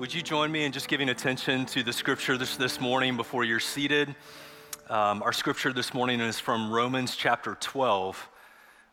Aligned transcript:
Would 0.00 0.14
you 0.14 0.22
join 0.22 0.50
me 0.50 0.64
in 0.64 0.72
just 0.72 0.88
giving 0.88 1.10
attention 1.10 1.66
to 1.66 1.82
the 1.82 1.92
scripture 1.92 2.38
this, 2.38 2.56
this 2.56 2.80
morning 2.80 3.18
before 3.18 3.44
you're 3.44 3.60
seated? 3.60 4.16
Um, 4.88 5.22
our 5.22 5.34
scripture 5.34 5.74
this 5.74 5.92
morning 5.92 6.20
is 6.20 6.40
from 6.40 6.72
Romans 6.72 7.14
chapter 7.14 7.54
12, 7.60 8.26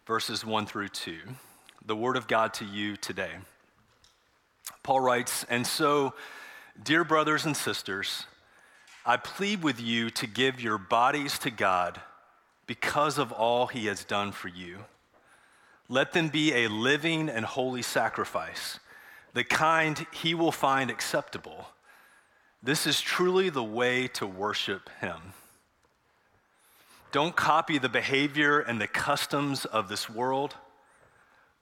verses 0.05 0.43
1 0.43 0.65
through 0.65 0.89
2. 0.89 1.19
The 1.85 1.95
word 1.95 2.17
of 2.17 2.27
God 2.27 2.53
to 2.55 2.65
you 2.65 2.97
today. 2.97 3.31
Paul 4.83 4.99
writes, 4.99 5.45
And 5.49 5.65
so, 5.65 6.13
dear 6.83 7.05
brothers 7.05 7.45
and 7.45 7.55
sisters, 7.55 8.25
I 9.05 9.15
plead 9.15 9.63
with 9.63 9.79
you 9.79 10.09
to 10.09 10.27
give 10.27 10.59
your 10.59 10.77
bodies 10.77 11.39
to 11.39 11.49
God 11.49 12.01
because 12.65 13.17
of 13.17 13.31
all 13.31 13.67
he 13.67 13.85
has 13.85 14.03
done 14.03 14.33
for 14.33 14.49
you. 14.49 14.79
Let 15.87 16.11
them 16.11 16.27
be 16.27 16.53
a 16.53 16.67
living 16.67 17.29
and 17.29 17.45
holy 17.45 17.81
sacrifice 17.81 18.79
the 19.37 19.43
kind 19.43 20.07
he 20.11 20.33
will 20.33 20.51
find 20.51 20.89
acceptable. 20.89 21.67
This 22.63 22.87
is 22.87 22.99
truly 22.99 23.51
the 23.51 23.63
way 23.63 24.07
to 24.07 24.25
worship 24.25 24.89
him. 24.99 25.33
Don't 27.11 27.35
copy 27.35 27.77
the 27.77 27.87
behavior 27.87 28.59
and 28.59 28.81
the 28.81 28.87
customs 28.87 29.65
of 29.65 29.89
this 29.89 30.09
world, 30.09 30.55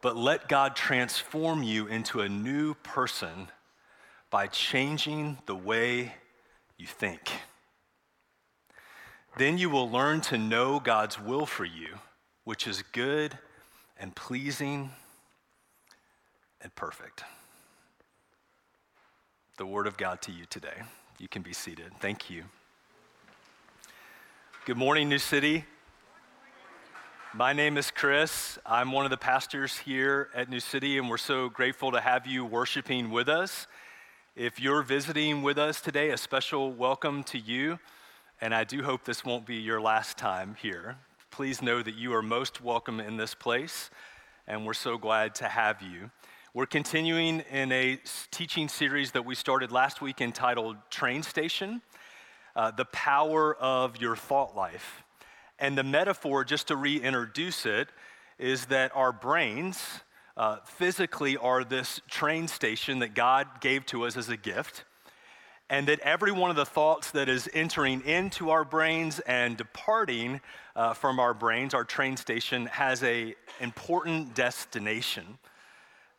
but 0.01 0.15
let 0.15 0.47
God 0.47 0.77
transform 0.77 1.63
you 1.63 1.85
into 1.85 2.21
a 2.21 2.29
new 2.29 2.75
person 2.75 3.49
by 4.29 4.47
changing 4.47 5.39
the 5.45 5.55
way 5.55 6.13
you 6.77 6.87
think. 6.87 7.29
Then 9.35 9.57
you 9.57 9.69
will 9.69 9.91
learn 9.91 10.21
to 10.21 10.37
know 10.37 10.79
God's 10.79 11.19
will 11.19 11.45
for 11.45 11.65
you, 11.65 11.99
which 12.45 12.67
is 12.67 12.83
good 12.93 13.37
and 13.99 14.15
pleasing 14.15 14.91
and 16.61 16.73
perfect 16.73 17.25
the 19.57 19.65
Word 19.65 19.87
of 19.87 19.95
God 19.95 20.21
to 20.23 20.33
you 20.33 20.43
today. 20.49 20.81
You 21.17 21.29
can 21.29 21.41
be 21.41 21.53
seated. 21.53 21.93
Thank 22.01 22.29
you. 22.29 22.43
Good 24.65 24.75
morning, 24.75 25.07
New 25.07 25.17
City. 25.17 25.63
My 27.33 27.53
name 27.53 27.77
is 27.77 27.89
Chris. 27.89 28.59
I'm 28.65 28.91
one 28.91 29.05
of 29.05 29.11
the 29.11 29.17
pastors 29.17 29.77
here 29.77 30.27
at 30.35 30.49
New 30.49 30.59
City, 30.59 30.97
and 30.97 31.09
we're 31.09 31.17
so 31.17 31.47
grateful 31.47 31.93
to 31.93 32.01
have 32.01 32.27
you 32.27 32.43
worshiping 32.43 33.11
with 33.11 33.29
us. 33.29 33.67
If 34.35 34.59
you're 34.59 34.81
visiting 34.81 35.41
with 35.41 35.57
us 35.57 35.79
today, 35.79 36.09
a 36.09 36.17
special 36.17 36.73
welcome 36.73 37.23
to 37.25 37.39
you, 37.39 37.79
and 38.41 38.53
I 38.53 38.65
do 38.65 38.83
hope 38.83 39.05
this 39.05 39.23
won't 39.23 39.45
be 39.45 39.55
your 39.55 39.79
last 39.79 40.17
time 40.17 40.57
here. 40.61 40.97
Please 41.31 41.61
know 41.61 41.81
that 41.81 41.95
you 41.95 42.13
are 42.13 42.21
most 42.21 42.61
welcome 42.61 42.99
in 42.99 43.15
this 43.15 43.33
place, 43.33 43.89
and 44.47 44.65
we're 44.65 44.73
so 44.73 44.97
glad 44.97 45.33
to 45.35 45.47
have 45.47 45.81
you. 45.81 46.11
We're 46.55 46.65
continuing 46.65 47.41
in 47.51 47.73
a 47.73 47.99
teaching 48.31 48.69
series 48.69 49.11
that 49.11 49.25
we 49.25 49.35
started 49.35 49.73
last 49.73 50.01
week 50.01 50.21
entitled 50.21 50.77
Train 50.89 51.21
Station 51.21 51.81
uh, 52.55 52.71
The 52.71 52.85
Power 52.85 53.53
of 53.55 53.97
Your 53.97 54.15
Thought 54.15 54.55
Life. 54.55 55.03
And 55.59 55.77
the 55.77 55.83
metaphor, 55.83 56.45
just 56.45 56.69
to 56.69 56.77
reintroduce 56.77 57.65
it, 57.65 57.89
is 58.39 58.67
that 58.67 58.95
our 58.95 59.11
brains 59.11 59.83
uh, 60.37 60.59
physically 60.63 61.35
are 61.35 61.65
this 61.65 61.99
train 62.09 62.47
station 62.47 62.99
that 62.99 63.15
God 63.15 63.59
gave 63.59 63.85
to 63.87 64.05
us 64.05 64.15
as 64.15 64.29
a 64.29 64.37
gift. 64.37 64.85
And 65.69 65.89
that 65.89 65.99
every 65.99 66.31
one 66.31 66.51
of 66.51 66.55
the 66.55 66.65
thoughts 66.65 67.11
that 67.11 67.27
is 67.27 67.49
entering 67.53 67.99
into 68.05 68.49
our 68.51 68.63
brains 68.63 69.19
and 69.19 69.57
departing 69.57 70.39
uh, 70.73 70.93
from 70.93 71.19
our 71.19 71.33
brains, 71.33 71.73
our 71.73 71.83
train 71.83 72.15
station, 72.15 72.67
has 72.67 73.03
a 73.03 73.35
important 73.59 74.35
destination. 74.35 75.37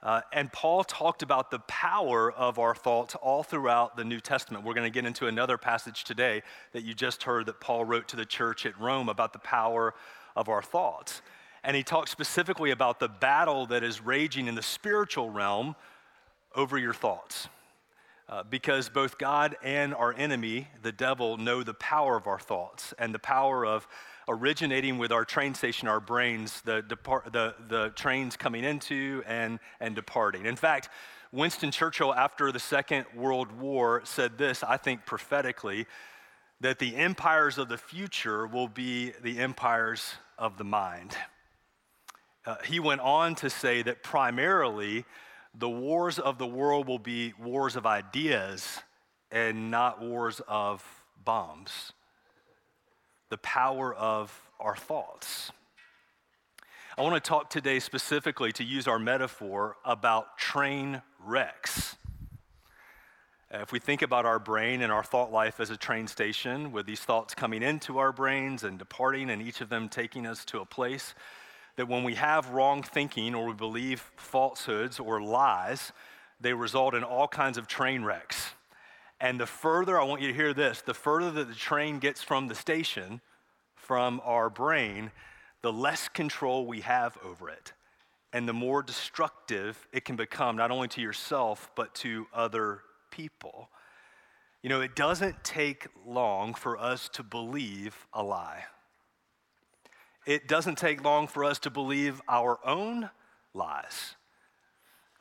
Uh, 0.02 0.20
and 0.33 0.52
Paul 0.52 0.84
talked 0.84 1.22
about 1.22 1.50
the 1.50 1.58
power 1.61 2.30
of 2.30 2.58
our 2.58 2.75
thoughts 2.75 3.14
all 3.14 3.42
throughout 3.42 3.97
the 3.97 4.05
New 4.05 4.20
Testament. 4.20 4.64
We're 4.64 4.75
going 4.75 4.91
to 4.91 4.94
get 4.94 5.06
into 5.06 5.27
another 5.27 5.56
passage 5.56 6.05
today 6.05 6.42
that 6.72 6.84
you 6.84 6.94
just 6.94 7.22
heard 7.22 7.47
that 7.47 7.61
Paul 7.61 7.84
wrote 7.84 8.08
to 8.08 8.16
the 8.16 8.27
church 8.27 8.66
at 8.66 8.78
Rome 8.78 9.08
about 9.08 9.33
the 9.33 9.38
power 9.38 9.94
of 10.36 10.48
our 10.48 10.62
thoughts. 10.62 11.22
And 11.65 11.75
he 11.75 11.82
talks 11.82 12.10
specifically 12.10 12.70
about 12.70 13.00
the 13.00 13.09
battle 13.09 13.66
that 13.66 13.82
is 13.82 14.00
raging 14.00 14.47
in 14.47 14.54
the 14.54 14.62
spiritual 14.62 15.31
realm 15.31 15.75
over 16.54 16.78
your 16.78 16.94
thoughts. 16.94 17.49
Uh, 18.28 18.43
because 18.43 18.88
both 18.88 19.19
God 19.19 19.56
and 19.62 19.94
our 19.94 20.12
enemy, 20.12 20.69
the 20.82 20.93
devil, 20.93 21.37
know 21.37 21.62
the 21.62 21.75
power 21.75 22.16
of 22.16 22.26
our 22.26 22.41
thoughts 22.41 22.93
and 22.99 23.15
the 23.15 23.20
power 23.20 23.65
of 23.65 23.87
originating 24.28 24.98
with 24.98 25.12
our 25.12 25.25
train 25.25 25.54
station, 25.54 25.88
our 25.88 26.00
brains, 26.00 26.60
the, 26.62 26.82
depart, 26.82 27.32
the, 27.32 27.54
the 27.69 27.91
trains 27.91 28.37
coming 28.37 28.64
into 28.64 29.22
and, 29.26 29.59
and 29.81 29.94
departing. 29.94 30.47
In 30.47 30.56
fact, 30.56 30.88
Winston 31.32 31.70
Churchill, 31.70 32.14
after 32.14 32.50
the 32.50 32.59
Second 32.59 33.06
World 33.14 33.53
War, 33.53 34.03
said 34.04 34.38
this, 34.38 34.62
I 34.62 34.76
think 34.76 35.06
prophetically, 35.06 35.87
that 36.60 36.78
the 36.78 36.97
empires 36.97 37.59
of 37.59 37.69
the 37.69 37.78
future 37.78 38.47
will 38.47 38.69
be 38.69 39.12
the 39.22 39.38
empires 39.38 40.14
of 40.38 40.56
the 40.56 40.64
mind. 40.64 41.16
Uh, 42.44 42.56
he 42.64 42.81
went 42.81 43.00
on 43.00 43.34
to 43.37 43.50
say 43.50 43.82
that 43.82 44.03
primarily 44.03 45.04
the 45.54 45.69
wars 45.69 46.19
of 46.19 46.38
the 46.38 46.47
world 46.47 46.87
will 46.87 46.98
be 46.98 47.32
wars 47.38 47.76
of 47.76 47.87
ideas 47.87 48.81
and 49.31 49.70
not 49.70 50.00
wars 50.00 50.41
of 50.47 50.84
bombs 51.25 51.93
the 53.31 53.38
power 53.38 53.94
of 53.94 54.48
our 54.60 54.76
thoughts. 54.76 55.50
I 56.98 57.03
want 57.03 57.22
to 57.22 57.28
talk 57.28 57.50
today 57.50 57.78
specifically, 57.78 58.53
to 58.53 58.64
use 58.64 58.88
our 58.88 58.98
metaphor, 58.98 59.76
about 59.84 60.38
train 60.38 61.03
wrecks. 61.22 61.97
If 63.50 63.70
we 63.70 63.78
think 63.78 64.03
about 64.03 64.26
our 64.26 64.38
brain 64.38 64.82
and 64.82 64.91
our 64.91 65.04
thought 65.04 65.31
life 65.31 65.60
as 65.60 65.70
a 65.70 65.76
train 65.76 66.09
station, 66.09 66.72
with 66.72 66.87
these 66.87 67.00
thoughts 67.00 67.34
coming 67.34 67.62
into 67.62 67.98
our 67.98 68.12
brains 68.12 68.64
and 68.64 68.78
departing, 68.78 69.31
and 69.31 69.43
each 69.43 69.60
of 69.60 69.69
them 69.69 69.88
taking 69.88 70.26
us 70.26 70.44
to 70.47 70.60
a 70.60 70.66
place, 70.66 71.14
that 71.76 71.87
when 71.87 72.03
we 72.03 72.14
have 72.14 72.50
wrong 72.50 72.82
thinking 72.82 73.34
or 73.34 73.47
we 73.47 73.53
believe 73.53 74.00
falsehoods 74.16 74.98
or 74.98 75.20
lies, 75.20 75.93
they 76.41 76.54
result 76.54 76.94
in 76.94 77.04
all 77.04 77.28
kinds 77.28 77.58
of 77.58 77.69
train 77.69 78.03
wrecks. 78.03 78.53
And 79.21 79.41
the 79.41 79.47
further, 79.47 79.99
I 79.99 80.04
want 80.04 80.21
you 80.21 80.28
to 80.28 80.34
hear 80.34 80.53
this, 80.53 80.82
the 80.82 80.94
further 80.94 81.31
that 81.31 81.49
the 81.49 81.54
train 81.54 81.99
gets 81.99 82.22
from 82.22 82.49
the 82.49 82.54
station, 82.54 83.21
from 83.75 84.21
our 84.25 84.50
brain, 84.50 85.10
the 85.62 85.72
less 85.72 86.09
control 86.09 86.66
we 86.66 86.81
have 86.82 87.16
over 87.25 87.49
it. 87.49 87.72
And 88.32 88.47
the 88.47 88.53
more 88.53 88.82
destructive 88.82 89.88
it 89.93 90.05
can 90.05 90.16
become, 90.16 90.56
not 90.56 90.71
only 90.71 90.88
to 90.88 91.00
yourself, 91.00 91.71
but 91.75 91.94
to 91.97 92.26
other 92.34 92.82
people. 93.10 93.71
You 94.62 94.69
know, 94.69 94.81
it 94.81 94.94
doesn't 94.97 95.44
take 95.44 95.87
long 96.05 96.53
for 96.53 96.76
us 96.76 97.09
to 97.10 97.22
believe 97.22 98.06
a 98.12 98.22
lie. 98.22 98.65
It 100.26 100.49
doesn't 100.49 100.76
take 100.76 101.05
long 101.05 101.28
for 101.28 101.44
us 101.44 101.60
to 101.60 101.71
believe 101.71 102.21
our 102.28 102.59
own 102.66 103.09
lies. 103.55 104.16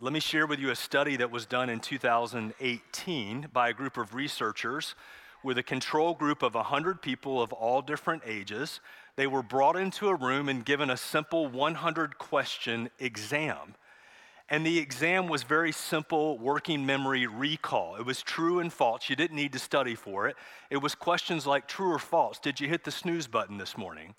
Let 0.01 0.11
me 0.11 0.19
share 0.19 0.45
with 0.45 0.59
you 0.59 0.71
a 0.71 0.75
study 0.75 1.15
that 1.15 1.31
was 1.31 1.45
done 1.45 1.69
in 1.69 1.79
2018 1.79 3.47
by 3.53 3.69
a 3.69 3.73
group 3.73 3.95
of 3.95 4.13
researchers 4.13 4.93
with 5.41 5.57
a 5.57 5.63
control 5.63 6.13
group 6.13 6.43
of 6.43 6.53
100 6.53 7.01
people 7.01 7.41
of 7.41 7.53
all 7.53 7.81
different 7.81 8.23
ages. 8.25 8.81
They 9.15 9.25
were 9.25 9.41
brought 9.41 9.77
into 9.77 10.09
a 10.09 10.15
room 10.15 10.49
and 10.49 10.65
given 10.65 10.89
a 10.89 10.97
simple 10.97 11.47
100 11.47 12.17
question 12.17 12.89
exam. 12.99 13.75
And 14.49 14.65
the 14.65 14.79
exam 14.79 15.29
was 15.29 15.43
very 15.43 15.71
simple 15.71 16.37
working 16.39 16.85
memory 16.85 17.25
recall. 17.25 17.95
It 17.95 18.05
was 18.05 18.21
true 18.21 18.59
and 18.59 18.73
false. 18.73 19.09
You 19.09 19.15
didn't 19.15 19.37
need 19.37 19.53
to 19.53 19.59
study 19.59 19.95
for 19.95 20.27
it. 20.27 20.35
It 20.69 20.77
was 20.77 20.93
questions 20.93 21.47
like 21.47 21.69
true 21.69 21.93
or 21.93 21.99
false. 21.99 22.37
Did 22.37 22.59
you 22.59 22.67
hit 22.67 22.83
the 22.83 22.91
snooze 22.91 23.27
button 23.27 23.57
this 23.57 23.77
morning? 23.77 24.13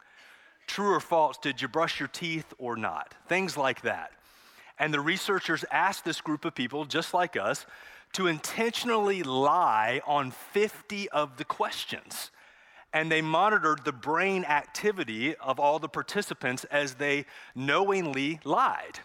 True 0.67 0.95
or 0.95 1.01
false, 1.01 1.37
did 1.37 1.61
you 1.61 1.69
brush 1.69 2.01
your 2.01 2.09
teeth 2.09 2.55
or 2.57 2.77
not? 2.77 3.15
Things 3.29 3.59
like 3.59 3.83
that. 3.83 4.13
And 4.79 4.93
the 4.93 5.01
researchers 5.01 5.65
asked 5.71 6.05
this 6.05 6.21
group 6.21 6.45
of 6.45 6.55
people, 6.55 6.85
just 6.85 7.15
like 7.15 7.37
us, 7.37 7.67
to 8.13 8.27
intentionally 8.27 9.23
lie 9.23 10.01
on 10.07 10.31
50 10.31 11.09
of 11.11 11.37
the 11.37 11.45
questions. 11.45 12.31
And 12.93 13.11
they 13.11 13.21
monitored 13.21 13.85
the 13.85 13.93
brain 13.93 14.45
activity 14.45 15.35
of 15.37 15.59
all 15.59 15.79
the 15.79 15.89
participants 15.89 16.65
as 16.65 16.95
they 16.95 17.27
knowingly 17.55 18.41
lied. 18.45 19.01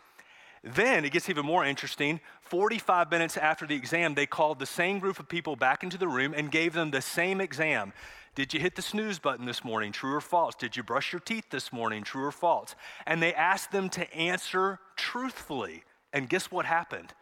Then 0.63 1.05
it 1.05 1.11
gets 1.11 1.29
even 1.29 1.45
more 1.45 1.65
interesting. 1.65 2.19
45 2.43 3.09
minutes 3.09 3.35
after 3.35 3.65
the 3.65 3.75
exam, 3.75 4.13
they 4.13 4.27
called 4.27 4.59
the 4.59 4.65
same 4.65 4.99
group 4.99 5.19
of 5.19 5.27
people 5.27 5.55
back 5.55 5.83
into 5.83 5.97
the 5.97 6.07
room 6.07 6.33
and 6.35 6.51
gave 6.51 6.73
them 6.73 6.91
the 6.91 7.01
same 7.01 7.41
exam. 7.41 7.93
Did 8.33 8.53
you 8.53 8.59
hit 8.59 8.75
the 8.75 8.81
snooze 8.81 9.19
button 9.19 9.45
this 9.45 9.63
morning? 9.63 9.91
True 9.91 10.15
or 10.15 10.21
false? 10.21 10.55
Did 10.55 10.77
you 10.77 10.83
brush 10.83 11.11
your 11.11 11.19
teeth 11.19 11.45
this 11.49 11.73
morning? 11.73 12.03
True 12.03 12.25
or 12.25 12.31
false? 12.31 12.75
And 13.05 13.21
they 13.21 13.33
asked 13.33 13.71
them 13.71 13.89
to 13.89 14.13
answer 14.13 14.79
truthfully. 14.95 15.83
And 16.13 16.29
guess 16.29 16.49
what 16.49 16.65
happened? 16.65 17.13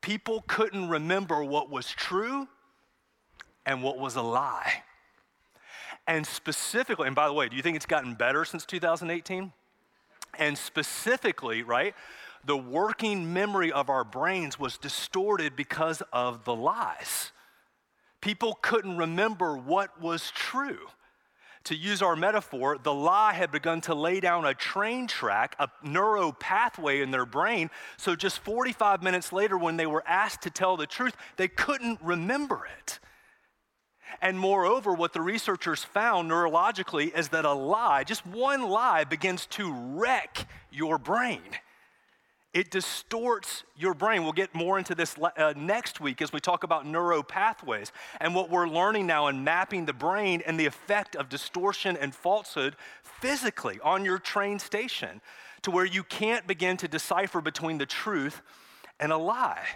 People 0.00 0.44
couldn't 0.46 0.88
remember 0.88 1.44
what 1.44 1.70
was 1.70 1.88
true 1.88 2.48
and 3.64 3.82
what 3.82 3.98
was 3.98 4.16
a 4.16 4.22
lie. 4.22 4.82
And 6.06 6.26
specifically, 6.26 7.06
and 7.06 7.14
by 7.14 7.26
the 7.28 7.34
way, 7.34 7.48
do 7.48 7.56
you 7.56 7.62
think 7.62 7.76
it's 7.76 7.86
gotten 7.86 8.14
better 8.14 8.44
since 8.44 8.64
2018? 8.64 9.52
And 10.38 10.58
specifically, 10.58 11.62
right, 11.62 11.94
the 12.44 12.56
working 12.56 13.32
memory 13.32 13.70
of 13.70 13.90
our 13.90 14.04
brains 14.04 14.58
was 14.58 14.78
distorted 14.78 15.54
because 15.54 16.02
of 16.12 16.44
the 16.44 16.54
lies. 16.54 17.32
People 18.28 18.58
couldn't 18.60 18.98
remember 18.98 19.56
what 19.56 20.02
was 20.02 20.30
true. 20.32 20.86
To 21.64 21.74
use 21.74 22.02
our 22.02 22.14
metaphor, 22.14 22.76
the 22.76 22.92
lie 22.92 23.32
had 23.32 23.50
begun 23.50 23.80
to 23.80 23.94
lay 23.94 24.20
down 24.20 24.44
a 24.44 24.52
train 24.52 25.06
track, 25.06 25.56
a 25.58 25.70
neuro 25.82 26.32
pathway 26.32 27.00
in 27.00 27.10
their 27.10 27.24
brain. 27.24 27.70
So 27.96 28.14
just 28.14 28.40
45 28.40 29.02
minutes 29.02 29.32
later, 29.32 29.56
when 29.56 29.78
they 29.78 29.86
were 29.86 30.04
asked 30.06 30.42
to 30.42 30.50
tell 30.50 30.76
the 30.76 30.86
truth, 30.86 31.16
they 31.38 31.48
couldn't 31.48 32.00
remember 32.02 32.68
it. 32.78 32.98
And 34.20 34.38
moreover, 34.38 34.92
what 34.92 35.14
the 35.14 35.22
researchers 35.22 35.82
found 35.82 36.30
neurologically 36.30 37.16
is 37.16 37.30
that 37.30 37.46
a 37.46 37.54
lie, 37.54 38.04
just 38.04 38.26
one 38.26 38.68
lie, 38.68 39.04
begins 39.04 39.46
to 39.52 39.72
wreck 39.72 40.46
your 40.70 40.98
brain. 40.98 41.40
It 42.54 42.70
distorts 42.70 43.64
your 43.76 43.92
brain. 43.92 44.22
We'll 44.22 44.32
get 44.32 44.54
more 44.54 44.78
into 44.78 44.94
this 44.94 45.16
uh, 45.18 45.52
next 45.54 46.00
week 46.00 46.22
as 46.22 46.32
we 46.32 46.40
talk 46.40 46.64
about 46.64 46.86
neuro 46.86 47.22
pathways 47.22 47.92
and 48.20 48.34
what 48.34 48.48
we're 48.48 48.66
learning 48.66 49.06
now 49.06 49.26
in 49.26 49.44
mapping 49.44 49.84
the 49.84 49.92
brain 49.92 50.42
and 50.46 50.58
the 50.58 50.64
effect 50.64 51.14
of 51.14 51.28
distortion 51.28 51.96
and 51.96 52.14
falsehood 52.14 52.74
physically 53.02 53.78
on 53.84 54.04
your 54.04 54.18
train 54.18 54.58
station 54.58 55.20
to 55.62 55.70
where 55.70 55.84
you 55.84 56.02
can't 56.02 56.46
begin 56.46 56.78
to 56.78 56.88
decipher 56.88 57.42
between 57.42 57.76
the 57.76 57.86
truth 57.86 58.40
and 58.98 59.12
a 59.12 59.18
lie. 59.18 59.66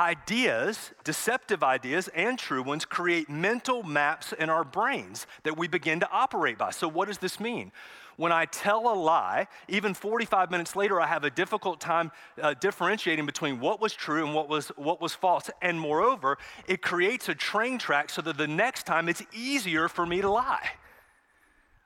Ideas, 0.00 0.92
deceptive 1.04 1.62
ideas 1.62 2.08
and 2.14 2.38
true 2.38 2.62
ones, 2.62 2.86
create 2.86 3.28
mental 3.28 3.82
maps 3.82 4.32
in 4.32 4.48
our 4.48 4.64
brains 4.64 5.26
that 5.42 5.58
we 5.58 5.68
begin 5.68 6.00
to 6.00 6.10
operate 6.10 6.56
by. 6.56 6.70
So, 6.70 6.88
what 6.88 7.08
does 7.08 7.18
this 7.18 7.38
mean? 7.38 7.70
When 8.16 8.32
I 8.32 8.46
tell 8.46 8.90
a 8.90 8.96
lie, 8.96 9.46
even 9.68 9.92
45 9.92 10.50
minutes 10.50 10.74
later, 10.74 11.02
I 11.02 11.06
have 11.06 11.24
a 11.24 11.30
difficult 11.30 11.82
time 11.82 12.12
uh, 12.40 12.54
differentiating 12.54 13.26
between 13.26 13.60
what 13.60 13.78
was 13.78 13.92
true 13.92 14.24
and 14.24 14.34
what 14.34 14.48
was, 14.48 14.68
what 14.76 15.02
was 15.02 15.12
false. 15.12 15.50
And 15.60 15.78
moreover, 15.78 16.38
it 16.66 16.80
creates 16.80 17.28
a 17.28 17.34
train 17.34 17.76
track 17.76 18.08
so 18.08 18.22
that 18.22 18.38
the 18.38 18.48
next 18.48 18.86
time 18.86 19.06
it's 19.06 19.22
easier 19.34 19.86
for 19.86 20.06
me 20.06 20.22
to 20.22 20.30
lie. 20.30 20.66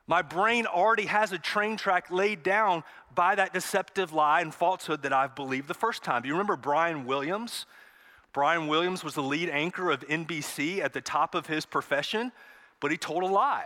My 0.07 0.21
brain 0.21 0.67
already 0.67 1.07
has 1.07 1.33
a 1.33 1.37
train 1.37 1.75
track 1.75 2.09
laid 2.09 2.43
down 2.43 2.85
by 3.13 3.35
that 3.35 3.51
deceptive 3.51 4.13
lie 4.13 4.39
and 4.39 4.55
falsehood 4.55 5.01
that 5.01 5.11
I've 5.11 5.35
believed 5.35 5.67
the 5.67 5.73
first 5.73 6.01
time. 6.01 6.21
Do 6.21 6.29
you 6.29 6.33
remember 6.33 6.55
Brian 6.55 7.05
Williams? 7.05 7.65
Brian 8.35 8.67
Williams 8.67 9.01
was 9.01 9.13
the 9.13 9.23
lead 9.23 9.47
anchor 9.47 9.89
of 9.89 10.01
NBC 10.01 10.81
at 10.81 10.91
the 10.91 10.99
top 10.99 11.35
of 11.35 11.47
his 11.47 11.65
profession, 11.65 12.33
but 12.81 12.91
he 12.91 12.97
told 12.97 13.23
a 13.23 13.27
lie. 13.27 13.63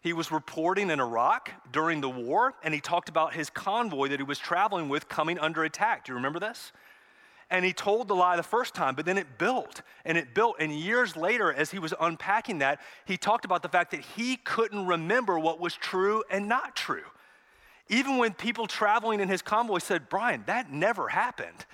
He 0.00 0.12
was 0.12 0.32
reporting 0.32 0.90
in 0.90 0.98
Iraq 0.98 1.48
during 1.70 2.00
the 2.00 2.10
war, 2.10 2.54
and 2.64 2.74
he 2.74 2.80
talked 2.80 3.08
about 3.08 3.34
his 3.34 3.50
convoy 3.50 4.08
that 4.08 4.18
he 4.18 4.24
was 4.24 4.40
traveling 4.40 4.88
with 4.88 5.08
coming 5.08 5.38
under 5.38 5.62
attack. 5.62 6.04
Do 6.04 6.10
you 6.10 6.16
remember 6.16 6.40
this? 6.40 6.72
And 7.50 7.64
he 7.64 7.72
told 7.72 8.08
the 8.08 8.16
lie 8.16 8.34
the 8.34 8.42
first 8.42 8.74
time, 8.74 8.96
but 8.96 9.06
then 9.06 9.16
it 9.16 9.38
built 9.38 9.82
and 10.04 10.18
it 10.18 10.34
built. 10.34 10.56
And 10.58 10.72
years 10.72 11.16
later, 11.16 11.52
as 11.52 11.70
he 11.70 11.78
was 11.78 11.94
unpacking 12.00 12.58
that, 12.58 12.80
he 13.04 13.16
talked 13.16 13.44
about 13.44 13.62
the 13.62 13.68
fact 13.68 13.92
that 13.92 14.00
he 14.00 14.38
couldn't 14.38 14.86
remember 14.86 15.38
what 15.38 15.60
was 15.60 15.74
true 15.74 16.24
and 16.32 16.48
not 16.48 16.74
true. 16.74 17.04
Even 17.88 18.18
when 18.18 18.32
people 18.32 18.66
traveling 18.66 19.20
in 19.20 19.28
his 19.28 19.40
convoy 19.40 19.78
said, 19.78 20.08
Brian, 20.08 20.42
that 20.46 20.72
never 20.72 21.06
happened. 21.06 21.64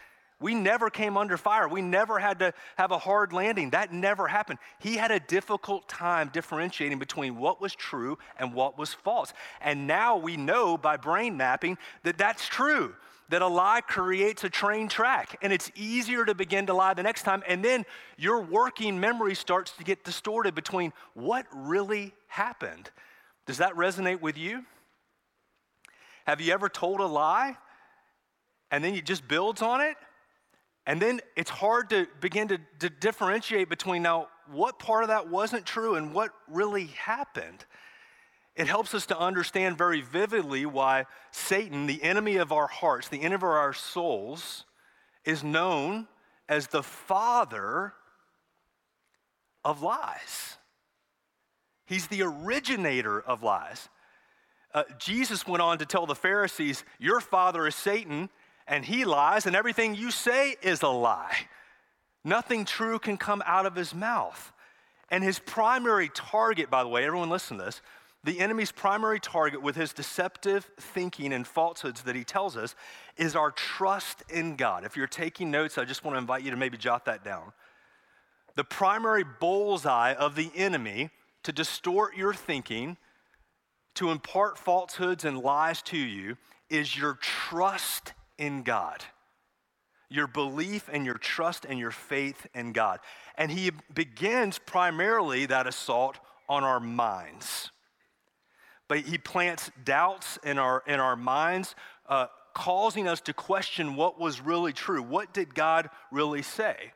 We 0.40 0.54
never 0.54 0.88
came 0.88 1.16
under 1.16 1.36
fire. 1.36 1.66
We 1.66 1.82
never 1.82 2.18
had 2.20 2.38
to 2.38 2.52
have 2.76 2.92
a 2.92 2.98
hard 2.98 3.32
landing. 3.32 3.70
That 3.70 3.92
never 3.92 4.28
happened. 4.28 4.60
He 4.78 4.96
had 4.96 5.10
a 5.10 5.18
difficult 5.18 5.88
time 5.88 6.30
differentiating 6.32 7.00
between 7.00 7.36
what 7.36 7.60
was 7.60 7.74
true 7.74 8.18
and 8.38 8.54
what 8.54 8.78
was 8.78 8.94
false. 8.94 9.32
And 9.60 9.88
now 9.88 10.16
we 10.16 10.36
know 10.36 10.78
by 10.78 10.96
brain 10.96 11.36
mapping 11.36 11.76
that 12.04 12.18
that's 12.18 12.46
true, 12.46 12.94
that 13.30 13.42
a 13.42 13.48
lie 13.48 13.80
creates 13.80 14.44
a 14.44 14.48
train 14.48 14.88
track. 14.88 15.36
And 15.42 15.52
it's 15.52 15.72
easier 15.74 16.24
to 16.24 16.36
begin 16.36 16.66
to 16.66 16.74
lie 16.74 16.94
the 16.94 17.02
next 17.02 17.24
time. 17.24 17.42
And 17.48 17.64
then 17.64 17.84
your 18.16 18.40
working 18.40 19.00
memory 19.00 19.34
starts 19.34 19.72
to 19.72 19.84
get 19.84 20.04
distorted 20.04 20.54
between 20.54 20.92
what 21.14 21.46
really 21.52 22.14
happened. 22.28 22.90
Does 23.46 23.58
that 23.58 23.74
resonate 23.74 24.20
with 24.20 24.38
you? 24.38 24.64
Have 26.26 26.40
you 26.40 26.52
ever 26.52 26.68
told 26.68 27.00
a 27.00 27.06
lie 27.06 27.56
and 28.70 28.84
then 28.84 28.94
it 28.94 29.04
just 29.04 29.26
builds 29.26 29.62
on 29.62 29.80
it? 29.80 29.96
And 30.88 31.02
then 31.02 31.20
it's 31.36 31.50
hard 31.50 31.90
to 31.90 32.08
begin 32.18 32.48
to, 32.48 32.58
to, 32.78 32.88
differentiate 32.88 33.68
between 33.68 34.02
now 34.02 34.28
what 34.50 34.78
part 34.78 35.02
of 35.04 35.08
that 35.08 35.28
wasn't 35.28 35.66
true 35.66 35.96
and 35.96 36.14
what 36.14 36.30
really 36.48 36.86
happened. 36.86 37.66
It 38.56 38.68
helps 38.68 38.94
us 38.94 39.04
to 39.06 39.18
understand 39.18 39.76
very 39.76 40.00
vividly 40.00 40.64
why 40.64 41.04
Satan, 41.30 41.86
the 41.86 42.02
enemy 42.02 42.36
of 42.36 42.52
our 42.52 42.66
hearts, 42.68 43.08
the 43.08 43.20
enemy 43.20 43.34
of 43.34 43.42
our 43.42 43.74
souls, 43.74 44.64
is 45.26 45.44
known 45.44 46.08
as 46.48 46.68
the 46.68 46.82
father 46.82 47.92
of 49.66 49.82
lies. 49.82 50.56
He's 51.84 52.06
the 52.06 52.22
originator 52.22 53.20
of 53.20 53.42
lies. 53.42 53.90
Uh, 54.72 54.84
Jesus 54.98 55.46
went 55.46 55.60
on 55.60 55.76
to 55.78 55.84
tell 55.84 56.06
the 56.06 56.14
Pharisees, 56.14 56.82
Your 56.98 57.20
father 57.20 57.66
is 57.66 57.74
Satan 57.74 58.30
and 58.68 58.84
he 58.84 59.04
lies, 59.04 59.46
and 59.46 59.56
everything 59.56 59.94
you 59.94 60.10
say 60.10 60.56
is 60.62 60.82
a 60.82 60.88
lie. 60.88 61.36
Nothing 62.24 62.64
true 62.64 62.98
can 62.98 63.16
come 63.16 63.42
out 63.46 63.66
of 63.66 63.74
his 63.74 63.94
mouth. 63.94 64.52
And 65.10 65.24
his 65.24 65.38
primary 65.38 66.10
target, 66.14 66.70
by 66.70 66.82
the 66.82 66.88
way, 66.88 67.04
everyone 67.04 67.30
listen 67.30 67.58
to 67.58 67.64
this, 67.64 67.80
the 68.24 68.40
enemy's 68.40 68.72
primary 68.72 69.20
target 69.20 69.62
with 69.62 69.76
his 69.76 69.92
deceptive 69.92 70.68
thinking 70.78 71.32
and 71.32 71.46
falsehoods 71.46 72.02
that 72.02 72.16
he 72.16 72.24
tells 72.24 72.56
us 72.56 72.74
is 73.16 73.36
our 73.36 73.50
trust 73.52 74.22
in 74.28 74.56
God. 74.56 74.84
If 74.84 74.96
you're 74.96 75.06
taking 75.06 75.50
notes, 75.50 75.78
I 75.78 75.84
just 75.84 76.04
want 76.04 76.16
to 76.16 76.18
invite 76.18 76.42
you 76.42 76.50
to 76.50 76.56
maybe 76.56 76.76
jot 76.76 77.06
that 77.06 77.24
down. 77.24 77.52
The 78.56 78.64
primary 78.64 79.24
bullseye 79.24 80.14
of 80.14 80.34
the 80.34 80.50
enemy 80.54 81.10
to 81.44 81.52
distort 81.52 82.16
your 82.16 82.34
thinking, 82.34 82.96
to 83.94 84.10
impart 84.10 84.58
falsehoods 84.58 85.24
and 85.24 85.38
lies 85.38 85.80
to 85.82 85.96
you, 85.96 86.36
is 86.68 86.98
your 86.98 87.14
trust 87.14 88.12
in 88.38 88.62
God. 88.62 89.04
Your 90.08 90.26
belief 90.26 90.88
and 90.90 91.04
your 91.04 91.18
trust 91.18 91.66
and 91.68 91.78
your 91.78 91.90
faith 91.90 92.46
in 92.54 92.72
God. 92.72 93.00
And 93.36 93.50
he 93.50 93.72
begins 93.92 94.58
primarily 94.58 95.46
that 95.46 95.66
assault 95.66 96.18
on 96.48 96.64
our 96.64 96.80
minds. 96.80 97.70
But 98.88 99.00
he 99.00 99.18
plants 99.18 99.70
doubts 99.84 100.38
in 100.42 100.58
our, 100.58 100.82
in 100.86 100.98
our 100.98 101.16
minds, 101.16 101.74
uh, 102.08 102.26
causing 102.54 103.06
us 103.06 103.20
to 103.22 103.34
question 103.34 103.96
what 103.96 104.18
was 104.18 104.40
really 104.40 104.72
true. 104.72 105.02
What 105.02 105.34
did 105.34 105.54
God 105.54 105.90
really 106.10 106.42
say? 106.42 106.92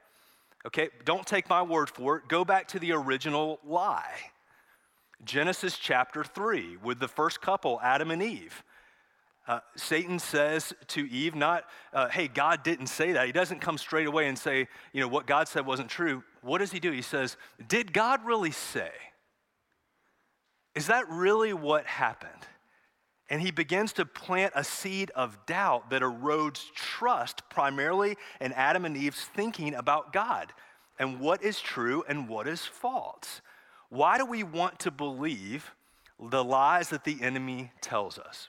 Okay, 0.66 0.88
don't 1.04 1.26
take 1.26 1.48
my 1.50 1.62
word 1.62 1.90
for 1.90 2.16
it. 2.16 2.28
Go 2.28 2.44
back 2.44 2.68
to 2.68 2.78
the 2.78 2.92
original 2.92 3.60
lie. 3.66 4.14
Genesis 5.24 5.76
chapter 5.76 6.24
3, 6.24 6.78
with 6.82 6.98
the 6.98 7.08
first 7.08 7.40
couple, 7.40 7.80
Adam 7.82 8.10
and 8.10 8.22
Eve. 8.22 8.64
Uh, 9.46 9.58
Satan 9.76 10.18
says 10.18 10.72
to 10.88 11.08
Eve, 11.10 11.34
not, 11.34 11.64
uh, 11.92 12.08
hey, 12.08 12.28
God 12.28 12.62
didn't 12.62 12.86
say 12.86 13.12
that. 13.12 13.26
He 13.26 13.32
doesn't 13.32 13.60
come 13.60 13.76
straight 13.76 14.06
away 14.06 14.28
and 14.28 14.38
say, 14.38 14.68
you 14.92 15.00
know, 15.00 15.08
what 15.08 15.26
God 15.26 15.48
said 15.48 15.66
wasn't 15.66 15.88
true. 15.88 16.22
What 16.42 16.58
does 16.58 16.70
he 16.70 16.78
do? 16.78 16.92
He 16.92 17.02
says, 17.02 17.36
did 17.66 17.92
God 17.92 18.24
really 18.24 18.52
say? 18.52 18.90
Is 20.74 20.86
that 20.86 21.08
really 21.08 21.52
what 21.52 21.86
happened? 21.86 22.30
And 23.28 23.40
he 23.40 23.50
begins 23.50 23.92
to 23.94 24.04
plant 24.04 24.52
a 24.54 24.62
seed 24.62 25.10
of 25.14 25.44
doubt 25.46 25.90
that 25.90 26.02
erodes 26.02 26.72
trust 26.74 27.42
primarily 27.48 28.16
in 28.40 28.52
Adam 28.52 28.84
and 28.84 28.96
Eve's 28.96 29.24
thinking 29.24 29.74
about 29.74 30.12
God 30.12 30.52
and 30.98 31.18
what 31.18 31.42
is 31.42 31.60
true 31.60 32.04
and 32.08 32.28
what 32.28 32.46
is 32.46 32.64
false. 32.64 33.40
Why 33.88 34.18
do 34.18 34.24
we 34.24 34.42
want 34.42 34.78
to 34.80 34.90
believe 34.90 35.72
the 36.20 36.44
lies 36.44 36.90
that 36.90 37.04
the 37.04 37.20
enemy 37.22 37.72
tells 37.80 38.18
us? 38.18 38.48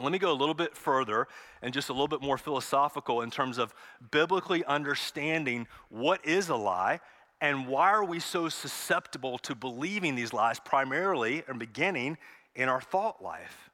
Let 0.00 0.10
me 0.10 0.18
go 0.18 0.32
a 0.32 0.34
little 0.34 0.54
bit 0.54 0.76
further 0.76 1.28
and 1.62 1.72
just 1.72 1.88
a 1.88 1.92
little 1.92 2.08
bit 2.08 2.20
more 2.20 2.38
philosophical 2.38 3.20
in 3.20 3.30
terms 3.30 3.58
of 3.58 3.72
biblically 4.10 4.64
understanding 4.64 5.68
what 5.88 6.24
is 6.26 6.48
a 6.48 6.56
lie 6.56 7.00
and 7.40 7.68
why 7.68 7.90
are 7.90 8.04
we 8.04 8.18
so 8.18 8.48
susceptible 8.48 9.38
to 9.38 9.54
believing 9.54 10.14
these 10.14 10.32
lies 10.32 10.58
primarily 10.58 11.44
and 11.46 11.58
beginning 11.58 12.18
in 12.56 12.68
our 12.68 12.80
thought 12.80 13.22
life. 13.22 13.70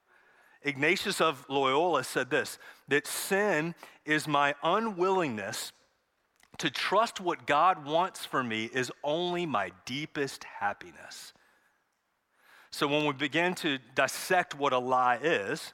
Ignatius 0.63 1.21
of 1.21 1.47
Loyola 1.49 2.05
said 2.05 2.29
this 2.31 2.59
that 2.89 3.07
sin 3.07 3.75
is 4.05 4.29
my 4.29 4.55
unwillingness 4.63 5.73
to 6.59 6.71
trust 6.71 7.21
what 7.21 7.47
God 7.47 7.87
wants 7.87 8.27
for 8.27 8.43
me 8.43 8.69
is 8.75 8.93
only 9.03 9.47
my 9.47 9.73
deepest 9.87 10.45
happiness. 10.45 11.33
So 12.71 12.87
when 12.87 13.07
we 13.07 13.15
begin 13.15 13.55
to 13.57 13.79
dissect 13.95 14.55
what 14.55 14.75
a 14.75 14.79
lie 14.79 15.19
is, 15.23 15.73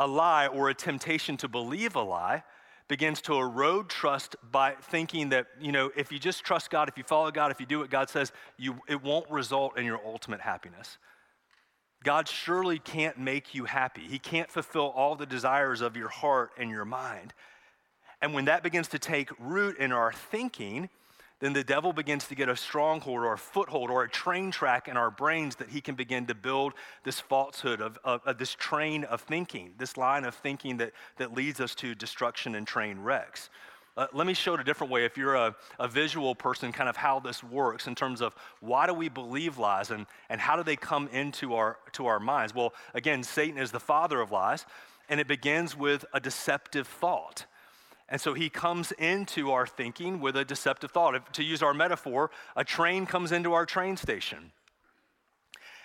a 0.00 0.06
lie 0.06 0.46
or 0.46 0.70
a 0.70 0.74
temptation 0.74 1.36
to 1.36 1.46
believe 1.46 1.94
a 1.94 2.02
lie 2.02 2.42
begins 2.88 3.20
to 3.20 3.34
erode 3.34 3.88
trust 3.88 4.34
by 4.50 4.74
thinking 4.82 5.28
that, 5.28 5.46
you 5.60 5.70
know, 5.70 5.92
if 5.94 6.10
you 6.10 6.18
just 6.18 6.42
trust 6.42 6.70
God, 6.70 6.88
if 6.88 6.96
you 6.98 7.04
follow 7.04 7.30
God, 7.30 7.52
if 7.52 7.60
you 7.60 7.66
do 7.66 7.78
what 7.78 7.90
God 7.90 8.08
says, 8.08 8.32
you, 8.56 8.80
it 8.88 9.00
won't 9.00 9.30
result 9.30 9.78
in 9.78 9.84
your 9.84 10.00
ultimate 10.04 10.40
happiness. 10.40 10.98
God 12.02 12.26
surely 12.26 12.78
can't 12.78 13.18
make 13.18 13.54
you 13.54 13.66
happy. 13.66 14.00
He 14.00 14.18
can't 14.18 14.50
fulfill 14.50 14.88
all 14.96 15.16
the 15.16 15.26
desires 15.26 15.82
of 15.82 15.96
your 15.96 16.08
heart 16.08 16.52
and 16.56 16.70
your 16.70 16.86
mind. 16.86 17.34
And 18.22 18.32
when 18.32 18.46
that 18.46 18.62
begins 18.62 18.88
to 18.88 18.98
take 18.98 19.30
root 19.38 19.76
in 19.78 19.92
our 19.92 20.12
thinking, 20.12 20.88
then 21.40 21.54
the 21.54 21.64
devil 21.64 21.92
begins 21.92 22.28
to 22.28 22.34
get 22.34 22.48
a 22.48 22.56
stronghold 22.56 23.20
or 23.20 23.32
a 23.32 23.38
foothold 23.38 23.90
or 23.90 24.04
a 24.04 24.08
train 24.08 24.50
track 24.50 24.88
in 24.88 24.96
our 24.96 25.10
brains 25.10 25.56
that 25.56 25.70
he 25.70 25.80
can 25.80 25.94
begin 25.94 26.26
to 26.26 26.34
build 26.34 26.74
this 27.02 27.18
falsehood 27.18 27.80
of, 27.80 27.98
of, 28.04 28.20
of, 28.24 28.38
this 28.38 28.54
train 28.54 29.04
of 29.04 29.22
thinking, 29.22 29.72
this 29.78 29.96
line 29.96 30.24
of 30.24 30.34
thinking 30.34 30.76
that, 30.76 30.92
that 31.16 31.34
leads 31.34 31.60
us 31.60 31.74
to 31.74 31.94
destruction 31.94 32.54
and 32.54 32.66
train 32.66 33.00
wrecks. 33.00 33.48
Uh, 33.96 34.06
let 34.12 34.26
me 34.26 34.34
show 34.34 34.54
it 34.54 34.60
a 34.60 34.64
different 34.64 34.92
way 34.92 35.04
if 35.04 35.16
you're 35.16 35.34
a, 35.34 35.54
a 35.78 35.88
visual 35.88 36.34
person, 36.34 36.72
kind 36.72 36.88
of 36.88 36.96
how 36.96 37.18
this 37.18 37.42
works 37.42 37.86
in 37.86 37.94
terms 37.94 38.20
of 38.20 38.34
why 38.60 38.86
do 38.86 38.94
we 38.94 39.08
believe 39.08 39.58
lies 39.58 39.90
and, 39.90 40.06
and 40.28 40.40
how 40.40 40.56
do 40.56 40.62
they 40.62 40.76
come 40.76 41.08
into 41.08 41.54
our, 41.54 41.78
to 41.92 42.06
our 42.06 42.20
minds? 42.20 42.54
Well, 42.54 42.72
again, 42.94 43.22
Satan 43.22 43.58
is 43.58 43.72
the 43.72 43.80
father 43.80 44.20
of 44.20 44.30
lies, 44.30 44.64
and 45.08 45.18
it 45.18 45.26
begins 45.26 45.76
with 45.76 46.04
a 46.12 46.20
deceptive 46.20 46.86
thought. 46.86 47.46
And 48.10 48.20
so 48.20 48.34
he 48.34 48.50
comes 48.50 48.90
into 48.92 49.52
our 49.52 49.66
thinking 49.66 50.20
with 50.20 50.36
a 50.36 50.44
deceptive 50.44 50.90
thought. 50.90 51.14
If, 51.14 51.32
to 51.32 51.44
use 51.44 51.62
our 51.62 51.72
metaphor, 51.72 52.32
a 52.56 52.64
train 52.64 53.06
comes 53.06 53.30
into 53.30 53.52
our 53.52 53.64
train 53.64 53.96
station. 53.96 54.50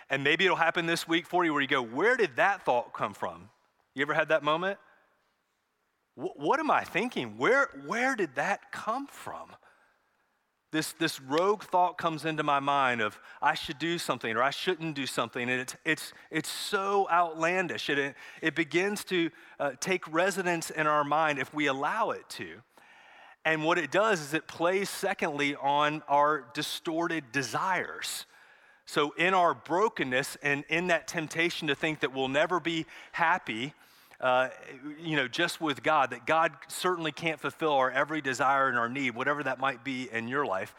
And 0.09 0.23
maybe 0.23 0.45
it'll 0.45 0.57
happen 0.57 0.87
this 0.87 1.07
week 1.07 1.27
for 1.27 1.45
you 1.45 1.53
where 1.53 1.61
you 1.61 1.67
go, 1.67 1.83
Where 1.83 2.17
did 2.17 2.35
that 2.37 2.65
thought 2.65 2.93
come 2.93 3.13
from? 3.13 3.49
You 3.93 4.01
ever 4.01 4.13
had 4.13 4.29
that 4.29 4.43
moment? 4.43 4.79
W- 6.17 6.33
what 6.35 6.59
am 6.59 6.71
I 6.71 6.83
thinking? 6.83 7.37
Where, 7.37 7.69
where 7.85 8.15
did 8.15 8.35
that 8.35 8.71
come 8.71 9.07
from? 9.07 9.51
This, 10.75 10.93
this 10.93 11.21
rogue 11.21 11.63
thought 11.63 11.97
comes 11.97 12.25
into 12.25 12.43
my 12.43 12.59
mind 12.59 13.01
of 13.01 13.19
I 13.41 13.53
should 13.53 13.79
do 13.79 13.97
something 13.97 14.35
or 14.35 14.43
I 14.43 14.49
shouldn't 14.49 14.95
do 14.95 15.05
something. 15.05 15.49
And 15.49 15.61
it's, 15.61 15.75
it's, 15.85 16.13
it's 16.29 16.49
so 16.49 17.07
outlandish. 17.09 17.89
It, 17.89 18.15
it 18.41 18.55
begins 18.55 19.03
to 19.05 19.31
uh, 19.59 19.71
take 19.79 20.11
residence 20.13 20.69
in 20.69 20.85
our 20.85 21.03
mind 21.03 21.39
if 21.39 21.53
we 21.53 21.67
allow 21.67 22.11
it 22.11 22.27
to. 22.31 22.61
And 23.45 23.63
what 23.63 23.77
it 23.77 23.91
does 23.91 24.21
is 24.21 24.33
it 24.33 24.47
plays, 24.47 24.89
secondly, 24.89 25.55
on 25.55 26.01
our 26.07 26.45
distorted 26.53 27.31
desires. 27.31 28.25
So, 28.87 29.11
in 29.17 29.33
our 29.33 29.53
brokenness 29.53 30.37
and 30.43 30.63
in 30.67 30.87
that 30.87 31.07
temptation 31.07 31.67
to 31.67 31.75
think 31.75 32.01
that 32.01 32.13
we'll 32.13 32.27
never 32.27 32.59
be 32.59 32.85
happy, 33.11 33.73
uh, 34.25 34.49
you 34.99 35.15
know, 35.15 35.27
just 35.27 35.61
with 35.61 35.83
God, 35.83 36.09
that 36.09 36.25
God 36.25 36.51
certainly 36.67 37.11
can't 37.11 37.39
fulfill 37.39 37.73
our 37.73 37.91
every 37.91 38.21
desire 38.21 38.67
and 38.69 38.75
our 38.75 38.89
need, 38.89 39.13
whatever 39.13 39.43
that 39.43 39.59
might 39.59 39.83
be 39.83 40.09
in 40.11 40.27
your 40.27 40.47
life. 40.47 40.73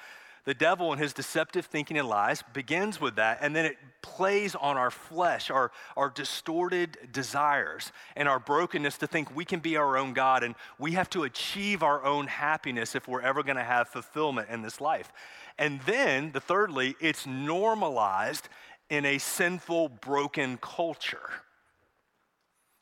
The 0.46 0.54
devil 0.54 0.90
and 0.90 1.00
his 1.00 1.12
deceptive 1.12 1.66
thinking 1.66 1.96
and 1.96 2.08
lies 2.08 2.42
begins 2.52 3.00
with 3.00 3.14
that, 3.16 3.38
and 3.40 3.54
then 3.54 3.64
it 3.64 3.76
plays 4.02 4.56
on 4.56 4.76
our 4.76 4.90
flesh, 4.90 5.48
our, 5.48 5.70
our 5.96 6.10
distorted 6.10 6.98
desires, 7.12 7.92
and 8.16 8.28
our 8.28 8.40
brokenness 8.40 8.98
to 8.98 9.06
think 9.06 9.34
we 9.34 9.44
can 9.44 9.60
be 9.60 9.76
our 9.76 9.96
own 9.96 10.12
God 10.12 10.42
and 10.42 10.56
we 10.80 10.92
have 10.92 11.08
to 11.10 11.22
achieve 11.22 11.84
our 11.84 12.04
own 12.04 12.26
happiness 12.26 12.96
if 12.96 13.06
we're 13.06 13.22
ever 13.22 13.44
going 13.44 13.58
to 13.58 13.62
have 13.62 13.88
fulfillment 13.88 14.48
in 14.50 14.62
this 14.62 14.80
life. 14.80 15.12
And 15.56 15.80
then, 15.82 16.32
the 16.32 16.40
thirdly, 16.40 16.96
it's 17.00 17.28
normalized 17.28 18.48
in 18.90 19.04
a 19.04 19.18
sinful, 19.18 19.90
broken 19.90 20.58
culture. 20.60 21.30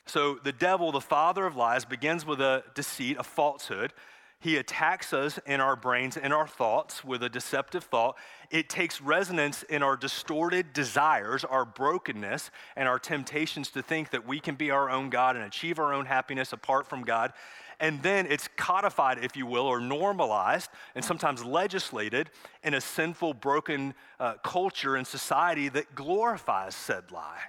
So 0.07 0.39
the 0.43 0.53
devil, 0.53 0.93
the 0.93 1.01
father 1.01 1.47
of 1.47 1.57
lies, 1.57 1.85
begins 1.85 2.27
with 2.27 2.41
a 2.41 2.65
deceit, 2.75 3.17
a 3.19 3.25
falsehood. 3.25 3.93
He 4.39 4.59
attacks 4.59 5.15
us 5.15 5.39
in 5.47 5.63
our 5.63 5.75
brains, 5.75 6.19
in 6.19 6.31
our 6.31 6.47
thoughts, 6.47 7.03
with 7.03 7.23
a 7.23 7.31
deceptive 7.31 7.85
thought. 7.85 8.17
It 8.51 8.69
takes 8.69 9.01
resonance 9.01 9.63
in 9.63 9.83
our 9.83 9.97
distorted 9.97 10.75
desires, 10.75 11.45
our 11.45 11.65
brokenness, 11.65 12.51
and 12.77 12.87
our 12.87 12.99
temptations 12.99 13.71
to 13.71 13.83
think 13.83 14.11
that 14.11 14.27
we 14.27 14.41
can 14.41 14.55
be 14.55 14.71
our 14.71 14.91
own 14.91 15.09
God 15.09 15.37
and 15.37 15.47
achieve 15.47 15.79
our 15.79 15.95
own 15.95 16.05
happiness 16.05 16.53
apart 16.53 16.87
from 16.87 17.05
God. 17.05 17.33
And 17.81 18.03
then 18.03 18.27
it's 18.27 18.49
codified, 18.57 19.25
if 19.25 19.35
you 19.35 19.47
will, 19.47 19.67
or 19.67 19.81
normalized, 19.81 20.69
and 20.95 21.03
sometimes 21.03 21.43
legislated 21.43 22.29
in 22.63 22.75
a 22.75 22.83
sinful, 22.83 23.33
broken 23.35 23.95
uh, 24.21 24.35
culture 24.45 24.97
and 24.97 25.07
society 25.07 25.71
that 25.71 25.95
glorifies 25.95 26.75
said 26.75 27.11
lie. 27.11 27.41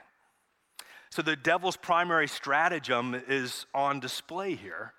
So 1.16 1.22
the 1.22 1.38
devil's 1.38 1.78
primary 1.78 2.28
stratagem 2.28 3.16
is 3.30 3.68
on 3.74 4.02
display 4.02 4.56
here. 4.56 4.92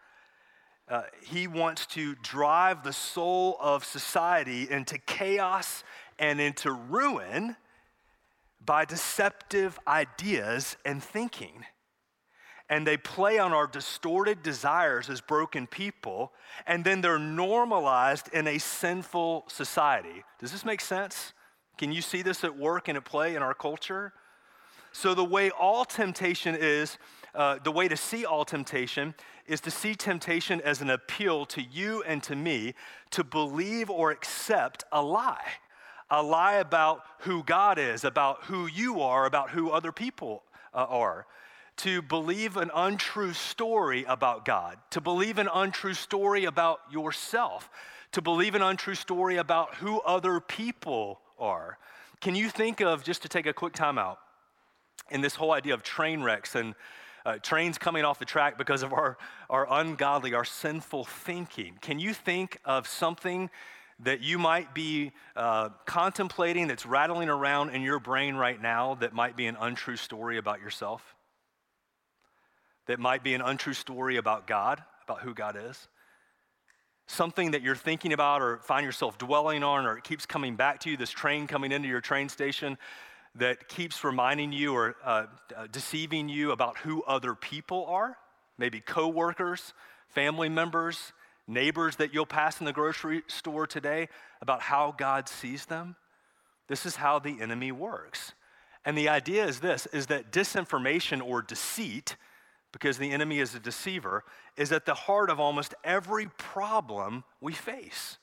Uh, 0.89 1.03
he 1.23 1.47
wants 1.47 1.85
to 1.89 2.15
drive 2.23 2.83
the 2.83 2.95
soul 2.95 3.59
of 3.61 3.85
society 3.85 4.67
into 4.71 4.97
chaos 4.97 5.85
and 6.19 6.41
into 6.41 6.73
ruin 6.73 7.57
by 8.65 8.87
deceptive 8.87 9.79
ideas 9.87 10.79
and 10.87 11.03
thinking. 11.03 11.67
And 12.71 12.87
they 12.87 12.97
play 12.97 13.39
on 13.39 13.53
our 13.53 13.67
distorted 13.67 14.43
desires 14.43 15.11
as 15.11 15.21
broken 15.21 15.67
people, 15.67 16.33
and 16.67 16.83
then 16.83 17.03
they're 17.03 17.19
normalized 17.19 18.31
in 18.33 18.47
a 18.47 18.57
sinful 18.57 19.45
society. 19.49 20.25
Does 20.41 20.51
this 20.51 20.65
make 20.65 20.81
sense? 20.81 21.35
Can 21.77 21.93
you 21.93 22.01
see 22.01 22.23
this 22.23 22.43
at 22.43 22.57
work 22.57 22.89
and 22.89 22.97
at 22.97 23.05
play 23.05 23.35
in 23.35 23.43
our 23.43 23.53
culture? 23.53 24.15
So, 24.99 25.13
the 25.13 25.23
way 25.23 25.51
all 25.51 25.85
temptation 25.85 26.57
is, 26.59 26.97
uh, 27.35 27.59
the 27.63 27.71
way 27.71 27.87
to 27.87 27.99
see 27.99 28.25
all 28.25 28.47
temptation 28.47 29.15
is 29.47 29.61
to 29.61 29.71
see 29.71 29.95
temptation 29.95 30.59
as 30.63 30.81
an 30.81 30.89
appeal 30.89 31.45
to 31.47 31.61
you 31.61 32.03
and 32.05 32.23
to 32.23 32.35
me 32.35 32.73
to 33.11 33.23
believe 33.23 33.91
or 33.91 34.11
accept 34.11 34.85
a 34.91 35.03
lie. 35.03 35.53
A 36.11 36.23
lie 36.23 36.55
about 36.55 37.03
who 37.19 37.43
God 37.43 37.79
is, 37.79 38.05
about 38.05 38.45
who 38.45 38.67
you 38.67 39.03
are, 39.03 39.27
about 39.27 39.51
who 39.51 39.69
other 39.69 39.93
people 39.93 40.43
uh, 40.73 40.87
are. 40.89 41.27
To 41.77 42.01
believe 42.01 42.57
an 42.57 42.71
untrue 42.75 43.35
story 43.35 44.07
about 44.09 44.47
God, 44.47 44.79
to 44.93 45.03
believe 45.03 45.37
an 45.37 45.51
untrue 45.53 45.93
story 45.93 46.47
about 46.47 46.81
yourself, 46.91 47.69
to 48.13 48.23
believe 48.23 48.55
an 48.55 48.63
untrue 48.63 48.95
story 48.95 49.37
about 49.37 49.75
who 49.75 50.01
other 50.01 50.41
people 50.41 51.21
are. 51.39 51.77
Can 52.23 52.35
you 52.35 52.49
think 52.49 52.81
of, 52.81 53.05
just 53.05 53.21
to 53.21 53.29
take 53.29 53.45
a 53.45 53.53
quick 53.53 53.75
time 53.75 53.99
out, 53.99 54.21
in 55.11 55.21
this 55.21 55.35
whole 55.35 55.53
idea 55.53 55.75
of 55.75 55.83
train 55.83 56.23
wrecks 56.23 56.55
and 56.55 56.75
uh, 57.25 57.39
trains 57.43 57.77
coming 57.77 58.05
off 58.05 58.19
the 58.19 58.25
track 58.25 58.57
because 58.57 58.83
of 58.83 58.93
our, 58.93 59.19
our 59.51 59.67
ungodly, 59.81 60.33
our 60.35 60.45
sinful 60.45 61.05
thinking. 61.05 61.77
Can 61.81 61.99
you 61.99 62.15
think 62.15 62.59
of 62.65 62.87
something 62.87 63.51
that 64.01 64.21
you 64.21 64.39
might 64.39 64.75
be 64.75 65.13
uh, 65.35 65.71
contemplating 65.87 66.69
that's 66.69 66.87
rattling 66.87 67.29
around 67.29 67.71
in 67.71 67.83
your 67.83 67.99
brain 67.99 68.37
right 68.37 68.61
now 68.61 68.95
that 68.97 69.13
might 69.13 69.37
be 69.37 69.47
an 69.47 69.57
untrue 69.59 69.97
story 69.97 70.39
about 70.39 70.61
yourself? 70.61 71.17
That 72.87 73.01
might 73.01 73.25
be 73.25 73.35
an 73.35 73.41
untrue 73.41 73.73
story 73.73 74.17
about 74.17 74.47
God, 74.47 74.83
about 75.03 75.23
who 75.23 75.35
God 75.35 75.57
is? 75.57 75.89
Something 77.09 77.53
that 77.53 77.63
you're 77.63 77.75
thinking 77.75 78.13
about 78.13 78.43
or 78.43 78.59
find 78.59 78.85
yourself 78.85 79.19
dwelling 79.19 79.65
on, 79.65 79.87
or 79.87 79.97
it 79.97 80.05
keeps 80.05 80.27
coming 80.27 80.55
back 80.55 80.81
to 80.81 80.91
you, 80.91 80.97
this 80.97 81.11
train 81.11 81.47
coming 81.47 81.73
into 81.73 81.89
your 81.89 82.01
train 82.01 82.29
station 82.29 82.79
that 83.39 83.69
keeps 83.69 84.03
reminding 84.05 84.53
you 84.53 84.75
or 84.75 84.97
uh, 85.05 85.27
uh, 85.57 85.67
deceiving 85.71 86.29
you 86.29 86.53
about 86.53 86.79
who 86.79 87.03
other 87.05 87.35
people 87.35 87.85
are, 87.87 88.17
maybe 88.59 88.81
coworkers, 88.81 89.75
family 90.09 90.49
members, 90.49 91.13
neighbors 91.47 91.97
that 91.97 92.15
you'll 92.15 92.27
pass 92.27 92.61
in 92.61 92.67
the 92.67 92.73
grocery 92.73 93.23
store 93.27 93.67
today, 93.67 94.09
about 94.41 94.63
how 94.63 94.95
God 94.97 95.29
sees 95.29 95.67
them. 95.67 95.97
This 96.69 96.87
is 96.87 96.97
how 96.97 97.19
the 97.19 97.41
enemy 97.41 97.73
works. 97.73 98.33
And 98.85 98.97
the 98.97 99.09
idea 99.09 99.45
is 99.47 99.61
this 99.61 99.87
is 99.87 100.07
that 100.07 100.33
disinformation 100.33 101.21
or 101.23 101.43
deceit, 101.43 102.17
because 102.73 102.99
the 102.99 103.11
enemy 103.11 103.39
is 103.39 103.55
a 103.55 103.61
deceiver, 103.61 104.25
is 104.57 104.73
at 104.73 104.87
the 104.87 104.95
heart 104.95 105.31
of 105.31 105.41
almost 105.41 105.75
every 105.85 106.29
problem 106.39 107.25
we 107.41 107.53
face. 107.53 108.19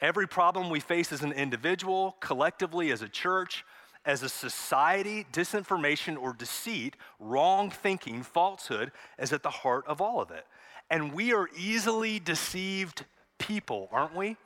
Every 0.00 0.26
problem 0.26 0.68
we 0.68 0.80
face 0.80 1.12
as 1.12 1.22
an 1.22 1.32
individual, 1.32 2.16
collectively 2.20 2.90
as 2.90 3.02
a 3.02 3.08
church, 3.08 3.64
as 4.04 4.22
a 4.22 4.28
society, 4.28 5.26
disinformation 5.32 6.16
or 6.20 6.32
deceit, 6.32 6.96
wrong 7.20 7.70
thinking, 7.70 8.22
falsehood 8.22 8.90
is 9.18 9.32
at 9.32 9.42
the 9.42 9.50
heart 9.50 9.84
of 9.86 10.00
all 10.00 10.20
of 10.20 10.30
it. 10.30 10.44
And 10.90 11.12
we 11.12 11.32
are 11.32 11.48
easily 11.56 12.18
deceived 12.18 13.04
people, 13.38 13.88
aren't 13.92 14.16
we? 14.16 14.36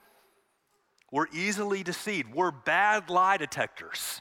We're 1.11 1.27
easily 1.33 1.83
deceived. 1.83 2.35
We're 2.35 2.51
bad 2.51 3.09
lie 3.09 3.37
detectors. 3.37 4.21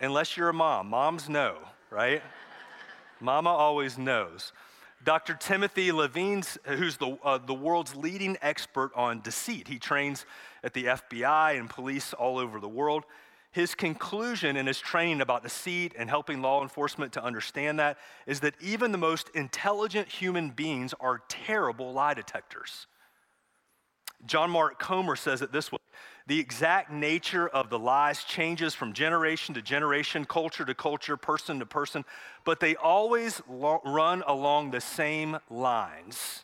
Unless 0.00 0.36
you're 0.36 0.50
a 0.50 0.54
mom. 0.54 0.88
Moms 0.88 1.28
know, 1.28 1.56
right? 1.90 2.22
Mama 3.20 3.50
always 3.50 3.96
knows. 3.96 4.52
Dr. 5.04 5.34
Timothy 5.34 5.92
Levine, 5.92 6.42
who's 6.64 6.96
the, 6.96 7.18
uh, 7.22 7.38
the 7.38 7.54
world's 7.54 7.94
leading 7.94 8.36
expert 8.42 8.90
on 8.94 9.20
deceit, 9.20 9.68
he 9.68 9.78
trains 9.78 10.24
at 10.62 10.72
the 10.72 10.84
FBI 10.84 11.58
and 11.58 11.68
police 11.68 12.12
all 12.14 12.38
over 12.38 12.58
the 12.58 12.68
world 12.68 13.04
his 13.54 13.76
conclusion 13.76 14.56
in 14.56 14.66
his 14.66 14.80
training 14.80 15.20
about 15.20 15.44
the 15.44 15.48
deceit 15.48 15.94
and 15.96 16.10
helping 16.10 16.42
law 16.42 16.60
enforcement 16.60 17.12
to 17.12 17.22
understand 17.22 17.78
that 17.78 17.98
is 18.26 18.40
that 18.40 18.54
even 18.60 18.90
the 18.90 18.98
most 18.98 19.30
intelligent 19.32 20.08
human 20.08 20.50
beings 20.50 20.92
are 20.98 21.22
terrible 21.28 21.92
lie 21.92 22.14
detectors. 22.14 22.88
John 24.26 24.50
Mark 24.50 24.80
Comer 24.80 25.14
says 25.14 25.40
it 25.40 25.52
this 25.52 25.70
way 25.70 25.78
The 26.26 26.40
exact 26.40 26.90
nature 26.90 27.46
of 27.46 27.70
the 27.70 27.78
lies 27.78 28.24
changes 28.24 28.74
from 28.74 28.92
generation 28.92 29.54
to 29.54 29.62
generation, 29.62 30.24
culture 30.24 30.64
to 30.64 30.74
culture, 30.74 31.16
person 31.16 31.60
to 31.60 31.66
person, 31.66 32.04
but 32.44 32.58
they 32.58 32.74
always 32.74 33.40
lo- 33.48 33.82
run 33.84 34.24
along 34.26 34.72
the 34.72 34.80
same 34.80 35.38
lines, 35.48 36.42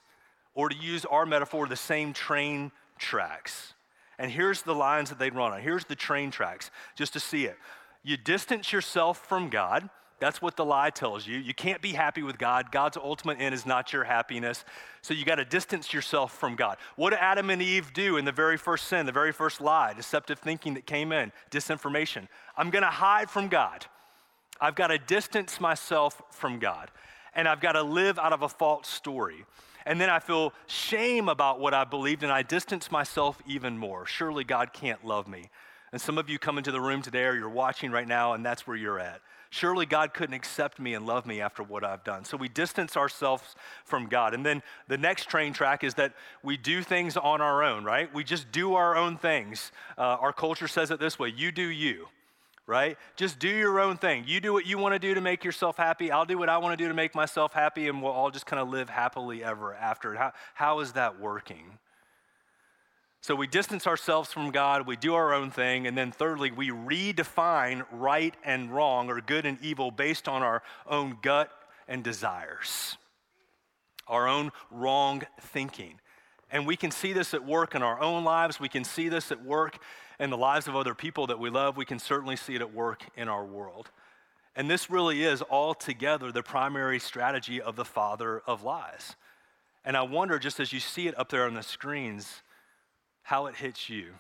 or 0.55 0.69
to 0.69 0.77
use 0.77 1.05
our 1.07 1.27
metaphor, 1.27 1.67
the 1.67 1.75
same 1.75 2.13
train 2.13 2.71
tracks. 2.99 3.75
And 4.21 4.31
here's 4.31 4.63
the 4.63 4.75
lines 4.75 5.09
that 5.09 5.19
they'd 5.19 5.35
run 5.35 5.53
on. 5.53 5.61
Here's 5.61 5.85
the 5.85 5.97
train 5.97 6.31
tracks, 6.31 6.71
just 6.95 7.13
to 7.15 7.21
see 7.21 7.47
it. 7.47 7.57
You 8.05 8.17
distance 8.17 8.73
yourself 8.73 9.27
from 9.27 9.51
God 9.51 9.91
that's 10.21 10.43
what 10.43 10.55
the 10.55 10.65
lie 10.67 10.91
tells 10.91 11.27
you. 11.27 11.39
You 11.39 11.55
can't 11.55 11.81
be 11.81 11.93
happy 11.93 12.23
with 12.23 12.39
God. 12.39 12.71
God's 12.71 12.99
ultimate 12.99 13.41
end 13.41 13.55
is 13.55 13.65
not 13.65 13.93
your 13.93 14.05
happiness. 14.05 14.67
So 15.01 15.15
you 15.15 15.25
got 15.25 15.37
to 15.37 15.47
distance 15.47 15.95
yourself 15.95 16.37
from 16.39 16.57
God. 16.57 16.77
What 16.97 17.11
did 17.11 17.21
Adam 17.21 17.49
and 17.49 17.63
Eve 17.63 17.93
do 17.95 18.19
in 18.19 18.27
the 18.27 18.33
very 18.33 18.59
first 18.59 18.87
sin, 18.87 19.07
the 19.07 19.13
very 19.13 19.33
first 19.33 19.63
lie, 19.63 19.95
deceptive 19.95 20.39
thinking 20.39 20.75
that 20.75 20.85
came 20.85 21.11
in, 21.11 21.33
disinformation? 21.51 22.29
I'm 22.55 22.69
going 22.69 22.83
to 22.83 22.91
hide 22.91 23.31
from 23.31 23.49
God. 23.49 23.87
I've 24.61 24.75
got 24.75 24.89
to 24.89 24.99
distance 24.99 25.59
myself 25.59 26.21
from 26.31 26.59
God. 26.59 26.91
And 27.35 27.49
I've 27.49 27.61
got 27.61 27.73
to 27.73 27.83
live 27.83 28.19
out 28.19 28.35
of 28.35 28.43
a 28.43 28.49
false 28.49 28.89
story. 28.89 29.47
And 29.87 30.01
then 30.01 30.11
I 30.11 30.19
feel 30.19 30.53
shame 30.67 31.29
about 31.29 31.61
what 31.61 31.75
I 31.75 31.85
believed 31.85 32.23
and 32.23 32.33
I 32.33 32.43
distance 32.43 32.91
myself 32.91 33.41
even 33.47 33.79
more. 33.79 34.07
Surely 34.07 34.45
God 34.45 34.73
can't 34.73 35.05
love 35.05 35.29
me. 35.29 35.51
And 35.93 36.01
some 36.01 36.19
of 36.19 36.29
you 36.29 36.39
come 36.39 36.59
into 36.59 36.71
the 36.71 36.81
room 36.81 37.03
today 37.03 37.25
or 37.25 37.35
you're 37.35 37.49
watching 37.49 37.91
right 37.91 38.07
now 38.07 38.35
and 38.35 38.45
that's 38.45 38.67
where 38.67 38.77
you're 38.77 39.01
at. 39.01 39.21
Surely 39.53 39.85
God 39.85 40.15
couldn't 40.15 40.35
accept 40.35 40.79
me 40.79 40.95
and 40.95 41.05
love 41.05 41.27
me 41.27 41.41
after 41.41 41.65
what 41.65 41.83
I've 41.83 42.05
done. 42.05 42.25
So 42.25 42.37
we 42.37 42.49
distance 42.49 42.97
ourselves 42.97 43.57
from 43.85 44.07
God. 44.07 44.33
And 44.33 44.47
then 44.47 44.63
the 44.87 44.97
next 44.97 45.29
train 45.29 45.53
track 45.53 45.83
is 45.83 45.95
that 45.95 46.15
we 46.45 46.57
do 46.57 46.85
things 46.85 47.17
on 47.17 47.41
our 47.41 47.65
own, 47.65 47.83
right? 47.83 48.13
We 48.15 48.23
just 48.23 48.53
do 48.53 48.75
our 48.75 48.97
own 48.97 49.17
things. 49.17 49.73
Uh, 49.99 50.03
our 50.21 50.33
culture 50.33 50.69
says 50.69 50.93
it 50.93 51.01
this 51.01 51.19
way 51.19 51.31
you 51.31 51.51
do 51.51 51.65
you 51.65 52.07
right? 52.71 52.97
Just 53.17 53.41
do 53.41 53.49
your 53.49 53.81
own 53.81 53.97
thing. 53.97 54.23
You 54.29 54.41
do 54.41 54.53
what 54.53 54.65
you 54.65 54.79
want 54.79 54.95
to 54.95 55.01
do 55.01 55.13
to 55.13 55.21
make 55.21 55.43
yourself 55.43 55.77
happy. 55.77 56.13
I'll 56.13 56.25
do 56.25 56.39
what 56.39 56.49
I 56.49 56.59
want 56.59 56.79
to 56.79 56.83
do 56.83 56.87
to 56.87 56.95
make 56.95 57.17
myself 57.17 57.53
happy, 57.53 57.89
and 57.89 58.01
we'll 58.01 58.13
all 58.13 58.31
just 58.31 58.47
kind 58.47 58.63
of 58.63 58.69
live 58.69 58.89
happily 58.89 59.43
ever 59.43 59.75
after. 59.75 60.15
How, 60.15 60.33
how 60.55 60.79
is 60.79 60.93
that 60.93 61.19
working? 61.19 61.79
So 63.23 63.35
we 63.35 63.49
distance 63.49 63.89
ourselves 63.89 64.33
from 64.33 64.53
God, 64.53 64.87
we 64.87 64.95
do 64.95 65.15
our 65.15 65.35
own 65.35 65.51
thing, 65.51 65.89
and 65.89 65.99
then 65.99 66.13
thirdly, 66.13 66.53
we 66.53 66.71
redefine 66.71 67.85
right 67.91 68.35
and 68.45 68.73
wrong 68.73 69.11
or 69.11 69.21
good 69.21 69.47
and 69.47 69.59
evil 69.61 69.91
based 69.91 70.29
on 70.29 70.45
our 70.45 70.63
own 70.87 71.19
gut 71.21 71.51
and 71.89 72.05
desires, 72.05 72.97
our 74.07 74.29
own 74.29 74.53
wrong 74.71 75.23
thinking. 75.41 75.99
And 76.53 76.69
we 76.69 76.77
can 76.77 76.93
see 76.93 77.13
this 77.13 77.35
at 77.35 77.45
work 77.45 77.75
in 77.75 77.83
our 77.83 78.01
own 78.01 78.23
lives, 78.23 78.61
we 78.61 78.69
can 78.69 78.85
see 78.85 79.09
this 79.09 79.33
at 79.33 79.45
work 79.45 79.81
in 80.21 80.31
the 80.31 80.37
lives 80.37 80.69
of 80.69 80.77
other 80.77 80.95
people 80.95 81.27
that 81.29 81.41
we 81.41 81.51
love, 81.51 81.77
we 81.77 81.87
can 81.87 81.99
certainly 81.99 82.37
see 82.37 82.55
it 82.55 82.61
at 82.61 82.75
work 82.75 83.05
in 83.17 83.29
our 83.29 83.45
world. 83.45 83.91
And 84.55 84.71
this 84.71 84.91
really 84.91 85.25
is 85.25 85.43
altogether 85.51 86.31
the 86.31 86.43
primary 86.43 86.99
strategy 86.99 87.61
of 87.61 87.75
the 87.75 87.85
father 87.85 88.43
of 88.47 88.63
lies. 88.63 89.17
And 89.85 89.97
I 89.97 90.03
wonder, 90.03 90.39
just 90.39 90.61
as 90.61 90.73
you 90.73 90.81
see 90.81 91.09
it 91.09 91.19
up 91.19 91.31
there 91.31 91.47
on 91.47 91.55
the 91.55 91.63
screens, 91.63 92.43
how 93.23 93.47
it 93.47 93.57
hits 93.57 93.89
you 93.89 94.13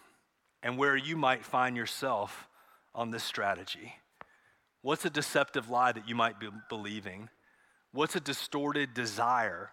and 0.62 0.78
where 0.78 0.97
you 0.97 1.16
might 1.16 1.45
find 1.45 1.76
yourself 1.76 2.49
on 2.95 3.11
this 3.11 3.25
strategy. 3.25 3.95
What's 4.83 5.04
a 5.04 5.11
deceptive 5.11 5.69
lie 5.69 5.92
that 5.92 6.09
you 6.09 6.14
might 6.14 6.40
be 6.40 6.49
believing? 6.71 7.28
What's 7.92 8.16
a 8.16 8.21
distorted 8.21 8.95
desire? 8.95 9.71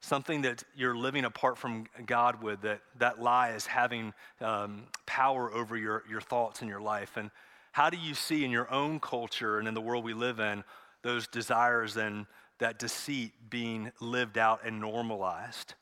Something 0.00 0.42
that 0.42 0.64
you're 0.74 0.96
living 0.96 1.24
apart 1.24 1.58
from 1.58 1.86
God 2.06 2.42
with, 2.42 2.62
that 2.62 2.80
that 2.98 3.20
lie 3.20 3.50
is 3.50 3.66
having 3.66 4.14
um, 4.40 4.84
power 5.06 5.52
over 5.52 5.76
your, 5.76 6.04
your 6.08 6.20
thoughts 6.20 6.60
and 6.60 6.70
your 6.70 6.80
life. 6.80 7.16
And 7.16 7.30
how 7.72 7.90
do 7.90 7.96
you 7.96 8.14
see 8.14 8.44
in 8.44 8.50
your 8.50 8.70
own 8.72 8.98
culture 8.98 9.58
and 9.58 9.68
in 9.68 9.74
the 9.74 9.80
world 9.80 10.04
we 10.04 10.14
live 10.14 10.40
in 10.40 10.64
those 11.02 11.26
desires 11.26 11.96
and 11.96 12.26
that 12.58 12.78
deceit 12.78 13.32
being 13.48 13.92
lived 14.00 14.38
out 14.38 14.60
and 14.64 14.80
normalized? 14.80 15.74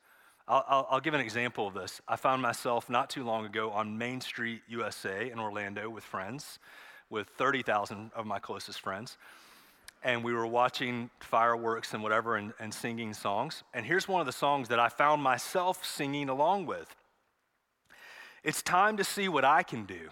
I'll, 0.49 0.65
I'll, 0.67 0.87
I'll, 0.91 1.01
give 1.01 1.15
an 1.15 1.21
example 1.21 1.67
of 1.67 1.75
this. 1.75 2.01
I 2.09 2.17
found 2.17 2.41
myself 2.41 2.89
not 2.89 3.11
too 3.11 3.23
long 3.23 3.45
ago 3.45 3.71
on 3.71 3.99
Main 3.99 4.21
Street, 4.21 4.63
USA, 4.69 5.31
in 5.31 5.39
Orlando 5.39 5.91
with 5.91 6.05
friends, 6.05 6.59
with 7.11 7.29
30,000 7.37 8.11
of 8.15 8.27
my 8.27 8.39
closest 8.39 8.81
friends. 8.81 9.19
And 10.03 10.23
we 10.23 10.33
were 10.33 10.47
watching 10.47 11.11
fireworks 11.21 11.93
and 11.93 12.03
whatever 12.03 12.37
and, 12.37 12.53
and 12.61 12.73
singing 12.73 13.15
songs. 13.15 13.65
And 13.75 13.85
here's 13.85 14.07
one 14.07 14.21
of 14.21 14.27
the 14.27 14.33
songs 14.33 14.69
that 14.69 14.79
I 14.79 14.89
found 14.89 15.23
myself 15.23 15.85
singing 15.85 16.29
along 16.29 16.67
with 16.67 16.95
It's 18.45 18.63
time 18.63 18.97
to 18.97 19.05
see 19.05 19.29
what 19.29 19.45
I 19.45 19.63
can 19.63 19.85
do, 19.85 20.09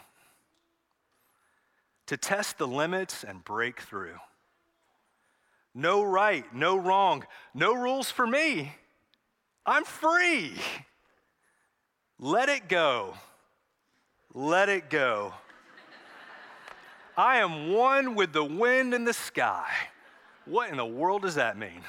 to 2.06 2.16
test 2.16 2.58
the 2.58 2.66
limits 2.66 3.24
and 3.24 3.44
break 3.44 3.80
through. 3.80 4.18
No 5.74 6.02
right, 6.02 6.44
no 6.54 6.76
wrong, 6.76 7.24
no 7.54 7.74
rules 7.74 8.10
for 8.10 8.26
me. 8.26 8.72
I'm 9.66 9.84
free. 9.84 10.52
Let 12.18 12.48
it 12.48 12.68
go. 12.68 13.14
Let 14.32 14.68
it 14.68 14.88
go. 14.88 15.34
I 17.16 17.38
am 17.38 17.72
one 17.72 18.14
with 18.14 18.32
the 18.32 18.44
wind 18.44 18.92
and 18.92 19.06
the 19.06 19.12
sky. 19.12 19.70
What 20.44 20.70
in 20.70 20.76
the 20.76 20.86
world 20.86 21.22
does 21.22 21.36
that 21.36 21.56
mean? 21.56 21.80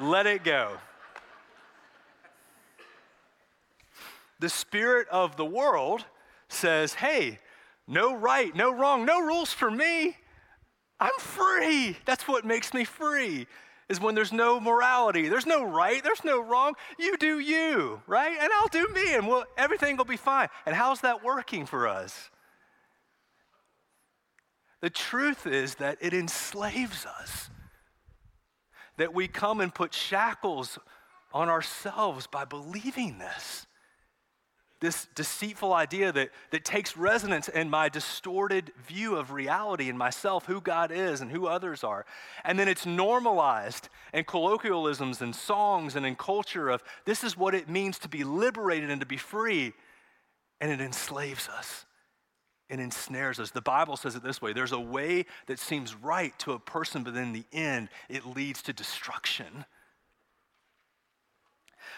Let 0.00 0.26
it 0.26 0.42
go. 0.42 0.76
The 4.40 4.48
spirit 4.48 5.08
of 5.08 5.36
the 5.36 5.44
world 5.44 6.04
says, 6.48 6.94
hey, 6.94 7.38
no 7.86 8.14
right, 8.14 8.54
no 8.54 8.74
wrong, 8.74 9.04
no 9.04 9.20
rules 9.20 9.52
for 9.52 9.70
me. 9.70 10.16
I'm 10.98 11.18
free. 11.18 11.96
That's 12.04 12.26
what 12.26 12.44
makes 12.44 12.74
me 12.74 12.84
free 12.84 13.46
is 13.88 14.00
when 14.00 14.14
there's 14.14 14.32
no 14.32 14.58
morality. 14.58 15.28
There's 15.28 15.46
no 15.46 15.62
right, 15.62 16.02
there's 16.02 16.24
no 16.24 16.42
wrong. 16.42 16.74
You 16.98 17.16
do 17.16 17.38
you, 17.38 18.00
right? 18.06 18.36
And 18.40 18.50
I'll 18.54 18.68
do 18.68 18.88
me, 18.94 19.14
and 19.14 19.28
we'll, 19.28 19.44
everything 19.56 19.96
will 19.96 20.04
be 20.04 20.16
fine. 20.16 20.48
And 20.66 20.74
how's 20.74 21.02
that 21.02 21.22
working 21.22 21.66
for 21.66 21.86
us? 21.86 22.30
The 24.84 24.90
truth 24.90 25.46
is 25.46 25.76
that 25.76 25.96
it 26.02 26.12
enslaves 26.12 27.06
us, 27.06 27.48
that 28.98 29.14
we 29.14 29.28
come 29.28 29.62
and 29.62 29.74
put 29.74 29.94
shackles 29.94 30.78
on 31.32 31.48
ourselves 31.48 32.26
by 32.26 32.44
believing 32.44 33.16
this 33.16 33.66
this 34.80 35.08
deceitful 35.14 35.72
idea 35.72 36.12
that, 36.12 36.28
that 36.50 36.66
takes 36.66 36.98
resonance 36.98 37.48
in 37.48 37.70
my 37.70 37.88
distorted 37.88 38.72
view 38.86 39.16
of 39.16 39.32
reality 39.32 39.88
and 39.88 39.98
myself, 39.98 40.44
who 40.44 40.60
God 40.60 40.92
is 40.92 41.22
and 41.22 41.30
who 41.30 41.46
others 41.46 41.82
are. 41.82 42.04
And 42.44 42.58
then 42.58 42.68
it's 42.68 42.84
normalized 42.84 43.88
in 44.12 44.24
colloquialisms 44.24 45.22
and 45.22 45.34
songs 45.34 45.96
and 45.96 46.04
in 46.04 46.14
culture 46.14 46.68
of 46.68 46.84
this 47.06 47.24
is 47.24 47.38
what 47.38 47.54
it 47.54 47.70
means 47.70 47.98
to 48.00 48.08
be 48.08 48.22
liberated 48.22 48.90
and 48.90 49.00
to 49.00 49.06
be 49.06 49.16
free. 49.16 49.72
And 50.60 50.70
it 50.70 50.82
enslaves 50.82 51.48
us 51.48 51.86
and 52.70 52.80
ensnares 52.80 53.38
us. 53.38 53.50
The 53.50 53.60
Bible 53.60 53.96
says 53.96 54.14
it 54.16 54.22
this 54.22 54.40
way 54.40 54.52
there's 54.52 54.72
a 54.72 54.80
way 54.80 55.26
that 55.46 55.58
seems 55.58 55.94
right 55.94 56.36
to 56.40 56.52
a 56.52 56.58
person, 56.58 57.02
but 57.02 57.16
in 57.16 57.32
the 57.32 57.44
end, 57.52 57.88
it 58.08 58.26
leads 58.26 58.62
to 58.62 58.72
destruction. 58.72 59.64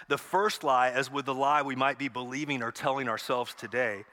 The 0.09 0.19
first 0.19 0.65
lie, 0.65 0.91
as 0.91 1.11
with 1.11 1.27
the 1.27 1.35
lie 1.35 1.63
we 1.63 1.77
might 1.77 1.99
be 1.99 2.09
believing 2.09 2.63
or 2.63 2.71
telling 2.71 3.09
ourselves 3.09 3.55
today, 3.55 4.05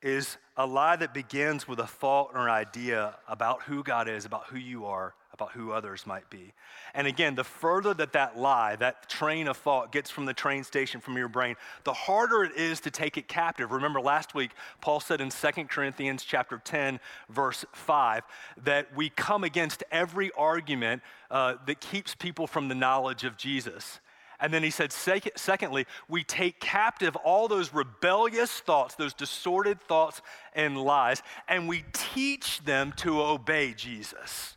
is 0.00 0.36
a 0.56 0.66
lie 0.66 0.96
that 0.96 1.14
begins 1.14 1.68
with 1.68 1.78
a 1.78 1.86
thought 1.86 2.30
or 2.34 2.48
an 2.48 2.52
idea 2.52 3.16
about 3.28 3.62
who 3.62 3.82
God 3.82 4.08
is, 4.08 4.24
about 4.24 4.46
who 4.48 4.58
you 4.58 4.86
are, 4.86 5.14
about 5.32 5.52
who 5.52 5.72
others 5.72 6.06
might 6.06 6.28
be. 6.28 6.52
And 6.94 7.06
again, 7.06 7.34
the 7.34 7.44
further 7.44 7.94
that 7.94 8.12
that 8.12 8.38
lie, 8.38 8.76
that 8.76 9.08
train 9.08 9.48
of 9.48 9.56
thought 9.56 9.90
gets 9.90 10.10
from 10.10 10.26
the 10.26 10.34
train 10.34 10.62
station, 10.62 11.00
from 11.00 11.16
your 11.16 11.28
brain, 11.28 11.56
the 11.84 11.92
harder 11.92 12.44
it 12.44 12.56
is 12.56 12.80
to 12.80 12.90
take 12.90 13.16
it 13.16 13.28
captive. 13.28 13.72
Remember 13.72 14.00
last 14.00 14.34
week, 14.34 14.50
Paul 14.80 15.00
said 15.00 15.20
in 15.20 15.30
2 15.30 15.64
Corinthians 15.64 16.22
chapter 16.22 16.60
10, 16.62 17.00
verse 17.30 17.64
5, 17.72 18.22
that 18.64 18.94
we 18.94 19.08
come 19.08 19.42
against 19.42 19.82
every 19.90 20.30
argument 20.32 21.02
uh, 21.30 21.54
that 21.66 21.80
keeps 21.80 22.14
people 22.14 22.46
from 22.46 22.68
the 22.68 22.74
knowledge 22.74 23.24
of 23.24 23.36
Jesus. 23.38 24.00
And 24.38 24.52
then 24.52 24.64
he 24.64 24.70
said, 24.70 24.92
secondly, 24.92 25.86
we 26.08 26.24
take 26.24 26.58
captive 26.58 27.14
all 27.16 27.46
those 27.46 27.72
rebellious 27.72 28.50
thoughts, 28.50 28.96
those 28.96 29.14
distorted 29.14 29.80
thoughts 29.80 30.20
and 30.52 30.76
lies, 30.76 31.22
and 31.46 31.68
we 31.68 31.84
teach 31.92 32.60
them 32.64 32.92
to 32.96 33.22
obey 33.22 33.72
Jesus. 33.72 34.56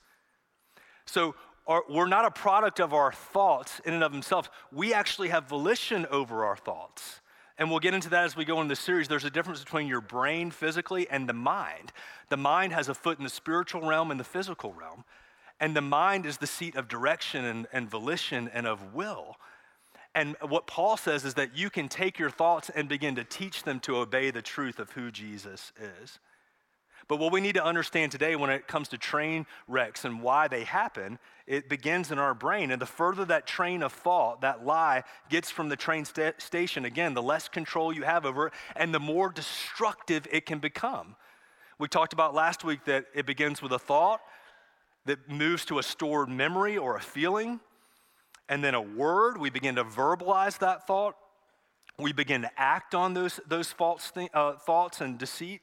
So 1.16 1.34
our, 1.66 1.86
we're 1.90 2.10
not 2.10 2.26
a 2.26 2.30
product 2.30 2.82
of 2.82 2.94
our 2.94 3.14
thoughts 3.14 3.80
in 3.86 3.94
and 3.94 4.04
of 4.04 4.12
themselves. 4.12 4.50
We 4.70 4.94
actually 4.94 5.30
have 5.30 5.48
volition 5.48 6.06
over 6.12 6.44
our 6.44 6.58
thoughts. 6.58 7.22
And 7.58 7.70
we'll 7.70 7.80
get 7.80 7.94
into 7.94 8.10
that 8.10 8.26
as 8.26 8.36
we 8.36 8.44
go 8.44 8.60
in 8.60 8.68
the 8.68 8.76
series. 8.76 9.08
There's 9.08 9.24
a 9.24 9.30
difference 9.30 9.64
between 9.64 9.88
your 9.88 10.02
brain 10.02 10.52
physically 10.52 11.08
and 11.10 11.30
the 11.30 11.32
mind. 11.32 11.94
The 12.28 12.36
mind 12.36 12.74
has 12.74 12.90
a 12.90 12.94
foot 12.94 13.18
in 13.18 13.24
the 13.24 13.30
spiritual 13.30 13.88
realm 13.88 14.12
and 14.12 14.20
the 14.20 14.26
physical 14.26 14.74
realm. 14.74 15.06
And 15.62 15.74
the 15.74 15.80
mind 15.80 16.26
is 16.26 16.40
the 16.40 16.48
seat 16.48 16.76
of 16.76 16.90
direction 16.90 17.46
and, 17.46 17.66
and 17.72 17.90
volition 17.90 18.50
and 18.54 18.68
of 18.68 18.94
will. 18.94 19.38
And 20.14 20.36
what 20.42 20.68
Paul 20.68 20.98
says 20.98 21.24
is 21.24 21.36
that 21.36 21.56
you 21.56 21.70
can 21.70 21.88
take 21.88 22.20
your 22.20 22.30
thoughts 22.30 22.70
and 22.76 22.90
begin 22.90 23.16
to 23.16 23.24
teach 23.24 23.64
them 23.64 23.80
to 23.82 23.96
obey 23.96 24.32
the 24.32 24.42
truth 24.42 24.80
of 24.80 24.92
who 24.92 25.12
Jesus 25.12 25.72
is. 25.80 26.20
But 27.08 27.20
what 27.20 27.32
we 27.32 27.40
need 27.40 27.56
to 27.56 27.64
understand 27.64 28.12
today 28.12 28.36
when 28.36 28.50
it 28.50 28.68
comes 28.68 28.88
to 28.90 28.98
train 28.98 29.46
wrecks 29.68 30.06
and 30.06 30.22
why 30.22 30.48
they 30.48 30.64
happen, 30.64 31.20
it 31.46 31.70
begins 31.70 32.12
in 32.12 32.18
our 32.18 32.34
brain. 32.34 32.72
And 32.72 32.82
the 32.82 32.88
further 32.88 33.26
that 33.26 33.46
train 33.46 33.84
of 33.84 33.94
thought, 33.94 34.42
that 34.42 34.66
lie, 34.66 35.04
gets 35.30 35.52
from 35.52 35.70
the 35.70 35.76
train 35.76 36.06
st- 36.06 36.42
station, 36.42 36.84
again, 36.84 37.14
the 37.14 37.22
less 37.22 37.48
control 37.48 37.94
you 37.94 38.02
have 38.04 38.26
over 38.26 38.48
it, 38.48 38.54
and 38.76 38.92
the 38.94 39.00
more 39.00 39.30
destructive 39.30 40.26
it 40.32 40.48
can 40.48 40.58
become. 40.58 41.16
We 41.78 41.88
talked 41.88 42.14
about 42.14 42.34
last 42.34 42.64
week 42.64 42.86
that 42.86 43.06
it 43.14 43.26
begins 43.28 43.62
with 43.62 43.72
a 43.72 43.80
thought 43.80 44.22
that 45.06 45.30
moves 45.30 45.66
to 45.66 45.78
a 45.78 45.84
stored 45.84 46.30
memory 46.30 46.78
or 46.78 46.96
a 46.96 47.02
feeling, 47.02 47.60
and 48.50 48.64
then 48.64 48.74
a 48.74 48.82
word. 48.82 49.38
We 49.38 49.52
begin 49.52 49.76
to 49.76 49.84
verbalize 49.84 50.58
that 50.60 50.88
thought. 50.88 51.16
We 52.00 52.14
begin 52.14 52.42
to 52.42 52.52
act 52.58 52.96
on 52.96 53.14
those, 53.14 53.40
those 53.48 53.72
false 53.72 54.10
th- 54.12 54.32
uh, 54.34 54.54
thoughts 54.54 55.02
and 55.02 55.18
deceit. 55.18 55.62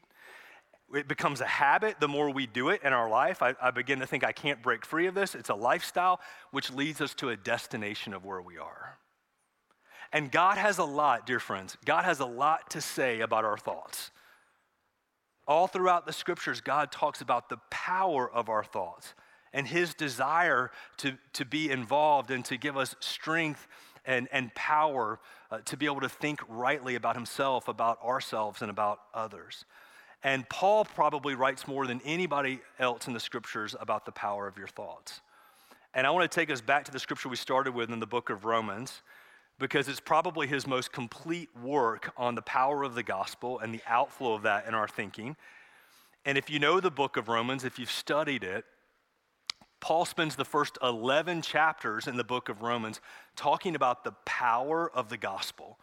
It 0.92 1.08
becomes 1.08 1.40
a 1.40 1.46
habit 1.46 2.00
the 2.00 2.08
more 2.08 2.30
we 2.30 2.46
do 2.46 2.68
it 2.68 2.82
in 2.82 2.92
our 2.92 3.08
life. 3.08 3.42
I, 3.42 3.54
I 3.60 3.70
begin 3.70 4.00
to 4.00 4.06
think 4.06 4.24
I 4.24 4.32
can't 4.32 4.62
break 4.62 4.84
free 4.84 5.06
of 5.06 5.14
this. 5.14 5.34
It's 5.34 5.48
a 5.48 5.54
lifestyle, 5.54 6.20
which 6.50 6.70
leads 6.70 7.00
us 7.00 7.14
to 7.14 7.30
a 7.30 7.36
destination 7.36 8.12
of 8.12 8.24
where 8.24 8.42
we 8.42 8.58
are. 8.58 8.98
And 10.12 10.30
God 10.30 10.58
has 10.58 10.76
a 10.78 10.84
lot, 10.84 11.26
dear 11.26 11.40
friends, 11.40 11.76
God 11.84 12.04
has 12.04 12.20
a 12.20 12.26
lot 12.26 12.70
to 12.70 12.80
say 12.80 13.20
about 13.20 13.44
our 13.44 13.56
thoughts. 13.56 14.10
All 15.48 15.66
throughout 15.66 16.06
the 16.06 16.12
scriptures, 16.12 16.60
God 16.60 16.92
talks 16.92 17.20
about 17.20 17.48
the 17.48 17.56
power 17.70 18.30
of 18.30 18.48
our 18.48 18.62
thoughts 18.62 19.14
and 19.52 19.66
his 19.66 19.94
desire 19.94 20.70
to, 20.98 21.16
to 21.32 21.44
be 21.44 21.70
involved 21.70 22.30
and 22.30 22.44
to 22.44 22.56
give 22.56 22.76
us 22.76 22.94
strength 23.00 23.66
and, 24.04 24.28
and 24.32 24.54
power 24.54 25.18
uh, 25.50 25.58
to 25.64 25.76
be 25.76 25.86
able 25.86 26.00
to 26.00 26.08
think 26.08 26.40
rightly 26.48 26.94
about 26.94 27.16
himself, 27.16 27.68
about 27.68 28.02
ourselves, 28.02 28.62
and 28.62 28.70
about 28.70 28.98
others. 29.14 29.64
And 30.24 30.48
Paul 30.48 30.84
probably 30.84 31.34
writes 31.34 31.66
more 31.66 31.86
than 31.86 32.00
anybody 32.04 32.60
else 32.78 33.06
in 33.06 33.12
the 33.12 33.20
scriptures 33.20 33.74
about 33.80 34.06
the 34.06 34.12
power 34.12 34.46
of 34.46 34.56
your 34.56 34.68
thoughts. 34.68 35.20
And 35.94 36.06
I 36.06 36.10
want 36.10 36.30
to 36.30 36.34
take 36.34 36.50
us 36.50 36.60
back 36.60 36.84
to 36.84 36.92
the 36.92 36.98
scripture 36.98 37.28
we 37.28 37.36
started 37.36 37.74
with 37.74 37.90
in 37.90 38.00
the 38.00 38.06
book 38.06 38.30
of 38.30 38.44
Romans 38.44 39.02
because 39.58 39.88
it's 39.88 40.00
probably 40.00 40.46
his 40.46 40.66
most 40.66 40.92
complete 40.92 41.48
work 41.62 42.12
on 42.16 42.34
the 42.34 42.42
power 42.42 42.82
of 42.82 42.94
the 42.94 43.02
gospel 43.02 43.58
and 43.58 43.74
the 43.74 43.82
outflow 43.86 44.34
of 44.34 44.42
that 44.42 44.66
in 44.66 44.74
our 44.74 44.88
thinking. 44.88 45.36
And 46.24 46.38
if 46.38 46.48
you 46.48 46.58
know 46.58 46.80
the 46.80 46.90
book 46.90 47.16
of 47.16 47.28
Romans, 47.28 47.64
if 47.64 47.78
you've 47.78 47.90
studied 47.90 48.44
it, 48.44 48.64
Paul 49.80 50.04
spends 50.04 50.36
the 50.36 50.44
first 50.44 50.78
11 50.82 51.42
chapters 51.42 52.06
in 52.06 52.16
the 52.16 52.24
book 52.24 52.48
of 52.48 52.62
Romans 52.62 53.00
talking 53.34 53.74
about 53.74 54.04
the 54.04 54.12
power 54.24 54.90
of 54.94 55.08
the 55.08 55.16
gospel, 55.16 55.78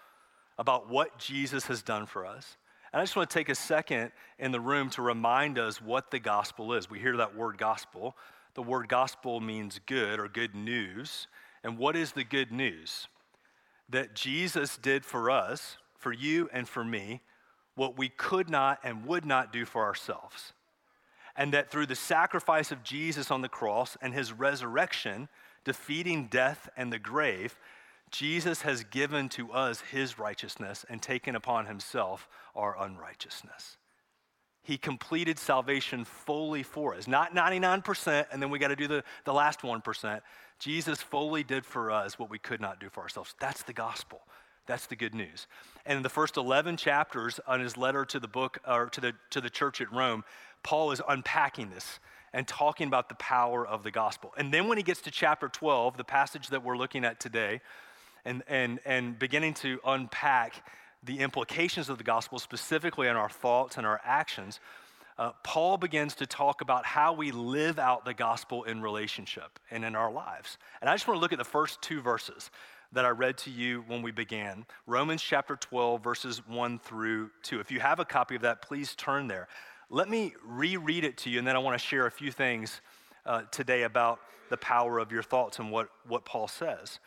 about 0.58 0.90
what 0.90 1.20
Jesus 1.20 1.66
has 1.66 1.82
done 1.82 2.06
for 2.06 2.26
us. 2.26 2.56
And 2.92 3.02
I 3.02 3.04
just 3.04 3.16
want 3.16 3.30
to 3.30 3.34
take 3.34 3.50
a 3.50 3.56
second 3.56 4.12
in 4.38 4.52
the 4.52 4.60
room 4.60 4.90
to 4.92 5.02
remind 5.02 5.60
us 5.60 5.82
what 5.82 6.12
the 6.12 6.20
gospel 6.20 6.74
is. 6.74 6.90
We 6.90 7.00
hear 7.00 7.18
that 7.18 7.36
word 7.36 7.58
gospel. 7.58 8.16
The 8.56 8.64
word 8.64 8.90
gospel 8.90 9.40
means 9.40 9.80
good 9.86 10.20
or 10.20 10.28
good 10.28 10.56
news. 10.56 11.28
And 11.64 11.78
what 11.78 11.96
is 11.96 12.14
the 12.14 12.24
good 12.24 12.52
news? 12.52 13.08
that 13.90 14.14
Jesus 14.14 14.78
did 14.78 15.04
for 15.04 15.32
us, 15.32 15.78
for 15.98 16.14
you 16.14 16.50
and 16.54 16.68
for 16.68 16.84
me, 16.84 17.22
what 17.76 17.98
we 17.98 18.10
could 18.10 18.50
not 18.50 18.80
and 18.84 19.06
would 19.06 19.26
not 19.26 19.52
do 19.52 19.66
for 19.66 19.84
ourselves. 19.84 20.54
And 21.36 21.54
that 21.54 21.72
through 21.72 21.88
the 21.88 21.96
sacrifice 21.96 22.72
of 22.72 22.84
Jesus 22.84 23.32
on 23.32 23.42
the 23.42 23.50
cross 23.50 23.98
and 24.02 24.14
his 24.14 24.34
resurrection, 24.34 25.30
defeating 25.64 26.28
death 26.28 26.70
and 26.78 26.92
the 26.92 27.00
grave, 27.00 27.58
Jesus 28.12 28.62
has 28.62 28.84
given 28.84 29.30
to 29.30 29.52
us 29.52 29.82
his 29.82 30.18
righteousness 30.18 30.86
and 30.90 31.02
taken 31.02 31.36
upon 31.36 31.66
himself 31.66 32.28
our 32.56 32.76
unrighteousness. 32.82 33.78
He 34.62 34.78
completed 34.78 35.40
salvation 35.40 36.06
fully 36.06 36.64
for 36.64 36.94
us, 36.94 37.08
not 37.08 37.34
99%, 37.34 38.26
and 38.32 38.42
then 38.42 38.50
we 38.50 38.60
got 38.60 38.68
to 38.68 38.76
do 38.76 38.88
the, 38.88 39.04
the 39.26 39.34
last 39.34 39.62
1%. 39.62 40.22
Jesus 40.60 41.02
fully 41.02 41.44
did 41.44 41.66
for 41.66 41.92
us 41.92 42.20
what 42.20 42.30
we 42.30 42.38
could 42.38 42.60
not 42.60 42.80
do 42.80 42.90
for 42.90 43.02
ourselves. 43.02 43.34
That's 43.40 43.64
the 43.64 43.74
gospel. 43.74 44.22
That's 44.68 44.86
the 44.86 44.96
good 44.96 45.16
news. 45.16 45.48
And 45.86 45.98
in 45.98 46.04
the 46.04 46.10
first 46.10 46.38
11 46.38 46.78
chapters 46.78 47.40
on 47.48 47.60
his 47.60 47.78
letter 47.78 48.06
to 48.06 48.20
the 48.20 48.28
book 48.28 48.60
or 48.68 48.88
to 48.90 49.02
the 49.02 49.14
to 49.32 49.42
the 49.42 49.50
church 49.50 49.82
at 49.82 49.92
Rome, 49.92 50.24
Paul 50.62 50.92
is 50.92 51.02
unpacking 51.08 51.72
this 51.72 52.00
and 52.34 52.48
talking 52.48 52.88
about 52.88 53.10
the 53.10 53.16
power 53.16 53.66
of 53.66 53.82
the 53.82 53.90
gospel. 53.90 54.32
And 54.38 54.54
then 54.54 54.68
when 54.68 54.78
he 54.78 54.84
gets 54.84 55.02
to 55.02 55.12
chapter 55.12 55.50
12, 55.50 55.98
the 55.98 56.04
passage 56.04 56.50
that 56.50 56.64
we're 56.64 56.78
looking 56.78 57.04
at 57.04 57.20
today, 57.20 57.62
and 58.26 58.44
and 58.48 58.80
and 58.86 59.18
beginning 59.18 59.54
to 59.56 59.80
unpack 59.86 60.66
the 61.04 61.20
implications 61.20 61.90
of 61.90 61.98
the 61.98 62.04
gospel 62.04 62.40
specifically 62.40 63.08
on 63.08 63.16
our 63.16 63.30
thoughts 63.30 63.78
and 63.78 63.86
our 63.86 64.02
actions, 64.04 64.60
uh, 65.18 65.32
Paul 65.44 65.78
begins 65.78 66.16
to 66.16 66.26
talk 66.26 66.62
about 66.62 66.86
how 66.86 67.14
we 67.14 67.32
live 67.32 67.80
out 67.80 68.06
the 68.06 68.14
gospel 68.14 68.64
in 68.64 68.82
relationship 68.82 69.60
and 69.72 69.86
in 69.86 69.96
our 69.96 70.12
lives. 70.12 70.58
And 70.82 70.90
I 70.90 70.94
just 70.94 71.08
want 71.08 71.18
to 71.18 71.22
look 71.22 71.34
at 71.34 71.40
the 71.40 71.46
first 71.46 71.82
two 71.82 72.02
verses 72.02 72.52
that 72.92 73.06
I 73.06 73.10
read 73.10 73.38
to 73.40 73.52
you 73.52 73.84
when 73.88 74.02
we 74.02 74.12
began 74.12 74.66
Romans 74.88 75.22
chapter 75.22 75.56
12, 75.56 76.04
verses 76.04 76.42
1 76.48 76.80
through 76.80 77.30
2. 77.44 77.60
If 77.60 77.72
you 77.72 77.80
have 77.80 78.00
a 78.00 78.06
copy 78.06 78.36
of 78.36 78.42
that, 78.42 78.62
please 78.62 78.96
turn 78.96 79.28
there. 79.28 79.48
Let 79.90 80.10
me 80.10 80.34
reread 80.46 81.04
it 81.04 81.18
to 81.20 81.30
you, 81.30 81.38
and 81.40 81.48
then 81.48 81.56
I 81.56 81.60
want 81.60 81.80
to 81.80 81.86
share 81.86 82.06
a 82.06 82.12
few 82.12 82.32
things 82.32 82.82
uh, 83.26 83.44
today 83.52 83.84
about 83.84 84.20
the 84.50 84.58
power 84.58 85.00
of 85.00 85.12
your 85.12 85.24
thoughts 85.24 85.60
and 85.60 85.72
what, 85.72 85.90
what 86.08 86.26
Paul 86.26 86.48
says. 86.48 87.00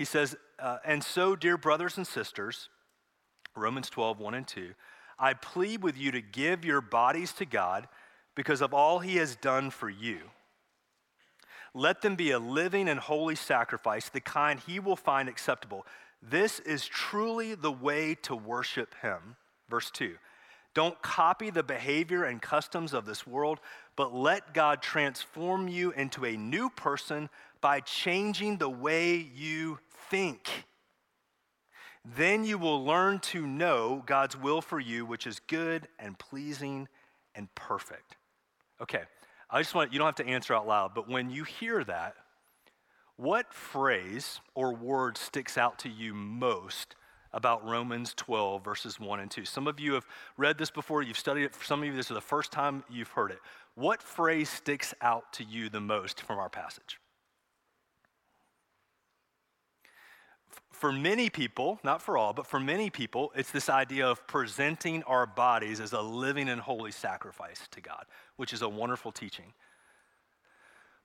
He 0.00 0.06
says, 0.06 0.34
uh, 0.58 0.78
And 0.82 1.04
so, 1.04 1.36
dear 1.36 1.58
brothers 1.58 1.98
and 1.98 2.06
sisters, 2.06 2.70
Romans 3.54 3.90
12, 3.90 4.18
1 4.18 4.32
and 4.32 4.48
2, 4.48 4.70
I 5.18 5.34
plead 5.34 5.82
with 5.82 5.98
you 5.98 6.10
to 6.12 6.22
give 6.22 6.64
your 6.64 6.80
bodies 6.80 7.34
to 7.34 7.44
God 7.44 7.86
because 8.34 8.62
of 8.62 8.72
all 8.72 9.00
he 9.00 9.16
has 9.16 9.36
done 9.36 9.68
for 9.70 9.90
you. 9.90 10.20
Let 11.74 12.00
them 12.00 12.16
be 12.16 12.30
a 12.30 12.38
living 12.38 12.88
and 12.88 12.98
holy 12.98 13.34
sacrifice, 13.34 14.08
the 14.08 14.22
kind 14.22 14.58
he 14.60 14.80
will 14.80 14.96
find 14.96 15.28
acceptable. 15.28 15.84
This 16.22 16.60
is 16.60 16.86
truly 16.86 17.54
the 17.54 17.70
way 17.70 18.14
to 18.22 18.34
worship 18.34 18.94
him. 19.02 19.36
Verse 19.68 19.90
2. 19.90 20.14
Don't 20.72 21.02
copy 21.02 21.50
the 21.50 21.62
behavior 21.62 22.24
and 22.24 22.40
customs 22.40 22.94
of 22.94 23.04
this 23.04 23.26
world, 23.26 23.60
but 23.96 24.14
let 24.14 24.54
God 24.54 24.80
transform 24.80 25.68
you 25.68 25.90
into 25.90 26.24
a 26.24 26.38
new 26.38 26.70
person 26.70 27.28
by 27.60 27.80
changing 27.80 28.56
the 28.56 28.70
way 28.70 29.16
you 29.16 29.78
think. 30.10 30.66
Then 32.16 32.44
you 32.44 32.58
will 32.58 32.84
learn 32.84 33.18
to 33.20 33.46
know 33.46 34.02
God's 34.06 34.36
will 34.36 34.60
for 34.60 34.80
you, 34.80 35.06
which 35.06 35.26
is 35.26 35.40
good 35.46 35.88
and 35.98 36.18
pleasing 36.18 36.88
and 37.34 37.54
perfect. 37.54 38.16
Okay, 38.80 39.02
I 39.50 39.60
just 39.60 39.74
want, 39.74 39.92
you 39.92 39.98
don't 39.98 40.06
have 40.06 40.26
to 40.26 40.26
answer 40.26 40.54
out 40.54 40.66
loud, 40.66 40.92
but 40.94 41.08
when 41.08 41.30
you 41.30 41.44
hear 41.44 41.84
that, 41.84 42.14
what 43.16 43.52
phrase 43.52 44.40
or 44.54 44.72
word 44.72 45.18
sticks 45.18 45.58
out 45.58 45.78
to 45.80 45.88
you 45.90 46.14
most 46.14 46.96
about 47.32 47.64
Romans 47.66 48.14
12, 48.14 48.64
verses 48.64 48.98
1 48.98 49.20
and 49.20 49.30
2? 49.30 49.44
Some 49.44 49.66
of 49.66 49.78
you 49.78 49.92
have 49.92 50.06
read 50.38 50.56
this 50.56 50.70
before, 50.70 51.02
you've 51.02 51.18
studied 51.18 51.44
it. 51.44 51.54
For 51.54 51.64
some 51.64 51.80
of 51.80 51.86
you, 51.86 51.94
this 51.94 52.10
is 52.10 52.14
the 52.14 52.20
first 52.20 52.50
time 52.50 52.84
you've 52.88 53.10
heard 53.10 53.30
it. 53.30 53.40
What 53.74 54.02
phrase 54.02 54.48
sticks 54.48 54.94
out 55.02 55.32
to 55.34 55.44
you 55.44 55.68
the 55.68 55.80
most 55.80 56.22
from 56.22 56.38
our 56.38 56.48
passage? 56.48 56.99
For 60.80 60.92
many 60.92 61.28
people, 61.28 61.78
not 61.84 62.00
for 62.00 62.16
all, 62.16 62.32
but 62.32 62.46
for 62.46 62.58
many 62.58 62.88
people, 62.88 63.32
it's 63.36 63.50
this 63.50 63.68
idea 63.68 64.08
of 64.08 64.26
presenting 64.26 65.02
our 65.02 65.26
bodies 65.26 65.78
as 65.78 65.92
a 65.92 66.00
living 66.00 66.48
and 66.48 66.58
holy 66.58 66.90
sacrifice 66.90 67.68
to 67.72 67.82
God, 67.82 68.06
which 68.36 68.54
is 68.54 68.62
a 68.62 68.68
wonderful 68.68 69.12
teaching. 69.12 69.52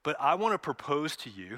But 0.02 0.16
I 0.18 0.36
want 0.36 0.54
to 0.54 0.58
propose 0.58 1.18
to 1.18 1.30
you 1.30 1.58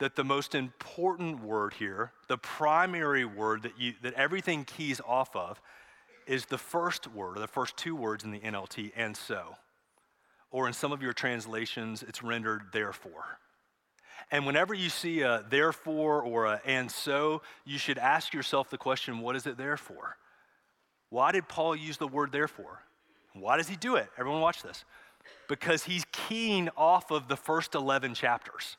that 0.00 0.16
the 0.16 0.24
most 0.24 0.54
important 0.54 1.42
word 1.42 1.72
here, 1.72 2.12
the 2.28 2.36
primary 2.36 3.24
word 3.24 3.62
that, 3.62 3.80
you, 3.80 3.94
that 4.02 4.12
everything 4.12 4.64
keys 4.64 5.00
off 5.06 5.34
of, 5.34 5.58
is 6.26 6.44
the 6.44 6.58
first 6.58 7.06
word, 7.06 7.38
or 7.38 7.40
the 7.40 7.48
first 7.48 7.78
two 7.78 7.96
words 7.96 8.22
in 8.22 8.32
the 8.32 8.40
NLT, 8.40 8.92
and 8.94 9.16
so. 9.16 9.56
Or 10.50 10.66
in 10.66 10.74
some 10.74 10.92
of 10.92 11.00
your 11.00 11.14
translations, 11.14 12.02
it's 12.02 12.22
rendered 12.22 12.64
therefore. 12.72 13.38
And 14.30 14.46
whenever 14.46 14.74
you 14.74 14.88
see 14.88 15.20
a 15.20 15.44
therefore 15.48 16.22
or 16.22 16.46
a 16.46 16.60
and 16.64 16.90
so, 16.90 17.42
you 17.64 17.78
should 17.78 17.98
ask 17.98 18.34
yourself 18.34 18.70
the 18.70 18.78
question 18.78 19.20
what 19.20 19.36
is 19.36 19.46
it 19.46 19.56
there 19.56 19.76
for? 19.76 20.16
Why 21.10 21.32
did 21.32 21.48
Paul 21.48 21.76
use 21.76 21.98
the 21.98 22.08
word 22.08 22.32
therefore? 22.32 22.82
Why 23.34 23.56
does 23.56 23.68
he 23.68 23.76
do 23.76 23.96
it? 23.96 24.08
Everyone, 24.18 24.40
watch 24.40 24.62
this. 24.62 24.84
Because 25.48 25.84
he's 25.84 26.04
keying 26.12 26.68
off 26.76 27.10
of 27.10 27.28
the 27.28 27.36
first 27.36 27.74
11 27.74 28.14
chapters. 28.14 28.76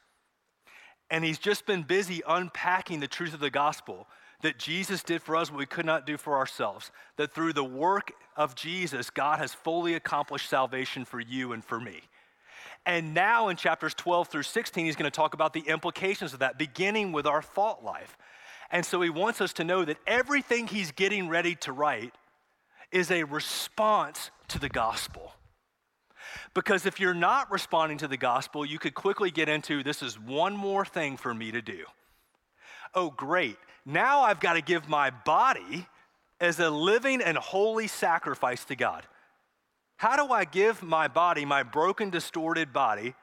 And 1.10 1.24
he's 1.24 1.40
just 1.40 1.66
been 1.66 1.84
busy 1.84 2.22
unpacking 2.28 3.00
the 3.00 3.08
truth 3.08 3.34
of 3.34 3.40
the 3.40 3.50
gospel 3.50 4.08
that 4.42 4.60
Jesus 4.60 5.04
did 5.04 5.22
for 5.22 5.36
us 5.36 5.50
what 5.50 5.58
we 5.58 5.66
could 5.66 5.86
not 5.86 6.06
do 6.06 6.18
for 6.18 6.38
ourselves. 6.38 6.92
That 7.16 7.34
through 7.34 7.54
the 7.54 7.64
work 7.64 8.12
of 8.36 8.56
Jesus, 8.56 9.10
God 9.10 9.40
has 9.40 9.54
fully 9.54 9.94
accomplished 9.94 10.50
salvation 10.50 11.06
for 11.06 11.20
you 11.20 11.54
and 11.54 11.64
for 11.64 11.80
me. 11.80 12.02
And 12.88 13.14
now 13.14 13.50
in 13.50 13.58
chapters 13.58 13.94
12 13.94 14.30
through 14.30 14.44
16, 14.44 14.86
he's 14.86 14.96
going 14.96 15.12
to 15.12 15.16
talk 15.16 15.34
about 15.34 15.52
the 15.52 15.60
implications 15.60 16.32
of 16.32 16.40
that, 16.40 16.58
beginning 16.58 17.12
with 17.12 17.28
our 17.28 17.42
thought 17.42 17.84
life. 17.84 18.18
And 18.72 18.86
so 18.86 19.02
he 19.02 19.10
wants 19.10 19.42
us 19.42 19.52
to 19.54 19.66
know 19.66 19.84
that 19.84 19.98
everything 20.08 20.68
he's 20.68 20.94
getting 20.94 21.28
ready 21.28 21.56
to 21.56 21.74
write 21.74 22.16
is 22.94 23.12
a 23.12 23.26
response 23.26 24.32
to 24.48 24.58
the 24.58 24.70
gospel. 24.70 25.34
Because 26.54 26.86
if 26.86 26.98
you're 26.98 27.14
not 27.14 27.52
responding 27.52 27.98
to 27.98 28.08
the 28.08 28.16
gospel, 28.16 28.66
you 28.66 28.80
could 28.80 28.94
quickly 28.94 29.32
get 29.32 29.50
into 29.50 29.84
this 29.84 30.02
is 30.02 30.18
one 30.18 30.56
more 30.56 30.86
thing 30.86 31.18
for 31.18 31.34
me 31.34 31.52
to 31.52 31.62
do. 31.62 31.84
Oh, 32.94 33.10
great. 33.10 33.58
Now 33.86 34.22
I've 34.22 34.40
got 34.40 34.54
to 34.54 34.62
give 34.62 34.88
my 34.88 35.10
body 35.10 35.88
as 36.40 36.58
a 36.62 36.70
living 36.70 37.22
and 37.22 37.38
holy 37.38 37.88
sacrifice 37.88 38.64
to 38.66 38.78
God. 38.78 39.04
How 39.98 40.16
do 40.16 40.32
I 40.32 40.46
give 40.46 40.84
my 40.84 41.08
body, 41.08 41.44
my 41.44 41.64
broken, 41.64 42.10
distorted 42.10 42.72
body, 42.72 43.16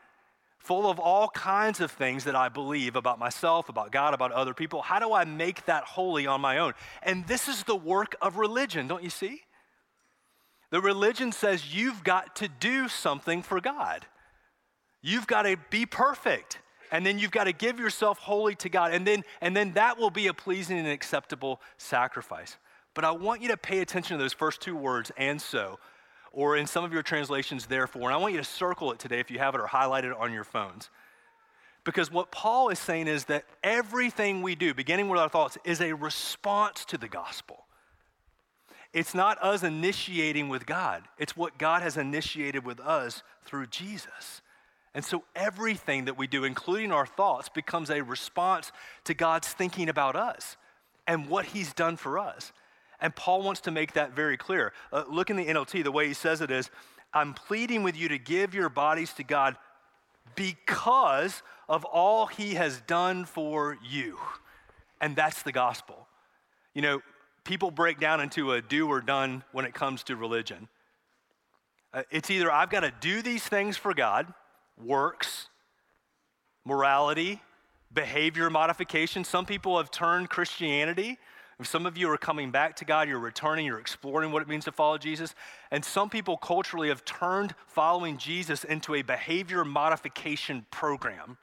full 0.58 0.90
of 0.90 0.98
all 0.98 1.28
kinds 1.28 1.80
of 1.80 1.90
things 1.90 2.24
that 2.24 2.34
I 2.34 2.48
believe 2.48 2.96
about 2.96 3.18
myself, 3.18 3.68
about 3.68 3.92
God, 3.92 4.12
about 4.12 4.32
other 4.32 4.54
people? 4.54 4.82
How 4.82 4.98
do 4.98 5.12
I 5.12 5.24
make 5.24 5.66
that 5.66 5.84
holy 5.84 6.26
on 6.26 6.40
my 6.40 6.58
own? 6.58 6.72
And 7.02 7.26
this 7.26 7.48
is 7.48 7.62
the 7.62 7.76
work 7.76 8.16
of 8.20 8.36
religion, 8.38 8.88
don't 8.88 9.04
you 9.04 9.10
see? 9.10 9.42
The 10.70 10.80
religion 10.80 11.30
says 11.30 11.74
you've 11.74 12.02
got 12.02 12.34
to 12.36 12.48
do 12.48 12.88
something 12.88 13.42
for 13.42 13.60
God. 13.60 14.06
You've 15.00 15.28
got 15.28 15.42
to 15.42 15.56
be 15.70 15.86
perfect. 15.86 16.58
And 16.90 17.06
then 17.06 17.18
you've 17.18 17.30
got 17.30 17.44
to 17.44 17.52
give 17.52 17.78
yourself 17.78 18.18
wholly 18.18 18.56
to 18.56 18.68
God. 18.68 18.92
And 18.92 19.06
then, 19.06 19.22
and 19.40 19.56
then 19.56 19.74
that 19.74 19.98
will 19.98 20.10
be 20.10 20.26
a 20.26 20.34
pleasing 20.34 20.78
and 20.78 20.88
acceptable 20.88 21.60
sacrifice. 21.76 22.56
But 22.94 23.04
I 23.04 23.12
want 23.12 23.42
you 23.42 23.48
to 23.48 23.56
pay 23.56 23.80
attention 23.80 24.16
to 24.16 24.22
those 24.22 24.32
first 24.32 24.60
two 24.60 24.76
words, 24.76 25.12
and 25.16 25.40
so, 25.40 25.78
or 26.34 26.56
in 26.56 26.66
some 26.66 26.84
of 26.84 26.92
your 26.92 27.02
translations, 27.02 27.66
therefore. 27.66 28.02
And 28.02 28.12
I 28.12 28.16
want 28.16 28.34
you 28.34 28.40
to 28.40 28.44
circle 28.44 28.92
it 28.92 28.98
today 28.98 29.20
if 29.20 29.30
you 29.30 29.38
have 29.38 29.54
it 29.54 29.60
or 29.60 29.66
highlight 29.66 30.04
it 30.04 30.12
on 30.12 30.32
your 30.32 30.44
phones. 30.44 30.90
Because 31.84 32.10
what 32.10 32.30
Paul 32.30 32.70
is 32.70 32.78
saying 32.78 33.08
is 33.08 33.26
that 33.26 33.44
everything 33.62 34.42
we 34.42 34.54
do, 34.54 34.72
beginning 34.72 35.08
with 35.08 35.20
our 35.20 35.28
thoughts, 35.28 35.58
is 35.64 35.80
a 35.80 35.92
response 35.92 36.84
to 36.86 36.98
the 36.98 37.08
gospel. 37.08 37.64
It's 38.92 39.14
not 39.14 39.42
us 39.42 39.62
initiating 39.62 40.48
with 40.48 40.66
God, 40.66 41.02
it's 41.18 41.36
what 41.36 41.58
God 41.58 41.82
has 41.82 41.96
initiated 41.96 42.64
with 42.64 42.80
us 42.80 43.22
through 43.44 43.66
Jesus. 43.66 44.40
And 44.94 45.04
so 45.04 45.24
everything 45.34 46.04
that 46.04 46.16
we 46.16 46.28
do, 46.28 46.44
including 46.44 46.92
our 46.92 47.04
thoughts, 47.06 47.48
becomes 47.48 47.90
a 47.90 48.00
response 48.02 48.70
to 49.04 49.12
God's 49.12 49.48
thinking 49.48 49.88
about 49.88 50.14
us 50.14 50.56
and 51.06 51.28
what 51.28 51.46
He's 51.46 51.72
done 51.72 51.96
for 51.96 52.18
us. 52.18 52.52
And 53.04 53.14
Paul 53.14 53.42
wants 53.42 53.60
to 53.60 53.70
make 53.70 53.92
that 53.92 54.16
very 54.16 54.38
clear. 54.38 54.72
Uh, 54.90 55.04
look 55.10 55.28
in 55.28 55.36
the 55.36 55.44
NLT, 55.44 55.84
the 55.84 55.92
way 55.92 56.08
he 56.08 56.14
says 56.14 56.40
it 56.40 56.50
is 56.50 56.70
I'm 57.12 57.34
pleading 57.34 57.82
with 57.82 57.98
you 57.98 58.08
to 58.08 58.16
give 58.18 58.54
your 58.54 58.70
bodies 58.70 59.12
to 59.14 59.22
God 59.22 59.58
because 60.34 61.42
of 61.68 61.84
all 61.84 62.24
He 62.24 62.54
has 62.54 62.80
done 62.86 63.26
for 63.26 63.76
you. 63.86 64.18
And 65.02 65.14
that's 65.14 65.42
the 65.42 65.52
gospel. 65.52 66.08
You 66.72 66.80
know, 66.80 67.02
people 67.44 67.70
break 67.70 68.00
down 68.00 68.22
into 68.22 68.52
a 68.52 68.62
do 68.62 68.88
or 68.88 69.02
done 69.02 69.44
when 69.52 69.66
it 69.66 69.74
comes 69.74 70.02
to 70.04 70.16
religion. 70.16 70.66
Uh, 71.92 72.04
it's 72.10 72.30
either 72.30 72.50
I've 72.50 72.70
got 72.70 72.80
to 72.80 72.92
do 73.02 73.20
these 73.20 73.44
things 73.44 73.76
for 73.76 73.92
God, 73.92 74.32
works, 74.82 75.50
morality, 76.64 77.42
behavior 77.92 78.48
modification. 78.48 79.24
Some 79.24 79.44
people 79.44 79.76
have 79.76 79.90
turned 79.90 80.30
Christianity. 80.30 81.18
Some 81.62 81.86
of 81.86 81.96
you 81.96 82.10
are 82.10 82.16
coming 82.16 82.50
back 82.50 82.76
to 82.76 82.84
God, 82.84 83.08
you're 83.08 83.18
returning, 83.18 83.64
you're 83.66 83.78
exploring 83.78 84.32
what 84.32 84.42
it 84.42 84.48
means 84.48 84.64
to 84.64 84.72
follow 84.72 84.98
Jesus. 84.98 85.34
And 85.70 85.84
some 85.84 86.10
people 86.10 86.36
culturally 86.36 86.88
have 86.88 87.04
turned 87.04 87.54
following 87.66 88.18
Jesus 88.18 88.64
into 88.64 88.94
a 88.94 89.02
behavior 89.02 89.64
modification 89.64 90.66
program. 90.70 91.38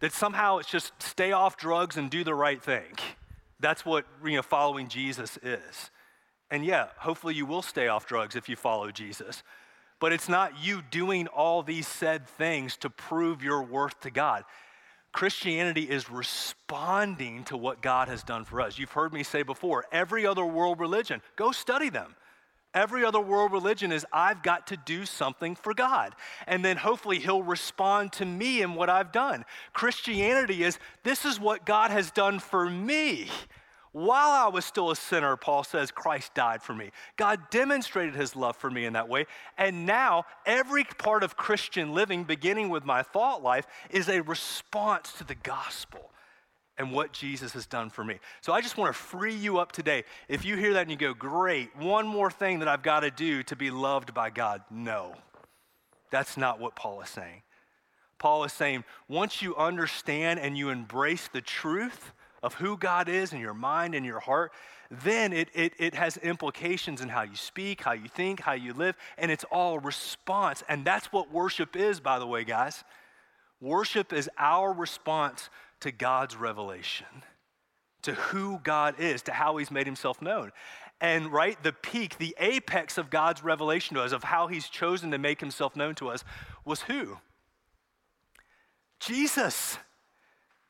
That 0.00 0.12
somehow 0.12 0.58
it's 0.58 0.70
just 0.70 0.92
stay 1.02 1.32
off 1.32 1.56
drugs 1.56 1.96
and 1.96 2.10
do 2.10 2.22
the 2.22 2.34
right 2.34 2.62
thing. 2.62 2.98
That's 3.60 3.84
what 3.84 4.04
you 4.24 4.36
know, 4.36 4.42
following 4.42 4.88
Jesus 4.88 5.38
is. 5.42 5.90
And 6.50 6.64
yeah, 6.64 6.88
hopefully 6.98 7.34
you 7.34 7.46
will 7.46 7.62
stay 7.62 7.88
off 7.88 8.06
drugs 8.06 8.36
if 8.36 8.48
you 8.48 8.56
follow 8.56 8.90
Jesus. 8.90 9.42
But 10.00 10.12
it's 10.12 10.28
not 10.28 10.62
you 10.62 10.82
doing 10.82 11.26
all 11.26 11.62
these 11.62 11.88
said 11.88 12.26
things 12.28 12.76
to 12.78 12.90
prove 12.90 13.42
your 13.42 13.62
worth 13.62 14.00
to 14.00 14.10
God. 14.10 14.44
Christianity 15.18 15.82
is 15.82 16.08
responding 16.08 17.42
to 17.46 17.56
what 17.56 17.82
God 17.82 18.06
has 18.06 18.22
done 18.22 18.44
for 18.44 18.60
us. 18.60 18.78
You've 18.78 18.92
heard 18.92 19.12
me 19.12 19.24
say 19.24 19.42
before 19.42 19.84
every 19.90 20.24
other 20.24 20.44
world 20.44 20.78
religion, 20.78 21.20
go 21.34 21.50
study 21.50 21.88
them. 21.88 22.14
Every 22.72 23.04
other 23.04 23.18
world 23.18 23.50
religion 23.50 23.90
is 23.90 24.06
I've 24.12 24.44
got 24.44 24.68
to 24.68 24.76
do 24.76 25.04
something 25.04 25.56
for 25.56 25.74
God. 25.74 26.14
And 26.46 26.64
then 26.64 26.76
hopefully 26.76 27.18
He'll 27.18 27.42
respond 27.42 28.12
to 28.12 28.24
me 28.24 28.62
in 28.62 28.76
what 28.76 28.88
I've 28.88 29.10
done. 29.10 29.44
Christianity 29.72 30.62
is 30.62 30.78
this 31.02 31.24
is 31.24 31.40
what 31.40 31.66
God 31.66 31.90
has 31.90 32.12
done 32.12 32.38
for 32.38 32.70
me. 32.70 33.26
While 33.92 34.30
I 34.30 34.48
was 34.48 34.64
still 34.64 34.90
a 34.90 34.96
sinner, 34.96 35.36
Paul 35.36 35.64
says, 35.64 35.90
Christ 35.90 36.34
died 36.34 36.62
for 36.62 36.74
me. 36.74 36.90
God 37.16 37.40
demonstrated 37.50 38.14
his 38.14 38.36
love 38.36 38.56
for 38.56 38.70
me 38.70 38.84
in 38.84 38.92
that 38.92 39.08
way. 39.08 39.26
And 39.56 39.86
now, 39.86 40.24
every 40.44 40.84
part 40.84 41.22
of 41.22 41.36
Christian 41.36 41.94
living, 41.94 42.24
beginning 42.24 42.68
with 42.68 42.84
my 42.84 43.02
thought 43.02 43.42
life, 43.42 43.66
is 43.90 44.08
a 44.08 44.20
response 44.20 45.12
to 45.14 45.24
the 45.24 45.34
gospel 45.34 46.10
and 46.76 46.92
what 46.92 47.12
Jesus 47.12 47.52
has 47.54 47.66
done 47.66 47.90
for 47.90 48.04
me. 48.04 48.20
So 48.40 48.52
I 48.52 48.60
just 48.60 48.76
want 48.76 48.94
to 48.94 48.98
free 48.98 49.34
you 49.34 49.58
up 49.58 49.72
today. 49.72 50.04
If 50.28 50.44
you 50.44 50.56
hear 50.56 50.74
that 50.74 50.82
and 50.82 50.90
you 50.90 50.96
go, 50.96 51.12
great, 51.12 51.74
one 51.76 52.06
more 52.06 52.30
thing 52.30 52.60
that 52.60 52.68
I've 52.68 52.82
got 52.82 53.00
to 53.00 53.10
do 53.10 53.42
to 53.44 53.56
be 53.56 53.70
loved 53.70 54.14
by 54.14 54.30
God. 54.30 54.62
No, 54.70 55.14
that's 56.10 56.36
not 56.36 56.60
what 56.60 56.76
Paul 56.76 57.00
is 57.00 57.08
saying. 57.08 57.42
Paul 58.18 58.44
is 58.44 58.52
saying, 58.52 58.84
once 59.08 59.42
you 59.42 59.56
understand 59.56 60.40
and 60.40 60.58
you 60.58 60.70
embrace 60.70 61.28
the 61.28 61.40
truth 61.40 62.12
of 62.42 62.54
who 62.54 62.76
God 62.76 63.08
is 63.08 63.32
in 63.32 63.40
your 63.40 63.54
mind 63.54 63.94
and 63.94 64.04
your 64.04 64.20
heart, 64.20 64.52
then 64.90 65.32
it, 65.32 65.48
it, 65.54 65.74
it 65.78 65.94
has 65.94 66.16
implications 66.18 67.00
in 67.00 67.08
how 67.08 67.22
you 67.22 67.36
speak, 67.36 67.82
how 67.82 67.92
you 67.92 68.08
think, 68.08 68.40
how 68.40 68.52
you 68.52 68.72
live, 68.72 68.96
and 69.18 69.30
it's 69.30 69.44
all 69.50 69.78
response. 69.78 70.62
And 70.68 70.84
that's 70.84 71.12
what 71.12 71.32
worship 71.32 71.76
is, 71.76 72.00
by 72.00 72.18
the 72.18 72.26
way, 72.26 72.44
guys. 72.44 72.84
Worship 73.60 74.12
is 74.12 74.30
our 74.38 74.72
response 74.72 75.50
to 75.80 75.90
God's 75.90 76.36
revelation, 76.36 77.06
to 78.02 78.14
who 78.14 78.60
God 78.62 78.98
is, 78.98 79.22
to 79.22 79.32
how 79.32 79.56
He's 79.56 79.70
made 79.70 79.86
Himself 79.86 80.22
known. 80.22 80.52
And 81.00 81.32
right, 81.32 81.62
the 81.62 81.72
peak, 81.72 82.18
the 82.18 82.34
apex 82.38 82.98
of 82.98 83.10
God's 83.10 83.44
revelation 83.44 83.96
to 83.96 84.02
us, 84.02 84.12
of 84.12 84.24
how 84.24 84.46
He's 84.46 84.68
chosen 84.68 85.10
to 85.10 85.18
make 85.18 85.40
Himself 85.40 85.76
known 85.76 85.94
to 85.96 86.08
us, 86.08 86.24
was 86.64 86.82
who? 86.82 87.18
Jesus. 89.00 89.78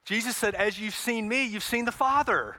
Jesus 0.08 0.38
said, 0.38 0.54
As 0.54 0.80
you've 0.80 0.94
seen 0.94 1.28
me, 1.28 1.44
you've 1.44 1.62
seen 1.62 1.84
the 1.84 1.92
Father. 1.92 2.56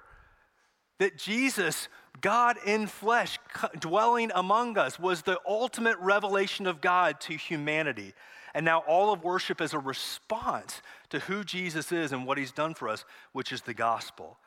That 0.99 1.17
Jesus, 1.17 1.87
God 2.21 2.57
in 2.63 2.85
flesh, 2.85 3.39
dwelling 3.79 4.31
among 4.35 4.77
us, 4.77 4.99
was 4.99 5.23
the 5.23 5.39
ultimate 5.47 5.97
revelation 5.97 6.67
of 6.67 6.79
God 6.79 7.19
to 7.21 7.33
humanity. 7.33 8.13
And 8.53 8.65
now 8.65 8.83
all 8.87 9.11
of 9.11 9.23
worship 9.23 9.61
is 9.61 9.73
a 9.73 9.79
response 9.79 10.83
to 11.09 11.19
who 11.21 11.43
Jesus 11.43 11.91
is 11.91 12.11
and 12.11 12.27
what 12.27 12.37
he's 12.37 12.51
done 12.51 12.75
for 12.75 12.87
us, 12.87 13.03
which 13.31 13.51
is 13.51 13.63
the 13.63 13.73
gospel. 13.73 14.37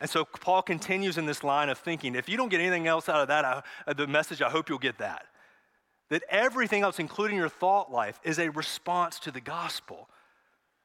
And 0.00 0.10
so 0.10 0.24
Paul 0.24 0.62
continues 0.62 1.18
in 1.18 1.26
this 1.26 1.44
line 1.44 1.68
of 1.68 1.78
thinking. 1.78 2.16
If 2.16 2.28
you 2.28 2.36
don't 2.36 2.48
get 2.48 2.60
anything 2.60 2.88
else 2.88 3.08
out 3.08 3.20
of 3.20 3.28
that, 3.28 3.44
I, 3.44 3.62
uh, 3.86 3.92
the 3.92 4.08
message, 4.08 4.42
I 4.42 4.50
hope 4.50 4.68
you'll 4.68 4.78
get 4.78 4.98
that. 4.98 5.26
That 6.10 6.24
everything 6.28 6.82
else, 6.82 6.98
including 6.98 7.36
your 7.36 7.48
thought 7.48 7.92
life, 7.92 8.18
is 8.24 8.40
a 8.40 8.48
response 8.50 9.20
to 9.20 9.30
the 9.30 9.40
gospel. 9.40 10.08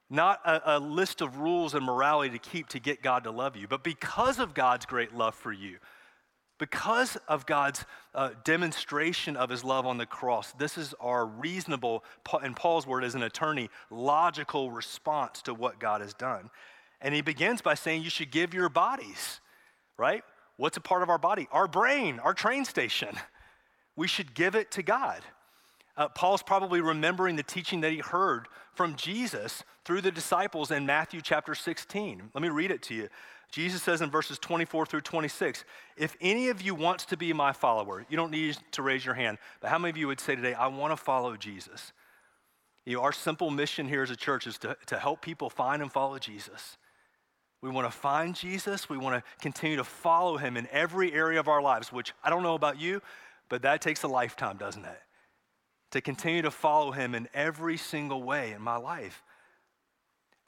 Not 0.09 0.39
a, 0.45 0.77
a 0.77 0.79
list 0.79 1.21
of 1.21 1.37
rules 1.37 1.73
and 1.73 1.85
morality 1.85 2.31
to 2.31 2.39
keep 2.39 2.69
to 2.69 2.79
get 2.79 3.01
God 3.01 3.25
to 3.25 3.31
love 3.31 3.57
you, 3.57 3.67
but 3.67 3.83
because 3.83 4.39
of 4.39 4.53
God's 4.53 4.85
great 4.85 5.13
love 5.13 5.35
for 5.35 5.51
you, 5.51 5.77
because 6.59 7.17
of 7.27 7.45
God's 7.45 7.85
uh, 8.15 8.31
demonstration 8.43 9.35
of 9.35 9.49
his 9.49 9.63
love 9.63 9.85
on 9.85 9.97
the 9.97 10.05
cross, 10.05 10.53
this 10.53 10.77
is 10.77 10.95
our 10.99 11.25
reasonable, 11.25 12.03
in 12.43 12.53
Paul's 12.53 12.87
word 12.87 13.03
as 13.03 13.15
an 13.15 13.23
attorney, 13.23 13.69
logical 13.91 14.71
response 14.71 15.41
to 15.43 15.53
what 15.53 15.79
God 15.79 16.01
has 16.01 16.13
done. 16.13 16.49
And 16.99 17.13
he 17.13 17.21
begins 17.21 17.61
by 17.61 17.75
saying 17.75 18.01
you 18.01 18.09
should 18.09 18.31
give 18.31 18.53
your 18.53 18.69
bodies, 18.69 19.39
right? 19.97 20.23
What's 20.57 20.77
a 20.77 20.81
part 20.81 21.03
of 21.03 21.09
our 21.09 21.19
body? 21.19 21.47
Our 21.51 21.67
brain, 21.67 22.19
our 22.19 22.33
train 22.33 22.65
station. 22.65 23.15
We 23.95 24.07
should 24.07 24.33
give 24.33 24.55
it 24.55 24.71
to 24.71 24.83
God. 24.83 25.21
Uh, 25.97 26.07
Paul's 26.10 26.43
probably 26.43 26.79
remembering 26.79 27.36
the 27.36 27.43
teaching 27.43 27.81
that 27.81 27.91
he 27.91 27.97
heard 27.97 28.47
from 28.75 28.95
Jesus 28.95 29.63
through 29.83 30.01
the 30.01 30.12
disciples 30.12 30.69
in 30.69 30.86
Matthew 30.86 31.21
chapter 31.21 31.55
16. 31.55 32.29
Let 32.33 32.41
me 32.41 32.49
read 32.49 32.69
it 32.69 32.83
to 32.83 32.93
you. 32.93 33.10
Jesus 33.51 33.81
says 33.81 34.01
in 34.01 34.12
verses 34.12 34.38
24 34.38 34.86
through 34.86 35.01
26, 35.01 35.63
if 35.95 36.15
any 36.21 36.49
of 36.49 36.62
you 36.62 36.75
wants 36.75 37.05
to 37.05 37.17
be 37.17 37.33
my 37.33 37.53
follower, 37.53 38.05
you 38.10 38.17
don't 38.17 38.29
need 38.29 38.57
to 38.71 38.81
raise 38.81 39.05
your 39.05 39.15
hand, 39.15 39.38
but 39.62 39.69
how 39.69 39.79
many 39.79 39.89
of 39.89 39.97
you 39.97 40.07
would 40.07 40.19
say 40.19 40.36
today, 40.36 40.53
I 40.53 40.67
want 40.67 40.91
to 40.91 40.97
follow 40.97 41.36
Jesus? 41.38 41.93
You 42.86 42.97
know, 42.97 43.03
our 43.03 43.13
simple 43.13 43.49
mission 43.49 43.88
here 43.88 44.03
as 44.03 44.12
a 44.12 44.15
church 44.15 44.47
is 44.47 44.57
to, 44.60 44.77
to 44.88 44.99
help 44.99 45.21
people 45.21 45.49
find 45.49 45.81
and 45.81 45.91
follow 45.91 46.19
Jesus. 46.19 46.77
We 47.62 47.69
want 47.69 47.91
to 47.91 47.97
find 47.97 48.36
Jesus. 48.36 48.89
We 48.89 48.97
want 48.97 49.15
to 49.15 49.29
continue 49.41 49.77
to 49.77 49.83
follow 49.83 50.38
him 50.38 50.57
in 50.57 50.67
every 50.71 51.12
area 51.13 51.39
of 51.39 51.47
our 51.47 51.62
lives, 51.62 51.91
which 51.91 52.13
I 52.23 52.29
don't 52.29 52.43
know 52.43 52.53
about 52.53 52.79
you, 52.79 53.01
but 53.49 53.63
that 53.63 53.81
takes 53.81 54.03
a 54.03 54.07
lifetime, 54.07 54.57
doesn't 54.57 54.86
it? 54.86 54.99
To 55.91 56.02
continue 56.02 56.41
to 56.41 56.52
follow 56.52 56.91
him 56.91 57.15
in 57.15 57.30
every 57.34 57.78
single 57.78 58.21
way 58.21 58.52
in 58.52 58.62
my 58.62 58.76
life. 58.76 59.23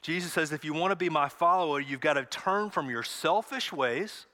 Jesus 0.02 0.32
says, 0.32 0.52
if 0.52 0.64
you 0.64 0.72
want 0.72 0.92
to 0.92 0.96
be 0.96 1.08
my 1.08 1.28
follower, 1.28 1.80
you've 1.80 2.00
got 2.00 2.14
to 2.14 2.24
turn 2.24 2.70
from 2.70 2.88
your 2.88 3.02
selfish 3.02 3.72
ways, 3.72 4.26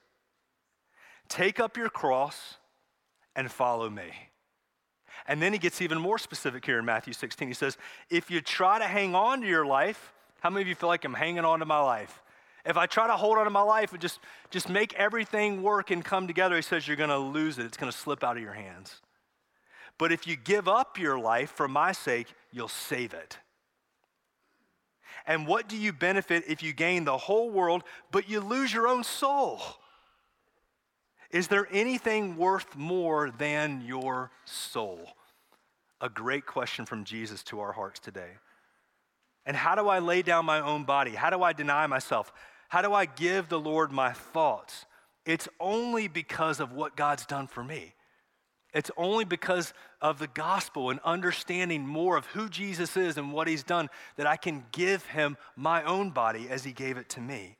take 1.27 1.59
up 1.59 1.75
your 1.75 1.89
cross, 1.89 2.55
and 3.35 3.51
follow 3.51 3.89
me. 3.89 4.11
And 5.27 5.41
then 5.41 5.51
he 5.51 5.59
gets 5.59 5.81
even 5.81 5.99
more 5.99 6.17
specific 6.17 6.65
here 6.65 6.79
in 6.79 6.85
Matthew 6.85 7.13
16. 7.13 7.47
He 7.47 7.53
says, 7.53 7.77
if 8.09 8.31
you 8.31 8.39
try 8.39 8.79
to 8.79 8.85
hang 8.85 9.13
on 9.13 9.41
to 9.41 9.47
your 9.47 9.65
life, 9.65 10.13
how 10.39 10.49
many 10.49 10.61
of 10.61 10.67
you 10.67 10.75
feel 10.75 10.89
like 10.89 11.03
I'm 11.03 11.13
hanging 11.13 11.43
on 11.43 11.59
to 11.59 11.65
my 11.65 11.79
life? 11.79 12.21
If 12.65 12.77
I 12.77 12.85
try 12.85 13.07
to 13.07 13.13
hold 13.13 13.37
on 13.37 13.45
to 13.45 13.49
my 13.49 13.61
life 13.61 13.91
and 13.91 14.01
just, 14.01 14.19
just 14.51 14.69
make 14.69 14.93
everything 14.93 15.63
work 15.63 15.91
and 15.91 16.03
come 16.03 16.27
together, 16.27 16.55
he 16.55 16.61
says 16.61 16.87
you're 16.87 16.97
going 16.97 17.09
to 17.09 17.17
lose 17.17 17.59
it. 17.59 17.65
It's 17.65 17.77
going 17.77 17.91
to 17.91 17.97
slip 17.97 18.23
out 18.23 18.37
of 18.37 18.43
your 18.43 18.53
hands. 18.53 19.01
But 19.97 20.11
if 20.11 20.27
you 20.27 20.35
give 20.35 20.67
up 20.67 20.99
your 20.99 21.19
life 21.19 21.51
for 21.51 21.67
my 21.67 21.91
sake, 21.91 22.27
you'll 22.51 22.67
save 22.67 23.13
it. 23.13 23.37
And 25.25 25.45
what 25.45 25.67
do 25.67 25.75
you 25.75 25.91
benefit 25.91 26.45
if 26.47 26.63
you 26.63 26.71
gain 26.71 27.03
the 27.03 27.17
whole 27.17 27.49
world, 27.49 27.83
but 28.11 28.29
you 28.29 28.39
lose 28.39 28.73
your 28.73 28.87
own 28.87 29.03
soul? 29.03 29.61
Is 31.31 31.47
there 31.49 31.67
anything 31.71 32.37
worth 32.37 32.75
more 32.75 33.31
than 33.31 33.83
your 33.85 34.31
soul? 34.45 34.99
A 35.99 36.09
great 36.09 36.45
question 36.45 36.85
from 36.85 37.03
Jesus 37.03 37.43
to 37.43 37.59
our 37.59 37.73
hearts 37.73 37.99
today. 37.99 38.37
And 39.45 39.57
how 39.57 39.75
do 39.75 39.89
I 39.89 39.99
lay 39.99 40.21
down 40.21 40.45
my 40.45 40.61
own 40.61 40.83
body? 40.83 41.11
How 41.11 41.29
do 41.29 41.43
I 41.43 41.53
deny 41.53 41.87
myself? 41.87 42.31
How 42.69 42.81
do 42.81 42.93
I 42.93 43.05
give 43.05 43.49
the 43.49 43.59
Lord 43.59 43.91
my 43.91 44.13
thoughts? 44.13 44.85
It's 45.25 45.49
only 45.59 46.07
because 46.07 46.61
of 46.61 46.71
what 46.71 46.95
God's 46.95 47.25
done 47.25 47.47
for 47.47 47.63
me. 47.63 47.93
It's 48.77 48.91
only 48.95 49.25
because 49.25 49.73
of 50.03 50.19
the 50.19 50.27
gospel 50.27 50.91
and 50.91 50.99
understanding 51.03 51.87
more 51.87 52.15
of 52.15 52.27
who 52.27 52.47
Jesus 52.47 52.95
is 52.95 53.17
and 53.17 53.33
what 53.33 53.47
he's 53.47 53.63
done 53.63 53.89
that 54.17 54.27
I 54.27 54.37
can 54.37 54.65
give 54.71 55.03
him 55.07 55.35
my 55.55 55.81
own 55.83 56.11
body 56.11 56.47
as 56.47 56.63
he 56.63 56.73
gave 56.73 56.97
it 56.97 57.09
to 57.09 57.19
me. 57.19 57.57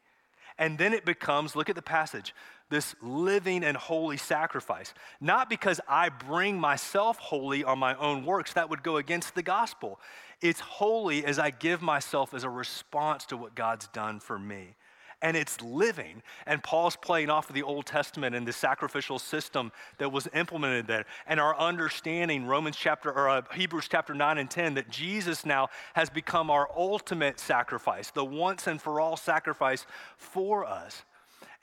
And 0.60 0.78
then 0.78 0.94
it 0.94 1.06
becomes, 1.06 1.56
look 1.56 1.70
at 1.70 1.76
the 1.76 1.82
passage, 1.82 2.36
this 2.70 2.94
living 3.02 3.64
and 3.64 3.76
holy 3.76 4.18
sacrifice. 4.18 4.94
Not 5.20 5.50
because 5.50 5.82
I 5.88 6.10
bring 6.10 6.60
myself 6.60 7.18
holy 7.18 7.64
on 7.64 7.80
my 7.80 7.96
own 7.96 8.24
works, 8.24 8.54
that 8.54 8.70
would 8.70 8.84
go 8.84 8.98
against 8.98 9.34
the 9.34 9.42
gospel. 9.42 10.00
It's 10.40 10.60
holy 10.60 11.26
as 11.26 11.40
I 11.40 11.50
give 11.50 11.82
myself 11.82 12.36
as 12.36 12.44
a 12.44 12.50
response 12.50 13.26
to 13.28 13.38
what 13.38 13.56
God's 13.56 13.88
done 13.88 14.20
for 14.20 14.38
me. 14.38 14.76
And 15.22 15.36
it's 15.36 15.62
living. 15.62 16.22
And 16.46 16.64
Paul's 16.64 16.96
playing 16.96 17.30
off 17.30 17.50
of 17.50 17.56
the 17.56 17.64
Old 17.64 17.86
Testament 17.86 18.36
and 18.36 18.48
the 18.48 18.54
sacrificial 18.54 19.18
system 19.18 19.72
that 19.98 20.12
was 20.12 20.28
implemented 20.34 20.88
there. 20.88 21.06
And 21.26 21.40
our 21.40 21.58
understanding, 21.58 22.46
Romans 22.46 22.78
chapter, 22.78 23.12
or 23.12 23.30
uh, 23.30 23.42
Hebrews 23.54 23.88
chapter 23.90 24.14
9 24.14 24.38
and 24.38 24.50
10, 24.50 24.76
that 24.76 24.90
Jesus 24.90 25.46
now 25.46 25.70
has 25.94 26.10
become 26.10 26.52
our 26.52 26.70
ultimate 26.76 27.40
sacrifice, 27.40 28.12
the 28.12 28.26
once 28.26 28.68
and 28.68 28.82
for 28.82 29.00
all 29.00 29.18
sacrifice 29.18 29.86
for 30.18 30.66
us. 30.66 31.04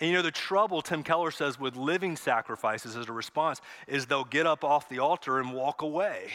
And 0.01 0.11
you 0.11 0.17
know, 0.17 0.23
the 0.23 0.31
trouble, 0.31 0.83
Tim 0.83 1.03
Keller 1.03 1.31
says, 1.31 1.59
with 1.59 1.77
living 1.77 2.17
sacrifices 2.17 2.97
as 2.97 3.09
a 3.09 3.13
response 3.13 3.61
is 3.87 4.07
they'll 4.07 4.25
get 4.25 4.47
up 4.47 4.65
off 4.65 4.89
the 4.89 4.99
altar 4.99 5.39
and 5.39 5.53
walk 5.53 5.83
away. 5.83 6.31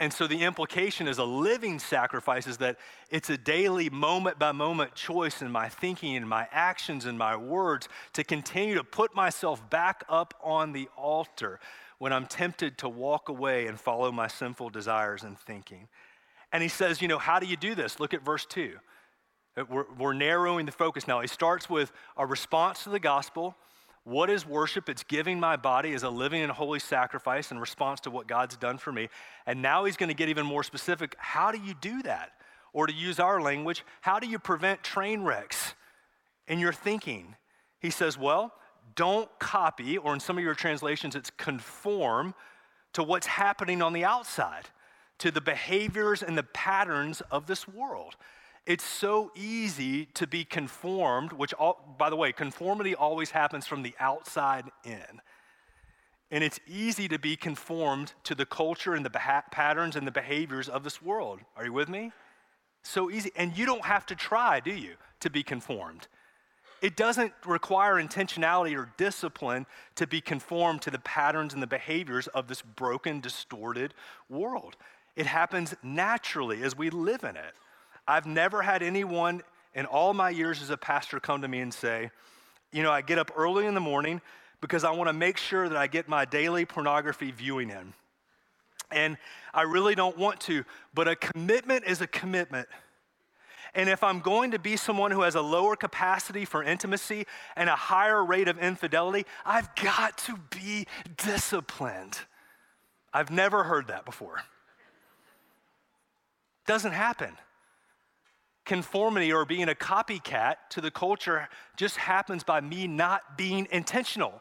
And 0.00 0.10
so 0.10 0.26
the 0.26 0.44
implication 0.44 1.06
is 1.06 1.18
a 1.18 1.24
living 1.24 1.78
sacrifice 1.78 2.46
is 2.46 2.56
that 2.56 2.78
it's 3.10 3.28
a 3.28 3.36
daily, 3.36 3.90
moment 3.90 4.38
by 4.38 4.50
moment 4.50 4.94
choice 4.94 5.42
in 5.42 5.52
my 5.52 5.68
thinking 5.68 6.16
and 6.16 6.26
my 6.26 6.48
actions 6.50 7.04
and 7.04 7.18
my 7.18 7.36
words 7.36 7.86
to 8.14 8.24
continue 8.24 8.74
to 8.76 8.82
put 8.82 9.14
myself 9.14 9.68
back 9.68 10.02
up 10.08 10.32
on 10.42 10.72
the 10.72 10.88
altar 10.96 11.60
when 11.98 12.14
I'm 12.14 12.24
tempted 12.24 12.78
to 12.78 12.88
walk 12.88 13.28
away 13.28 13.66
and 13.66 13.78
follow 13.78 14.10
my 14.10 14.26
sinful 14.26 14.70
desires 14.70 15.22
and 15.22 15.38
thinking. 15.38 15.86
And 16.50 16.62
he 16.62 16.70
says, 16.70 17.02
you 17.02 17.08
know, 17.08 17.18
how 17.18 17.38
do 17.38 17.46
you 17.46 17.58
do 17.58 17.74
this? 17.74 18.00
Look 18.00 18.14
at 18.14 18.24
verse 18.24 18.46
2. 18.46 18.72
We're, 19.68 19.84
we're 19.98 20.14
narrowing 20.14 20.64
the 20.64 20.72
focus 20.72 21.06
now. 21.06 21.20
He 21.20 21.28
starts 21.28 21.68
with 21.68 21.92
a 22.16 22.24
response 22.24 22.84
to 22.84 22.90
the 22.90 23.00
gospel 23.00 23.54
what 24.04 24.30
is 24.30 24.46
worship? 24.46 24.88
It's 24.88 25.02
giving 25.02 25.38
my 25.38 25.56
body 25.56 25.92
as 25.92 26.02
a 26.02 26.10
living 26.10 26.42
and 26.42 26.50
holy 26.50 26.78
sacrifice 26.78 27.50
in 27.50 27.58
response 27.58 28.00
to 28.00 28.10
what 28.10 28.26
God's 28.26 28.56
done 28.56 28.78
for 28.78 28.92
me. 28.92 29.08
And 29.46 29.60
now 29.60 29.84
he's 29.84 29.96
going 29.96 30.08
to 30.08 30.14
get 30.14 30.28
even 30.28 30.46
more 30.46 30.62
specific. 30.62 31.14
How 31.18 31.52
do 31.52 31.58
you 31.58 31.74
do 31.80 32.02
that? 32.02 32.32
Or 32.72 32.86
to 32.86 32.92
use 32.92 33.18
our 33.20 33.40
language, 33.40 33.84
how 34.00 34.18
do 34.18 34.26
you 34.26 34.38
prevent 34.38 34.82
train 34.82 35.22
wrecks 35.22 35.74
in 36.48 36.58
your 36.58 36.72
thinking? 36.72 37.34
He 37.80 37.90
says, 37.90 38.16
well, 38.16 38.54
don't 38.94 39.28
copy, 39.38 39.98
or 39.98 40.14
in 40.14 40.20
some 40.20 40.38
of 40.38 40.44
your 40.44 40.54
translations, 40.54 41.14
it's 41.14 41.30
conform 41.30 42.34
to 42.92 43.02
what's 43.02 43.26
happening 43.26 43.82
on 43.82 43.92
the 43.92 44.04
outside, 44.04 44.68
to 45.18 45.30
the 45.30 45.40
behaviors 45.40 46.22
and 46.22 46.36
the 46.36 46.42
patterns 46.42 47.20
of 47.30 47.46
this 47.46 47.68
world. 47.68 48.16
It's 48.70 48.84
so 48.84 49.32
easy 49.34 50.04
to 50.14 50.28
be 50.28 50.44
conformed, 50.44 51.32
which, 51.32 51.52
all, 51.54 51.96
by 51.98 52.08
the 52.08 52.14
way, 52.14 52.30
conformity 52.30 52.94
always 52.94 53.32
happens 53.32 53.66
from 53.66 53.82
the 53.82 53.96
outside 53.98 54.66
in. 54.84 55.20
And 56.30 56.44
it's 56.44 56.60
easy 56.68 57.08
to 57.08 57.18
be 57.18 57.34
conformed 57.34 58.12
to 58.22 58.36
the 58.36 58.46
culture 58.46 58.94
and 58.94 59.04
the 59.04 59.10
beha- 59.10 59.42
patterns 59.50 59.96
and 59.96 60.06
the 60.06 60.12
behaviors 60.12 60.68
of 60.68 60.84
this 60.84 61.02
world. 61.02 61.40
Are 61.56 61.64
you 61.64 61.72
with 61.72 61.88
me? 61.88 62.12
So 62.84 63.10
easy. 63.10 63.32
And 63.34 63.58
you 63.58 63.66
don't 63.66 63.84
have 63.86 64.06
to 64.06 64.14
try, 64.14 64.60
do 64.60 64.70
you, 64.72 64.94
to 65.18 65.30
be 65.30 65.42
conformed? 65.42 66.06
It 66.80 66.96
doesn't 66.96 67.32
require 67.44 67.94
intentionality 67.94 68.78
or 68.78 68.92
discipline 68.96 69.66
to 69.96 70.06
be 70.06 70.20
conformed 70.20 70.82
to 70.82 70.92
the 70.92 71.00
patterns 71.00 71.54
and 71.54 71.60
the 71.60 71.66
behaviors 71.66 72.28
of 72.28 72.46
this 72.46 72.62
broken, 72.62 73.18
distorted 73.18 73.94
world. 74.28 74.76
It 75.16 75.26
happens 75.26 75.74
naturally 75.82 76.62
as 76.62 76.78
we 76.78 76.88
live 76.90 77.24
in 77.24 77.34
it. 77.34 77.54
I've 78.10 78.26
never 78.26 78.60
had 78.60 78.82
anyone 78.82 79.42
in 79.72 79.86
all 79.86 80.12
my 80.14 80.30
years 80.30 80.60
as 80.62 80.70
a 80.70 80.76
pastor 80.76 81.20
come 81.20 81.42
to 81.42 81.48
me 81.48 81.60
and 81.60 81.72
say, 81.72 82.10
you 82.72 82.82
know, 82.82 82.90
I 82.90 83.02
get 83.02 83.18
up 83.18 83.30
early 83.36 83.66
in 83.66 83.74
the 83.74 83.80
morning 83.80 84.20
because 84.60 84.82
I 84.82 84.90
want 84.90 85.08
to 85.08 85.12
make 85.12 85.36
sure 85.36 85.68
that 85.68 85.78
I 85.78 85.86
get 85.86 86.08
my 86.08 86.24
daily 86.24 86.64
pornography 86.64 87.30
viewing 87.30 87.70
in. 87.70 87.94
And 88.90 89.16
I 89.54 89.62
really 89.62 89.94
don't 89.94 90.18
want 90.18 90.40
to, 90.40 90.64
but 90.92 91.06
a 91.06 91.14
commitment 91.14 91.84
is 91.86 92.00
a 92.00 92.08
commitment. 92.08 92.66
And 93.76 93.88
if 93.88 94.02
I'm 94.02 94.18
going 94.18 94.50
to 94.50 94.58
be 94.58 94.76
someone 94.76 95.12
who 95.12 95.22
has 95.22 95.36
a 95.36 95.40
lower 95.40 95.76
capacity 95.76 96.44
for 96.44 96.64
intimacy 96.64 97.26
and 97.54 97.70
a 97.70 97.76
higher 97.76 98.24
rate 98.24 98.48
of 98.48 98.58
infidelity, 98.58 99.24
I've 99.46 99.72
got 99.76 100.18
to 100.18 100.36
be 100.50 100.88
disciplined. 101.16 102.18
I've 103.14 103.30
never 103.30 103.62
heard 103.62 103.86
that 103.86 104.04
before. 104.04 104.42
Doesn't 106.66 106.92
happen 106.92 107.36
conformity 108.70 109.32
or 109.32 109.44
being 109.44 109.68
a 109.68 109.74
copycat 109.74 110.54
to 110.68 110.80
the 110.80 110.92
culture 110.92 111.48
just 111.76 111.96
happens 111.96 112.44
by 112.44 112.60
me 112.60 112.86
not 112.86 113.36
being 113.36 113.66
intentional. 113.72 114.40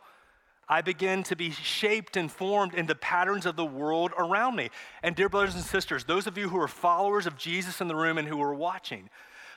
I 0.67 0.81
begin 0.81 1.23
to 1.23 1.35
be 1.35 1.49
shaped 1.49 2.15
and 2.15 2.31
formed 2.31 2.75
in 2.75 2.85
the 2.85 2.93
patterns 2.93 3.47
of 3.47 3.55
the 3.55 3.65
world 3.65 4.11
around 4.15 4.55
me. 4.55 4.69
And, 5.01 5.15
dear 5.15 5.29
brothers 5.29 5.55
and 5.55 5.63
sisters, 5.63 6.03
those 6.03 6.27
of 6.27 6.37
you 6.37 6.47
who 6.47 6.59
are 6.61 6.67
followers 6.67 7.25
of 7.25 7.39
Jesus 7.39 7.81
in 7.81 7.87
the 7.87 7.95
room 7.95 8.19
and 8.19 8.27
who 8.27 8.39
are 8.39 8.53
watching, 8.53 9.09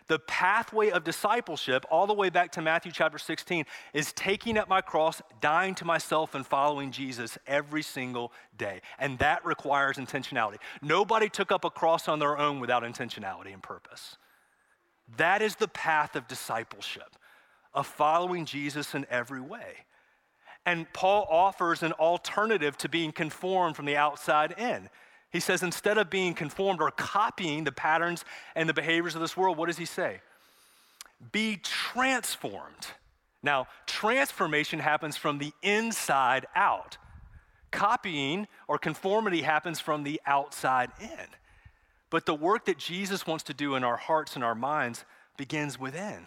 the 0.07 0.19
pathway 0.21 0.89
of 0.89 1.05
discipleship, 1.05 1.85
all 1.91 2.07
the 2.07 2.15
way 2.15 2.31
back 2.31 2.51
to 2.53 2.63
Matthew 2.63 2.93
chapter 2.93 3.19
16, 3.19 3.67
is 3.93 4.15
taking 4.15 4.57
up 4.57 4.71
my 4.71 4.81
cross, 4.81 5.21
dying 5.43 5.75
to 5.75 5.85
myself, 5.85 6.35
and 6.35 6.47
following 6.47 6.91
Jesus 6.91 7.37
every 7.47 7.83
single 7.83 8.33
day. 8.57 8.81
And 8.99 9.19
that 9.19 9.45
requires 9.45 9.99
intentionality. 9.99 10.57
Nobody 10.81 11.29
took 11.29 11.53
up 11.53 11.67
a 11.67 11.71
cross 11.71 12.09
on 12.09 12.21
their 12.21 12.39
own 12.39 12.59
without 12.59 12.85
intentionality 12.85 13.53
and 13.53 13.63
purpose. 13.63 14.17
That 15.17 15.43
is 15.43 15.57
the 15.57 15.69
path 15.69 16.17
of 16.17 16.29
discipleship, 16.29 17.17
of 17.75 17.87
following 17.87 18.45
Jesus 18.45 18.95
in 18.95 19.07
every 19.11 19.41
way. 19.41 19.85
And 20.65 20.91
Paul 20.93 21.27
offers 21.29 21.83
an 21.83 21.93
alternative 21.93 22.77
to 22.79 22.89
being 22.89 23.13
conformed 23.13 23.77
from 23.77 23.85
the 23.85 23.97
outside 23.97 24.55
in. 24.57 24.89
He 25.31 25.41
says, 25.41 25.63
instead 25.63 25.99
of 25.99 26.11
being 26.11 26.35
conformed 26.35 26.81
or 26.81 26.91
copying 26.91 27.65
the 27.65 27.73
patterns 27.73 28.25
and 28.55 28.69
the 28.69 28.75
behaviors 28.75 29.15
of 29.15 29.21
this 29.21 29.37
world, 29.37 29.57
what 29.57 29.67
does 29.67 29.79
he 29.79 29.87
say? 29.87 30.21
Be 31.33 31.59
transformed. 31.63 32.87
Now, 33.43 33.67
transformation 33.87 34.79
happens 34.79 35.17
from 35.17 35.39
the 35.39 35.53
inside 35.63 36.47
out. 36.55 36.99
Copying 37.71 38.47
or 38.69 38.79
conformity 38.79 39.43
happens 39.43 39.81
from 39.81 40.05
the 40.05 40.21
outside 40.27 40.91
in. 41.01 41.27
But 42.13 42.27
the 42.27 42.35
work 42.35 42.67
that 42.67 42.77
Jesus 42.77 43.27
wants 43.27 43.43
to 43.45 43.55
do 43.55 43.75
in 43.75 43.83
our 43.83 43.97
hearts 43.97 44.35
and 44.35 44.45
our 44.45 44.55
minds 44.55 45.07
begins 45.39 45.81
within. 45.81 46.27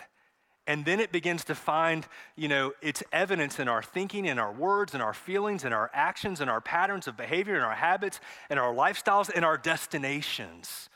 And 0.66 0.84
then 0.84 1.00
it 1.00 1.12
begins 1.12 1.44
to 1.44 1.54
find, 1.54 2.08
you 2.36 2.48
know, 2.48 2.74
its 2.82 3.04
evidence 3.12 3.60
in 3.60 3.68
our 3.68 3.84
thinking, 3.84 4.26
in 4.26 4.40
our 4.40 4.52
words, 4.52 4.96
in 4.96 5.02
our 5.02 5.14
feelings, 5.14 5.64
in 5.64 5.74
our 5.74 5.92
actions, 5.94 6.42
in 6.42 6.50
our 6.50 6.60
patterns 6.60 7.08
of 7.08 7.16
behavior, 7.16 7.56
in 7.56 7.62
our 7.62 7.76
habits, 7.76 8.20
in 8.50 8.58
our 8.58 8.74
lifestyles, 8.74 9.30
in 9.30 9.44
our 9.44 9.60
destinations. 9.60 10.90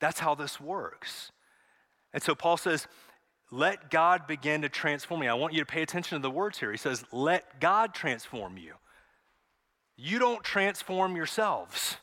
That's 0.00 0.18
how 0.18 0.34
this 0.34 0.60
works. 0.60 1.30
And 2.12 2.20
so 2.20 2.34
Paul 2.34 2.56
says, 2.56 2.88
let 3.52 3.88
God 3.88 4.26
begin 4.26 4.62
to 4.62 4.68
transform 4.68 5.20
me. 5.20 5.28
I 5.28 5.34
want 5.34 5.54
you 5.54 5.60
to 5.60 5.66
pay 5.66 5.82
attention 5.82 6.18
to 6.18 6.22
the 6.22 6.28
words 6.28 6.58
here. 6.58 6.72
He 6.72 6.76
says, 6.76 7.04
let 7.12 7.60
God 7.60 7.94
transform 7.94 8.58
you. 8.58 8.74
You 9.96 10.18
don't 10.18 10.42
transform 10.42 11.14
yourselves. 11.14 11.98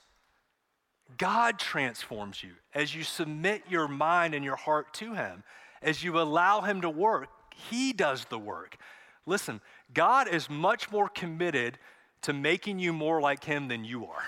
God 1.18 1.60
transforms 1.60 2.44
you 2.44 2.52
as 2.74 2.96
you 2.96 3.04
submit 3.04 3.64
your 3.70 3.88
mind 3.88 4.34
and 4.34 4.44
your 4.44 4.56
heart 4.56 4.94
to 4.96 5.14
Him, 5.14 5.44
as 5.82 6.04
you 6.04 6.20
allow 6.20 6.62
Him 6.62 6.82
to 6.82 6.90
work. 6.90 7.30
He 7.70 7.94
does 7.94 8.26
the 8.26 8.40
work. 8.40 8.78
Listen, 9.26 9.62
God 9.94 10.28
is 10.28 10.50
much 10.50 10.92
more 10.92 11.08
committed 11.08 11.78
to 12.24 12.34
making 12.34 12.80
you 12.80 12.92
more 12.92 13.22
like 13.22 13.44
Him 13.44 13.68
than 13.68 13.84
you 13.86 14.06
are. 14.06 14.24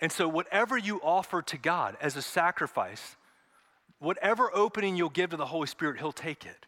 And 0.00 0.10
so, 0.10 0.28
whatever 0.28 0.76
you 0.76 1.00
offer 1.02 1.42
to 1.42 1.56
God 1.56 1.96
as 2.00 2.16
a 2.16 2.22
sacrifice, 2.22 3.16
whatever 4.00 4.50
opening 4.54 4.96
you'll 4.96 5.08
give 5.08 5.30
to 5.30 5.36
the 5.36 5.46
Holy 5.46 5.68
Spirit, 5.68 5.98
He'll 5.98 6.12
take 6.12 6.44
it. 6.44 6.66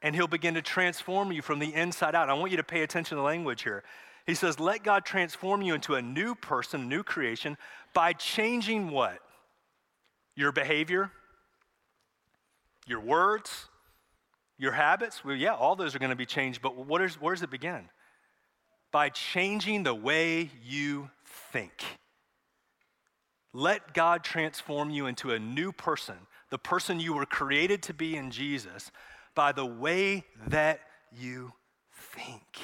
And 0.00 0.14
He'll 0.14 0.28
begin 0.28 0.54
to 0.54 0.62
transform 0.62 1.30
you 1.30 1.42
from 1.42 1.58
the 1.58 1.74
inside 1.74 2.14
out. 2.14 2.30
I 2.30 2.34
want 2.34 2.50
you 2.50 2.56
to 2.56 2.64
pay 2.64 2.82
attention 2.82 3.16
to 3.16 3.20
the 3.20 3.26
language 3.26 3.62
here. 3.62 3.84
He 4.28 4.34
says, 4.34 4.60
Let 4.60 4.84
God 4.84 5.06
transform 5.06 5.62
you 5.62 5.74
into 5.74 5.94
a 5.94 6.02
new 6.02 6.34
person, 6.34 6.86
new 6.86 7.02
creation, 7.02 7.56
by 7.94 8.12
changing 8.12 8.90
what? 8.90 9.20
Your 10.36 10.52
behavior, 10.52 11.10
your 12.86 13.00
words, 13.00 13.68
your 14.58 14.72
habits. 14.72 15.24
Well, 15.24 15.34
yeah, 15.34 15.54
all 15.54 15.76
those 15.76 15.96
are 15.96 15.98
going 15.98 16.10
to 16.10 16.16
be 16.16 16.26
changed, 16.26 16.60
but 16.60 16.76
what 16.76 17.00
is, 17.00 17.18
where 17.18 17.34
does 17.34 17.42
it 17.42 17.50
begin? 17.50 17.88
By 18.92 19.08
changing 19.08 19.84
the 19.84 19.94
way 19.94 20.50
you 20.62 21.08
think. 21.24 21.82
Let 23.54 23.94
God 23.94 24.22
transform 24.22 24.90
you 24.90 25.06
into 25.06 25.30
a 25.30 25.38
new 25.38 25.72
person, 25.72 26.16
the 26.50 26.58
person 26.58 27.00
you 27.00 27.14
were 27.14 27.24
created 27.24 27.82
to 27.84 27.94
be 27.94 28.14
in 28.14 28.30
Jesus, 28.30 28.90
by 29.34 29.52
the 29.52 29.64
way 29.64 30.26
that 30.48 30.80
you 31.18 31.54
think. 32.14 32.58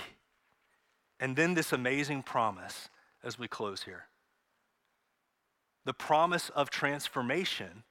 And 1.21 1.37
then 1.37 1.55
this 1.55 1.73
amazing 1.73 2.23
promise 2.23 2.89
as 3.23 3.39
we 3.39 3.49
close 3.49 3.83
here 3.83 4.07
the 5.85 5.93
promise 5.93 6.49
of 6.51 6.71
transformation, 6.71 7.85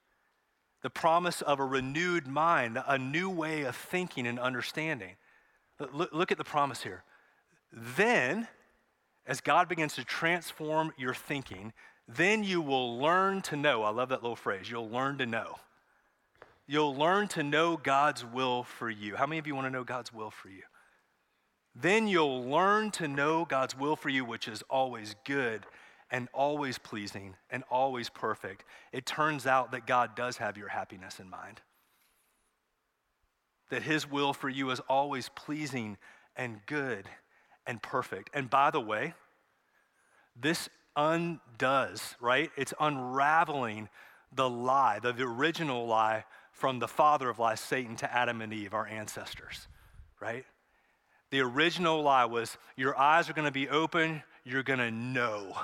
the 0.82 0.90
promise 0.90 1.44
of 1.44 1.60
a 1.60 1.66
renewed 1.66 2.28
mind, 2.28 2.82
a 2.88 2.98
new 2.98 3.30
way 3.30 3.62
of 3.64 3.76
thinking 3.76 4.26
and 4.26 4.40
understanding. 4.40 5.16
Look, 5.80 6.12
look 6.12 6.32
at 6.32 6.40
the 6.40 6.44
promise 6.44 6.82
here. 6.82 7.04
Then, 7.72 8.48
as 9.26 9.42
God 9.42 9.70
begins 9.70 9.94
to 9.96 10.04
transform 10.04 10.92
your 10.98 11.14
thinking, 11.14 11.74
then 12.08 12.44
you 12.44 12.62
will 12.62 12.98
learn 12.98 13.42
to 13.44 13.56
know. 13.56 13.84
I 13.84 13.90
love 13.92 14.10
that 14.10 14.24
little 14.24 14.36
phrase. 14.36 14.70
You'll 14.70 14.90
learn 14.90 15.18
to 15.20 15.26
know. 15.26 15.56
You'll 16.68 16.96
learn 16.96 17.28
to 17.30 17.44
know 17.44 17.78
God's 17.78 18.26
will 18.26 18.64
for 18.64 18.90
you. 18.90 19.16
How 19.16 19.26
many 19.26 19.40
of 19.40 19.48
you 19.48 19.56
want 19.56 19.68
to 19.68 19.72
know 19.72 19.84
God's 19.84 20.14
will 20.14 20.32
for 20.32 20.50
you? 20.50 20.64
Then 21.76 22.08
you'll 22.08 22.44
learn 22.44 22.92
to 22.92 23.08
know 23.08 23.46
God's 23.46 23.78
will 23.78 23.96
for 23.96 24.10
you, 24.10 24.24
which 24.26 24.48
is 24.48 24.64
always 24.70 25.16
good 25.26 25.66
and 26.12 26.28
always 26.32 26.78
pleasing 26.78 27.36
and 27.50 27.64
always 27.72 28.10
perfect. 28.10 28.64
It 28.92 29.06
turns 29.06 29.48
out 29.48 29.72
that 29.72 29.88
God 29.88 30.16
does 30.16 30.38
have 30.38 30.58
your 30.58 30.68
happiness 30.70 31.20
in 31.20 31.30
mind. 31.30 31.62
That 33.72 33.82
His 33.82 34.10
will 34.10 34.34
for 34.34 34.50
you 34.50 34.70
is 34.70 34.80
always 34.82 35.30
pleasing 35.30 35.98
and 36.36 36.60
good 36.68 37.10
and 37.66 37.82
perfect. 37.82 38.30
And 38.34 38.50
by 38.50 38.70
the 38.70 38.82
way, 38.82 39.16
this 40.40 40.70
undoes, 40.96 42.16
right? 42.20 42.52
It's 42.56 42.74
unraveling 42.80 43.90
the 44.32 44.50
lie, 44.50 45.00
the, 45.00 45.16
original 45.24 45.88
lie 45.88 46.26
from 46.52 46.78
the 46.78 46.88
father 46.88 47.30
of 47.30 47.40
lies, 47.40 47.60
Satan, 47.60 47.96
to 47.98 48.14
Adam 48.14 48.42
and 48.42 48.54
Eve, 48.54 48.74
our 48.74 48.88
ancestors, 48.88 49.68
right? 50.20 50.46
The 51.34 51.42
original 51.42 52.04
lie 52.04 52.26
was 52.26 52.60
your 52.76 52.96
eyes 52.96 53.28
are 53.28 53.34
going 53.34 53.48
to 53.48 53.52
be 53.52 53.68
open, 53.68 54.22
you're 54.44 54.62
going 54.62 54.78
to 54.78 54.92
know. 54.92 55.58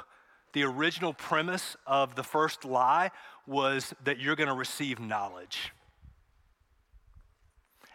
The 0.54 0.64
original 0.64 1.14
premise 1.14 1.78
of 1.86 2.16
the 2.16 2.24
first 2.24 2.66
lie 2.66 3.12
was 3.46 3.94
that 4.04 4.18
you're 4.18 4.36
going 4.36 4.50
to 4.50 4.56
receive 4.56 5.00
knowledge. 5.00 5.72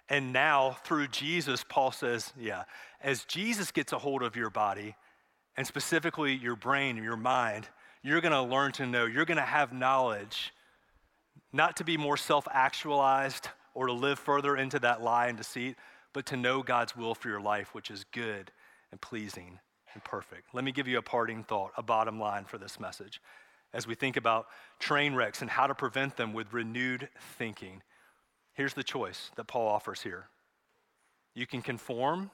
And 0.09 0.33
now, 0.33 0.77
through 0.85 1.09
Jesus, 1.09 1.64
Paul 1.68 1.91
says, 1.91 2.33
yeah, 2.39 2.62
as 3.03 3.25
Jesus 3.25 3.72
gets 3.72 3.93
a 3.93 3.99
hold 3.99 4.22
of 4.22 4.37
your 4.37 4.51
body, 4.51 4.95
and 5.57 5.66
specifically 5.66 6.33
your 6.33 6.55
brain, 6.55 6.97
your 7.03 7.16
mind, 7.16 7.66
you're 8.05 8.20
going 8.20 8.31
to 8.31 8.43
learn 8.43 8.70
to 8.75 8.87
know, 8.87 9.05
you're 9.05 9.25
going 9.25 9.37
to 9.37 9.43
have 9.43 9.72
knowledge, 9.72 10.53
not 11.53 11.79
to 11.79 11.85
be 11.85 11.97
more 11.97 12.16
self 12.16 12.47
actualized 12.53 13.49
or 13.75 13.89
to 13.89 13.93
live 13.93 14.20
further 14.20 14.57
into 14.57 14.79
that 14.79 15.03
lie 15.03 15.27
and 15.27 15.37
deceit, 15.37 15.75
but 16.15 16.25
to 16.27 16.37
know 16.37 16.62
God's 16.62 16.97
will 16.97 17.15
for 17.15 17.29
your 17.29 17.41
life, 17.41 17.75
which 17.75 17.91
is 17.91 18.05
good 18.12 18.51
and 18.91 19.01
pleasing 19.01 19.59
and 19.93 20.03
perfect. 20.03 20.55
Let 20.55 20.65
me 20.65 20.73
give 20.73 20.89
you 20.89 20.97
a 20.97 21.03
parting 21.03 21.45
thought, 21.45 21.73
a 21.77 21.83
bottom 21.83 22.19
line 22.19 22.47
for 22.47 22.57
this 22.57 22.81
message. 22.81 23.21
As 23.75 23.87
we 23.87 23.95
think 23.95 24.17
about 24.17 24.47
train 24.79 25.15
wrecks 25.15 25.43
and 25.43 25.51
how 25.51 25.67
to 25.67 25.75
prevent 25.75 26.17
them 26.17 26.33
with 26.33 26.53
renewed 26.53 27.09
thinking, 27.37 27.83
here's 28.55 28.75
the 28.75 28.85
choice 28.85 29.31
that 29.37 29.49
Paul 29.49 29.69
offers 29.69 30.01
here. 30.03 30.29
You 31.35 31.47
can 31.47 31.61
conform, 31.61 32.31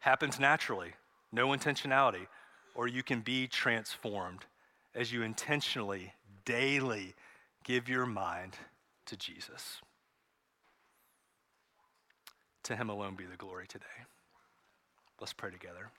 happens 0.00 0.38
naturally, 0.38 0.92
no 1.32 1.48
intentionality, 1.48 2.26
or 2.74 2.86
you 2.86 3.02
can 3.02 3.20
be 3.20 3.46
transformed 3.46 4.44
as 4.94 5.12
you 5.12 5.22
intentionally, 5.22 6.12
daily 6.44 7.14
give 7.64 7.88
your 7.88 8.04
mind 8.04 8.56
to 9.06 9.16
Jesus. 9.16 9.80
To 12.64 12.76
him 12.76 12.90
alone 12.90 13.14
be 13.16 13.24
the 13.24 13.36
glory 13.36 13.66
today. 13.66 13.86
Let's 15.20 15.32
pray 15.32 15.50
together. 15.50 15.90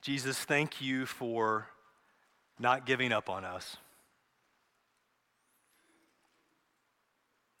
Jesus, 0.00 0.38
thank 0.38 0.80
you 0.80 1.06
for 1.06 1.66
not 2.58 2.86
giving 2.86 3.12
up 3.12 3.28
on 3.28 3.44
us. 3.44 3.76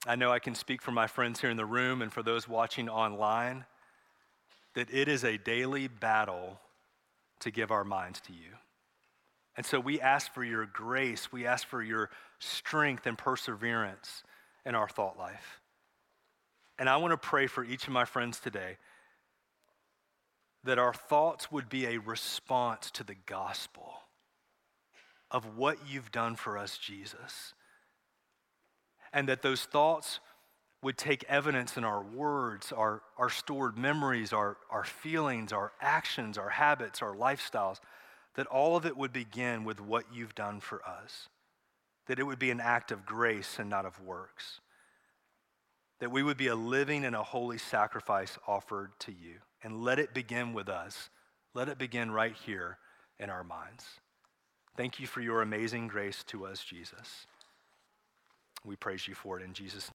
I 0.06 0.16
know 0.16 0.32
I 0.32 0.38
can 0.38 0.54
speak 0.54 0.80
for 0.80 0.92
my 0.92 1.06
friends 1.06 1.40
here 1.40 1.50
in 1.50 1.56
the 1.56 1.66
room 1.66 2.02
and 2.02 2.12
for 2.12 2.22
those 2.22 2.48
watching 2.48 2.88
online 2.88 3.64
that 4.74 4.88
it 4.92 5.08
is 5.08 5.24
a 5.24 5.36
daily 5.36 5.88
battle 5.88 6.60
to 7.40 7.50
give 7.50 7.70
our 7.70 7.84
minds 7.84 8.20
to 8.22 8.32
you. 8.32 8.52
And 9.56 9.66
so 9.66 9.80
we 9.80 10.00
ask 10.00 10.32
for 10.32 10.44
your 10.44 10.66
grace, 10.66 11.32
we 11.32 11.46
ask 11.46 11.66
for 11.66 11.82
your 11.82 12.10
strength 12.38 13.06
and 13.06 13.18
perseverance 13.18 14.22
in 14.64 14.76
our 14.76 14.88
thought 14.88 15.18
life. 15.18 15.57
And 16.78 16.88
I 16.88 16.96
want 16.96 17.12
to 17.12 17.16
pray 17.16 17.46
for 17.46 17.64
each 17.64 17.86
of 17.86 17.92
my 17.92 18.04
friends 18.04 18.38
today 18.38 18.76
that 20.64 20.78
our 20.78 20.94
thoughts 20.94 21.50
would 21.50 21.68
be 21.68 21.86
a 21.86 21.98
response 21.98 22.90
to 22.92 23.04
the 23.04 23.16
gospel 23.26 23.94
of 25.30 25.56
what 25.56 25.78
you've 25.88 26.12
done 26.12 26.36
for 26.36 26.56
us, 26.56 26.78
Jesus. 26.78 27.54
And 29.12 29.28
that 29.28 29.42
those 29.42 29.64
thoughts 29.64 30.20
would 30.82 30.96
take 30.96 31.24
evidence 31.24 31.76
in 31.76 31.84
our 31.84 32.02
words, 32.02 32.72
our, 32.72 33.02
our 33.16 33.30
stored 33.30 33.76
memories, 33.76 34.32
our, 34.32 34.56
our 34.70 34.84
feelings, 34.84 35.52
our 35.52 35.72
actions, 35.80 36.38
our 36.38 36.50
habits, 36.50 37.02
our 37.02 37.14
lifestyles, 37.14 37.80
that 38.36 38.46
all 38.46 38.76
of 38.76 38.86
it 38.86 38.96
would 38.96 39.12
begin 39.12 39.64
with 39.64 39.80
what 39.80 40.04
you've 40.12 40.34
done 40.34 40.60
for 40.60 40.80
us. 40.86 41.28
That 42.06 42.20
it 42.20 42.24
would 42.24 42.38
be 42.38 42.50
an 42.50 42.60
act 42.60 42.92
of 42.92 43.04
grace 43.04 43.56
and 43.58 43.68
not 43.68 43.84
of 43.84 44.00
works 44.00 44.60
that 46.00 46.10
we 46.10 46.22
would 46.22 46.36
be 46.36 46.48
a 46.48 46.54
living 46.54 47.04
and 47.04 47.16
a 47.16 47.22
holy 47.22 47.58
sacrifice 47.58 48.38
offered 48.46 48.90
to 49.00 49.12
you. 49.12 49.36
And 49.62 49.82
let 49.82 49.98
it 49.98 50.14
begin 50.14 50.52
with 50.52 50.68
us. 50.68 51.10
Let 51.54 51.68
it 51.68 51.78
begin 51.78 52.10
right 52.10 52.34
here 52.46 52.78
in 53.18 53.30
our 53.30 53.42
minds. 53.42 53.84
Thank 54.76 55.00
you 55.00 55.06
for 55.06 55.20
your 55.20 55.42
amazing 55.42 55.88
grace 55.88 56.22
to 56.28 56.46
us, 56.46 56.62
Jesus. 56.62 57.26
We 58.64 58.76
praise 58.76 59.08
you 59.08 59.14
for 59.14 59.38
it 59.38 59.44
in 59.44 59.52
Jesus' 59.52 59.86